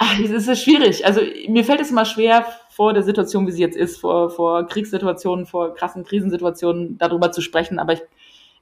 ach, 0.03 0.19
es 0.19 0.49
ist 0.49 0.63
schwierig. 0.63 1.07
Also 1.07 1.21
mir 1.49 1.65
fällt 1.65 1.81
es 1.81 1.91
immer 1.91 2.05
schwer, 2.05 2.47
vor 2.71 2.93
der 2.93 3.03
Situation, 3.03 3.47
wie 3.47 3.53
sie 3.53 3.63
jetzt 3.63 3.77
ist, 3.77 3.99
vor, 3.99 4.31
vor 4.31 4.67
Kriegssituationen, 4.67 5.47
vor 5.47 5.75
krassen 5.75 6.05
Krisensituationen 6.05 6.99
darüber 6.99 7.31
zu 7.31 7.41
sprechen. 7.41 7.79
Aber 7.79 7.93
ich, 7.93 8.03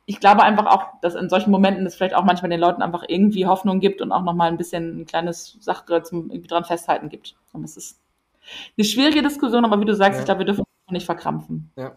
ich 0.04 0.20
glaube 0.20 0.42
einfach 0.42 0.66
auch, 0.66 1.00
dass 1.00 1.14
in 1.14 1.28
solchen 1.28 1.50
Momenten 1.50 1.86
es 1.86 1.94
vielleicht 1.94 2.14
auch 2.14 2.24
manchmal 2.24 2.50
den 2.50 2.60
Leuten 2.60 2.82
einfach 2.82 3.04
irgendwie 3.08 3.46
Hoffnung 3.46 3.80
gibt 3.80 4.02
und 4.02 4.12
auch 4.12 4.22
nochmal 4.22 4.50
ein 4.50 4.58
bisschen 4.58 5.00
ein 5.00 5.06
kleines 5.06 5.56
Sache 5.60 6.02
zum 6.02 6.30
irgendwie 6.30 6.48
dran 6.48 6.64
festhalten 6.64 7.08
gibt. 7.08 7.36
Und 7.52 7.64
es 7.64 7.76
ist 7.76 7.98
eine 8.76 8.84
schwierige 8.84 9.22
Diskussion, 9.22 9.64
aber 9.64 9.80
wie 9.80 9.86
du 9.86 9.94
sagst, 9.94 10.16
ja. 10.16 10.20
ich 10.20 10.24
glaube, 10.26 10.40
wir 10.40 10.46
dürfen 10.46 10.64
nicht 10.90 11.06
verkrampfen. 11.06 11.70
Ja. 11.76 11.96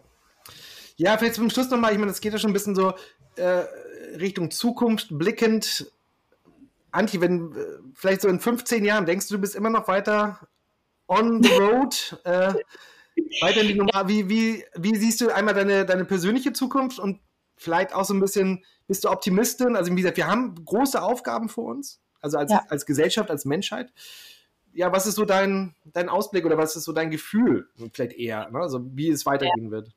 Ja, 0.96 1.18
vielleicht 1.18 1.34
zum 1.34 1.50
Schluss 1.50 1.68
nochmal, 1.70 1.92
ich 1.92 1.98
meine, 1.98 2.12
das 2.12 2.20
geht 2.20 2.32
ja 2.32 2.38
schon 2.38 2.50
ein 2.50 2.54
bisschen 2.54 2.76
so 2.76 2.92
äh, 3.34 3.64
Richtung 4.16 4.52
Zukunft 4.52 5.08
blickend. 5.10 5.92
Antje, 6.94 7.20
wenn 7.20 7.52
äh, 7.52 7.64
vielleicht 7.94 8.20
so 8.20 8.28
in 8.28 8.40
15 8.40 8.84
Jahren 8.84 9.06
denkst 9.06 9.28
du, 9.28 9.34
du 9.34 9.40
bist 9.40 9.56
immer 9.56 9.70
noch 9.70 9.88
weiter 9.88 10.40
on 11.08 11.42
the 11.42 11.50
road. 11.54 12.20
äh, 12.24 12.54
weiter 13.40 13.60
in 13.60 13.68
die 13.68 13.74
Nummer. 13.74 14.08
Wie, 14.08 14.28
wie, 14.28 14.64
wie 14.76 14.96
siehst 14.96 15.20
du 15.20 15.30
einmal 15.30 15.54
deine, 15.54 15.84
deine 15.84 16.04
persönliche 16.04 16.52
Zukunft 16.52 16.98
und 16.98 17.20
vielleicht 17.56 17.94
auch 17.94 18.04
so 18.04 18.14
ein 18.14 18.20
bisschen, 18.20 18.64
bist 18.86 19.04
du 19.04 19.10
Optimistin? 19.10 19.76
Also 19.76 19.90
wie 19.92 19.96
gesagt, 19.96 20.16
wir 20.16 20.26
haben 20.26 20.54
große 20.64 21.00
Aufgaben 21.00 21.48
vor 21.48 21.66
uns, 21.66 22.00
also 22.20 22.38
als, 22.38 22.52
ja. 22.52 22.64
als 22.68 22.86
Gesellschaft, 22.86 23.30
als 23.30 23.44
Menschheit. 23.44 23.92
Ja, 24.72 24.92
was 24.92 25.06
ist 25.06 25.14
so 25.14 25.24
dein, 25.24 25.74
dein 25.84 26.08
Ausblick 26.08 26.44
oder 26.44 26.58
was 26.58 26.74
ist 26.74 26.84
so 26.84 26.92
dein 26.92 27.10
Gefühl, 27.10 27.68
vielleicht 27.92 28.14
eher, 28.14 28.50
ne? 28.50 28.58
also 28.58 28.84
wie 28.96 29.08
es 29.08 29.24
weitergehen 29.24 29.66
ja. 29.66 29.70
wird? 29.70 29.94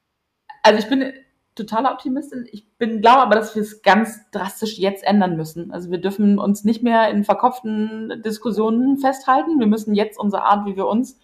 Also 0.62 0.80
ich 0.80 0.89
bin 0.89 1.14
totaler 1.58 1.91
Optimistin. 1.91 2.47
Ich 2.51 2.68
bin 2.78 3.01
glaube 3.01 3.22
aber, 3.22 3.36
dass 3.36 3.55
wir 3.55 3.62
es 3.62 3.82
ganz 3.82 4.30
drastisch 4.32 4.78
jetzt 4.78 5.03
ändern 5.03 5.36
müssen. 5.36 5.72
Also 5.72 5.91
wir 5.91 5.99
dürfen 5.99 6.39
uns 6.39 6.64
nicht 6.64 6.84
mehr 6.84 7.10
in 7.10 7.24
verkopften 7.24 8.22
Diskussionen 8.24 8.97
festhalten. 8.97 9.60
Wir 9.60 9.68
müssen 9.68 9.95
jetzt 9.95 10.20
unsere 10.20 10.43
Art, 10.43 10.66
wie 10.66 10.76
wir 10.76 10.88
uns 10.88 11.20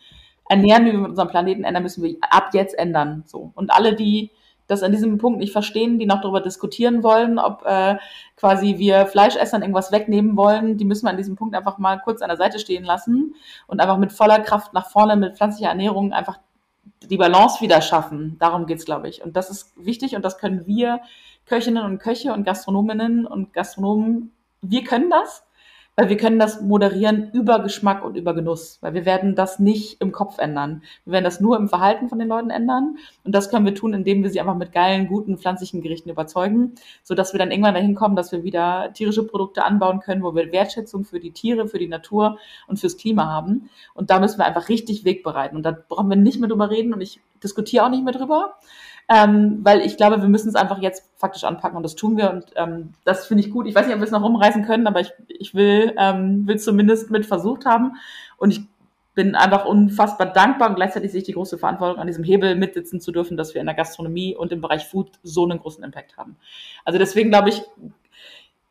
ernähren, 0.50 0.86
wie 0.86 0.92
wir 0.92 1.00
mit 1.00 1.10
unserem 1.12 1.30
Planeten 1.30 1.64
ändern, 1.64 1.84
müssen 1.84 2.04
wir 2.04 2.18
ab 2.22 2.50
jetzt 2.54 2.78
ändern. 2.78 3.24
So. 3.26 3.52
Und 3.56 3.72
alle, 3.72 3.96
die 3.96 4.32
das 4.68 4.84
an 4.84 4.92
diesem 4.92 5.18
Punkt 5.18 5.40
nicht 5.40 5.52
verstehen, 5.52 6.00
die 6.00 6.06
noch 6.06 6.22
darüber 6.22 6.42
diskutieren 6.42 7.04
wollen, 7.04 7.38
ob 7.38 7.66
äh, 7.66 7.98
quasi 8.38 8.78
wir 8.78 9.06
Fleischessern 9.06 9.62
irgendwas 9.62 9.92
wegnehmen 9.92 10.38
wollen, 10.38 10.78
die 10.78 10.86
müssen 10.86 11.06
wir 11.06 11.12
an 11.12 11.18
diesem 11.18 11.36
Punkt 11.36 11.56
einfach 11.56 11.78
mal 11.78 12.00
kurz 12.00 12.22
an 12.22 12.30
der 12.30 12.38
Seite 12.38 12.60
stehen 12.60 12.84
lassen 12.84 13.36
und 13.68 13.82
einfach 13.82 13.98
mit 13.98 14.14
voller 14.14 14.40
Kraft 14.40 14.74
nach 14.74 14.90
vorne 14.90 15.16
mit 15.16 15.36
pflanzlicher 15.36 15.70
Ernährung 15.70 16.14
einfach 16.14 16.40
die 17.10 17.18
Balance 17.18 17.62
wieder 17.62 17.82
schaffen. 17.82 18.38
Darum 18.40 18.66
geht's, 18.66 18.86
glaube 18.86 19.10
ich. 19.10 19.24
Und 19.24 19.36
das 19.36 19.50
ist 19.50 19.74
wichtig 19.76 20.16
und 20.16 20.24
das 20.24 20.38
können 20.38 20.66
wir 20.66 21.02
Köchinnen 21.46 21.84
und 21.84 22.00
Köche 22.00 22.34
und 22.34 22.44
Gastronominnen 22.44 23.26
und 23.26 23.54
Gastronomen, 23.54 24.32
wir 24.62 24.84
können 24.84 25.10
das 25.10 25.46
weil 25.96 26.10
wir 26.10 26.18
können 26.18 26.40
das 26.40 26.62
moderieren 26.62 27.30
über 27.34 27.60
Geschmack 27.60 28.04
und 28.04 28.18
über 28.18 28.34
Genuss, 28.34 28.80
weil 28.82 28.94
wir 28.94 29.06
werden 29.06 29.36
das 29.36 29.60
nicht 29.60 30.02
im 30.02 30.12
Kopf 30.12 30.40
ändern. 30.40 30.82
Wir 31.06 31.14
werden 31.14 31.24
das 31.24 31.40
nur 31.40 31.56
im 31.58 31.70
Verhalten 31.70 32.10
von 32.10 32.18
den 32.18 32.28
Leuten 32.28 32.50
ändern. 32.50 32.98
Und 33.24 33.36
das 33.36 33.50
können 33.50 33.66
wir 33.66 33.76
tun, 33.76 33.94
indem 33.94 34.24
wir 34.24 34.30
sie 34.32 34.40
einfach 34.40 34.56
mit 34.56 34.72
geilen, 34.72 35.08
guten, 35.08 35.38
pflanzlichen 35.38 35.82
Gerichten 35.82 36.10
überzeugen, 36.10 36.74
so 37.04 37.14
dass 37.14 37.34
wir 37.34 37.38
dann 37.38 37.52
irgendwann 37.52 37.76
dahin 37.76 37.96
kommen, 37.96 38.16
dass 38.16 38.32
wir 38.32 38.44
wieder 38.44 38.92
tierische 38.94 39.26
Produkte 39.26 39.64
anbauen 39.64 40.00
können, 40.00 40.24
wo 40.24 40.34
wir 40.34 40.52
Wertschätzung 40.52 41.04
für 41.04 41.20
die 41.20 41.32
Tiere, 41.32 41.68
für 41.68 41.80
die 41.80 41.88
Natur 41.88 42.40
und 42.68 42.80
fürs 42.80 42.98
Klima 42.98 43.28
haben. 43.28 43.70
Und 43.94 44.10
da 44.10 44.20
müssen 44.20 44.40
wir 44.40 44.46
einfach 44.46 44.70
richtig 44.70 45.06
Weg 45.06 45.24
bereiten. 45.24 45.56
Und 45.56 45.64
da 45.64 45.72
brauchen 45.72 46.10
wir 46.10 46.18
nicht 46.18 46.40
mehr 46.40 46.50
drüber 46.50 46.72
reden. 46.72 46.94
Und 46.94 47.02
ich 47.02 47.22
diskutiere 47.44 47.86
auch 47.86 47.90
nicht 47.90 48.04
mehr 48.04 48.14
drüber, 48.14 48.56
ähm, 49.14 49.60
weil 49.62 49.82
ich 49.82 49.96
glaube, 49.96 50.20
wir 50.22 50.28
müssen 50.28 50.50
es 50.50 50.56
einfach 50.56 50.82
jetzt 50.82 51.08
faktisch 51.18 51.44
anpacken 51.44 51.78
und 51.78 51.84
das 51.84 51.94
tun 51.94 52.18
wir 52.18 52.32
und 52.32 52.46
ähm, 52.56 52.94
das 53.06 53.28
finde 53.28 53.44
ich 53.44 53.52
gut. 53.52 53.68
Ich 53.68 53.76
weiß 53.76 53.86
nicht, 53.86 53.94
ob 53.94 54.02
wir 54.02 54.06
es 54.06 54.12
noch 54.12 54.24
rumreißen 54.24 54.66
können, 54.66 54.88
aber 54.88 55.02
ich, 55.02 55.12
ich 55.28 55.54
will, 55.54 55.94
ähm, 56.00 56.48
will 56.48 56.58
zumindest 56.58 57.12
mit 57.12 57.28
versucht 57.28 57.66
haben 57.66 57.94
und 58.38 58.50
ich 58.50 58.62
bin 59.14 59.36
einfach 59.36 59.66
unfassbar 59.66 60.34
dankbar 60.34 60.70
und 60.70 60.76
gleichzeitig 60.76 61.12
sehe 61.12 61.20
ich 61.20 61.28
die 61.28 61.34
große 61.34 61.60
Verantwortung, 61.60 62.00
an 62.00 62.08
diesem 62.08 62.24
Hebel 62.24 62.56
mitsitzen 62.56 63.00
zu 63.00 63.12
dürfen, 63.12 63.38
dass 63.38 63.54
wir 63.54 63.62
in 63.62 63.68
der 63.68 63.76
Gastronomie 63.76 64.36
und 64.36 64.52
im 64.52 64.62
Bereich 64.62 64.86
Food 64.86 65.12
so 65.22 65.44
einen 65.44 65.60
großen 65.60 65.84
Impact 65.84 66.18
haben. 66.18 66.38
Also 66.84 66.98
deswegen 66.98 67.30
glaube 67.30 67.50
ich, 67.50 67.62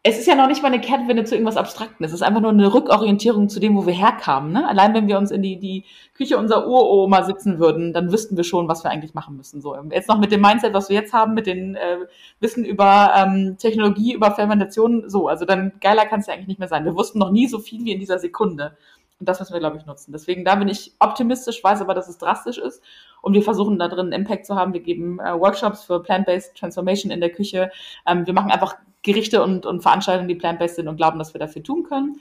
es 0.04 0.18
ist 0.18 0.26
ja 0.26 0.34
noch 0.34 0.48
nicht 0.48 0.62
mal 0.62 0.72
eine 0.72 0.80
Kehrtwende 0.80 1.22
zu 1.22 1.36
irgendwas 1.36 1.56
Abstrakten. 1.56 2.04
Es 2.04 2.12
ist 2.12 2.22
einfach 2.22 2.40
nur 2.40 2.50
eine 2.50 2.74
Rückorientierung 2.74 3.48
zu 3.48 3.60
dem, 3.60 3.76
wo 3.76 3.86
wir 3.86 3.94
herkamen. 3.94 4.52
Ne? 4.52 4.66
Allein 4.66 4.94
wenn 4.94 5.06
wir 5.06 5.16
uns 5.16 5.30
in 5.30 5.42
die, 5.42 5.60
die 5.60 5.84
Küche 6.14 6.38
unserer 6.38 6.66
Uroma 6.66 7.22
sitzen 7.22 7.60
würden, 7.60 7.92
dann 7.92 8.10
wüssten 8.10 8.36
wir 8.36 8.42
schon, 8.42 8.66
was 8.66 8.82
wir 8.82 8.90
eigentlich 8.90 9.14
machen 9.14 9.36
müssen. 9.36 9.60
So 9.60 9.76
jetzt 9.90 10.08
noch 10.08 10.18
mit 10.18 10.32
dem 10.32 10.40
Mindset, 10.40 10.74
was 10.74 10.88
wir 10.88 10.96
jetzt 10.96 11.12
haben, 11.12 11.34
mit 11.34 11.46
dem 11.46 11.76
äh, 11.76 11.98
Wissen 12.40 12.64
über 12.64 13.12
ähm, 13.14 13.56
Technologie, 13.58 14.14
über 14.14 14.32
Fermentation, 14.32 15.08
so. 15.08 15.28
Also 15.28 15.44
dann 15.44 15.74
geiler 15.80 16.04
kann 16.04 16.18
es 16.18 16.26
ja 16.26 16.34
eigentlich 16.34 16.48
nicht 16.48 16.58
mehr 16.58 16.68
sein. 16.68 16.84
Wir 16.84 16.96
wussten 16.96 17.20
noch 17.20 17.30
nie 17.30 17.46
so 17.46 17.60
viel 17.60 17.84
wie 17.84 17.92
in 17.92 18.00
dieser 18.00 18.18
Sekunde. 18.18 18.76
Und 19.20 19.28
das 19.28 19.38
müssen 19.38 19.52
wir, 19.52 19.60
glaube 19.60 19.76
ich, 19.76 19.86
nutzen. 19.86 20.10
Deswegen, 20.10 20.44
da 20.44 20.56
bin 20.56 20.66
ich 20.66 20.94
optimistisch, 20.98 21.62
weiß 21.62 21.80
aber, 21.80 21.94
dass 21.94 22.08
es 22.08 22.18
drastisch 22.18 22.58
ist. 22.58 22.82
Und 23.20 23.34
wir 23.34 23.42
versuchen 23.42 23.78
da 23.78 23.86
drin 23.86 24.10
Impact 24.10 24.46
zu 24.46 24.56
haben. 24.56 24.72
Wir 24.72 24.80
geben 24.80 25.20
äh, 25.20 25.38
Workshops 25.38 25.84
für 25.84 26.02
Plant-Based 26.02 26.56
Transformation 26.56 27.12
in 27.12 27.20
der 27.20 27.30
Küche. 27.30 27.70
Ähm, 28.04 28.26
wir 28.26 28.34
machen 28.34 28.50
einfach 28.50 28.74
Gerichte 29.02 29.42
und, 29.42 29.66
und 29.66 29.82
Veranstaltungen, 29.82 30.28
die 30.28 30.34
plant-based 30.34 30.76
sind 30.76 30.88
und 30.88 30.96
glauben, 30.96 31.18
dass 31.18 31.34
wir 31.34 31.38
dafür 31.38 31.62
tun 31.62 31.84
können. 31.84 32.20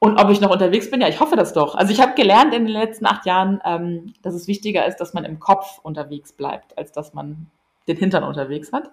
Und 0.00 0.16
ob 0.18 0.30
ich 0.30 0.40
noch 0.40 0.50
unterwegs 0.50 0.90
bin, 0.90 1.00
ja, 1.00 1.08
ich 1.08 1.20
hoffe 1.20 1.36
das 1.36 1.52
doch. 1.52 1.74
Also 1.74 1.92
ich 1.92 2.00
habe 2.00 2.14
gelernt 2.14 2.54
in 2.54 2.66
den 2.66 2.72
letzten 2.72 3.06
acht 3.06 3.26
Jahren, 3.26 3.60
ähm, 3.64 4.12
dass 4.22 4.34
es 4.34 4.46
wichtiger 4.46 4.86
ist, 4.86 4.96
dass 4.98 5.12
man 5.12 5.24
im 5.24 5.40
Kopf 5.40 5.80
unterwegs 5.82 6.32
bleibt, 6.32 6.78
als 6.78 6.92
dass 6.92 7.14
man 7.14 7.50
den 7.88 7.96
Hintern 7.96 8.22
unterwegs 8.22 8.72
hat. 8.72 8.90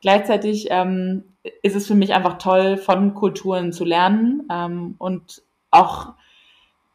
Gleichzeitig 0.00 0.68
ähm, 0.70 1.24
ist 1.62 1.76
es 1.76 1.86
für 1.86 1.94
mich 1.94 2.14
einfach 2.14 2.38
toll, 2.38 2.76
von 2.78 3.14
Kulturen 3.14 3.72
zu 3.72 3.84
lernen 3.84 4.46
ähm, 4.50 4.94
und 4.98 5.42
auch 5.70 6.14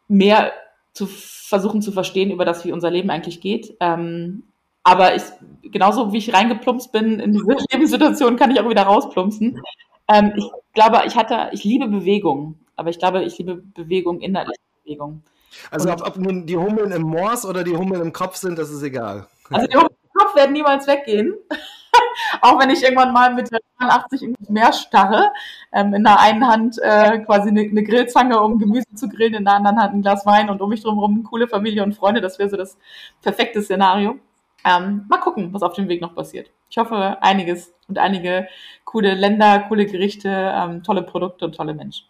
mehr 0.07 0.51
zu 0.93 1.05
versuchen 1.07 1.82
zu 1.82 1.91
verstehen 1.91 2.32
über 2.32 2.45
das, 2.45 2.65
wie 2.65 2.71
unser 2.71 2.89
Leben 2.89 3.09
eigentlich 3.09 3.41
geht. 3.41 3.76
Ähm, 3.80 4.43
aber 4.84 5.15
ich, 5.15 5.23
genauso 5.63 6.11
wie 6.11 6.17
ich 6.17 6.34
reingeplumpst 6.34 6.91
bin 6.91 7.19
in 7.19 7.34
diese 7.34 7.45
Lebenssituation, 7.71 8.36
kann 8.36 8.51
ich 8.51 8.59
auch 8.59 8.69
wieder 8.69 8.84
rausplumpsen. 8.84 9.61
Ähm, 10.07 10.34
ich 10.36 10.49
glaube, 10.73 11.01
ich 11.05 11.15
hatte, 11.15 11.49
ich 11.53 11.63
liebe 11.63 11.88
Bewegung, 11.88 12.59
aber 12.75 12.89
ich 12.89 12.99
glaube, 12.99 13.23
ich 13.23 13.38
liebe 13.38 13.55
Bewegung, 13.55 14.19
innerliche 14.19 14.59
Bewegung. 14.84 15.23
Also 15.71 15.91
ob, 15.91 16.05
ob, 16.05 16.17
nun 16.17 16.45
die 16.45 16.57
Hummeln 16.57 16.91
im 16.91 17.03
Moors 17.03 17.45
oder 17.45 17.63
die 17.63 17.75
Hummeln 17.75 18.01
im 18.01 18.13
Kopf 18.13 18.36
sind, 18.36 18.57
das 18.57 18.71
ist 18.71 18.84
egal. 18.84 19.27
Also 19.49 19.67
die 19.67 19.75
Hummeln 19.75 19.95
im 20.03 20.19
Kopf 20.19 20.36
werden 20.36 20.53
niemals 20.53 20.88
weggehen. 20.88 21.36
Auch 22.41 22.59
wenn 22.59 22.71
ich 22.71 22.84
irgendwann 22.84 23.13
mal 23.13 23.34
mit 23.34 23.49
82 23.77 24.34
mehr 24.49 24.73
starre, 24.73 25.31
ähm, 25.71 25.93
in 25.93 26.03
der 26.03 26.19
einen 26.19 26.47
Hand 26.47 26.79
äh, 26.81 27.19
quasi 27.19 27.49
eine, 27.49 27.61
eine, 27.61 27.84
Grillzange, 27.84 28.41
um 28.41 28.57
Gemüse 28.57 28.88
zu 28.95 29.07
grillen, 29.07 29.36
in 29.36 29.45
der 29.45 29.53
anderen 29.53 29.79
Hand 29.79 29.93
ein 29.93 30.01
Glas 30.01 30.25
Wein 30.25 30.49
und 30.49 30.59
um 30.61 30.69
mich 30.69 30.81
drumherum 30.81 31.23
coole 31.23 31.47
Familie 31.47 31.84
und 31.84 31.93
Freunde. 31.93 32.19
Das 32.19 32.39
wäre 32.39 32.49
so 32.49 32.57
das 32.57 32.77
perfekte 33.21 33.61
Szenario. 33.61 34.19
Ähm, 34.66 35.05
mal 35.09 35.20
gucken, 35.20 35.53
was 35.53 35.61
auf 35.61 35.74
dem 35.74 35.89
Weg 35.89 36.01
noch 36.01 36.16
passiert. 36.16 36.49
Ich 36.70 36.78
hoffe, 36.78 37.22
einiges 37.22 37.74
und 37.88 37.97
einige 37.97 38.47
coole 38.86 39.14
Länder, 39.14 39.66
coole 39.68 39.86
Gerichte, 39.86 40.30
ähm, 40.30 40.84
tolle 40.84 41.03
Produkte 41.03 41.45
und 41.45 41.55
tolle 41.55 41.74
Menschen. 41.74 42.07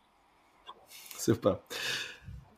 Super. 1.18 1.60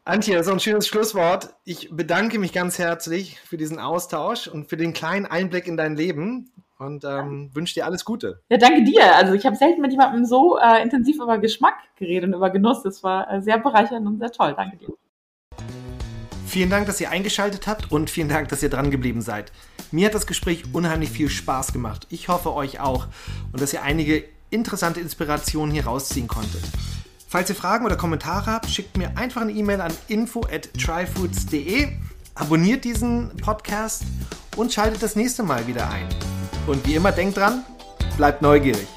Antje, 0.04 0.36
das 0.36 0.46
ist 0.46 0.54
ein 0.54 0.60
schönes 0.60 0.88
Schlusswort. 0.88 1.56
Ich 1.64 1.90
bedanke 1.92 2.38
mich 2.38 2.54
ganz 2.54 2.78
herzlich 2.78 3.40
für 3.40 3.58
diesen 3.58 3.80
Austausch 3.80 4.48
und 4.48 4.70
für 4.70 4.78
den 4.78 4.94
kleinen 4.94 5.26
Einblick 5.26 5.66
in 5.66 5.78
dein 5.78 5.96
Leben 5.96 6.52
und 6.78 7.04
ähm, 7.06 7.50
wünsche 7.54 7.74
dir 7.74 7.86
alles 7.86 8.06
Gute. 8.06 8.42
Ja, 8.50 8.58
danke 8.58 8.84
dir. 8.84 9.16
Also 9.16 9.34
ich 9.34 9.46
habe 9.46 9.56
selten 9.56 9.82
mit 9.82 9.92
jemandem 9.92 10.26
so 10.26 10.60
äh, 10.60 10.84
intensiv 10.84 11.18
über 11.18 11.38
Geschmack 11.38 11.76
geredet 11.96 12.30
und 12.30 12.36
über 12.36 12.50
Genuss. 12.50 12.84
Das 12.84 13.04
war 13.04 13.32
äh, 13.32 13.42
sehr 13.42 13.58
bereichernd 13.58 14.06
und 14.06 14.20
sehr 14.20 14.32
toll. 14.32 14.54
Danke 14.56 14.78
dir. 14.78 14.94
Vielen 16.56 16.70
Dank, 16.70 16.86
dass 16.86 17.02
ihr 17.02 17.10
eingeschaltet 17.10 17.68
habt 17.68 17.92
und 17.92 18.10
vielen 18.10 18.30
Dank, 18.30 18.48
dass 18.48 18.64
ihr 18.64 18.70
dran 18.70 18.90
geblieben 18.90 19.22
seid. 19.22 19.52
Mir 19.92 20.06
hat 20.06 20.16
das 20.16 20.26
Gespräch 20.26 20.64
unheimlich 20.72 21.10
viel 21.10 21.30
Spaß 21.30 21.74
gemacht. 21.74 22.08
Ich 22.10 22.30
hoffe 22.30 22.54
euch 22.54 22.80
auch 22.80 23.08
und 23.52 23.60
dass 23.60 23.74
ihr 23.74 23.84
einige 23.84 24.24
interessante 24.52 25.02
Inspirationen 25.02 25.74
hier 25.74 25.84
rausziehen 25.84 26.30
konntet. 26.30 26.64
Falls 27.28 27.50
ihr 27.50 27.58
Fragen 27.58 27.86
oder 27.86 27.98
Kommentare 27.98 28.52
habt, 28.52 28.70
schickt 28.70 28.96
mir 28.96 29.18
einfach 29.18 29.42
eine 29.42 29.52
E-Mail 29.52 29.82
an 29.82 29.94
info 30.08 30.44
at 30.50 30.70
tryfoods.de, 30.76 31.90
abonniert 32.36 32.86
diesen 32.86 33.36
Podcast 33.36 34.04
und 34.56 34.72
schaltet 34.72 35.04
das 35.04 35.18
nächste 35.18 35.44
Mal 35.44 35.68
wieder 35.68 35.90
ein. 35.90 36.08
Und 36.68 36.88
wie 36.88 36.96
immer 36.96 37.12
denkt 37.12 37.36
dran, 37.36 37.66
bleibt 38.16 38.42
neugierig. 38.42 38.88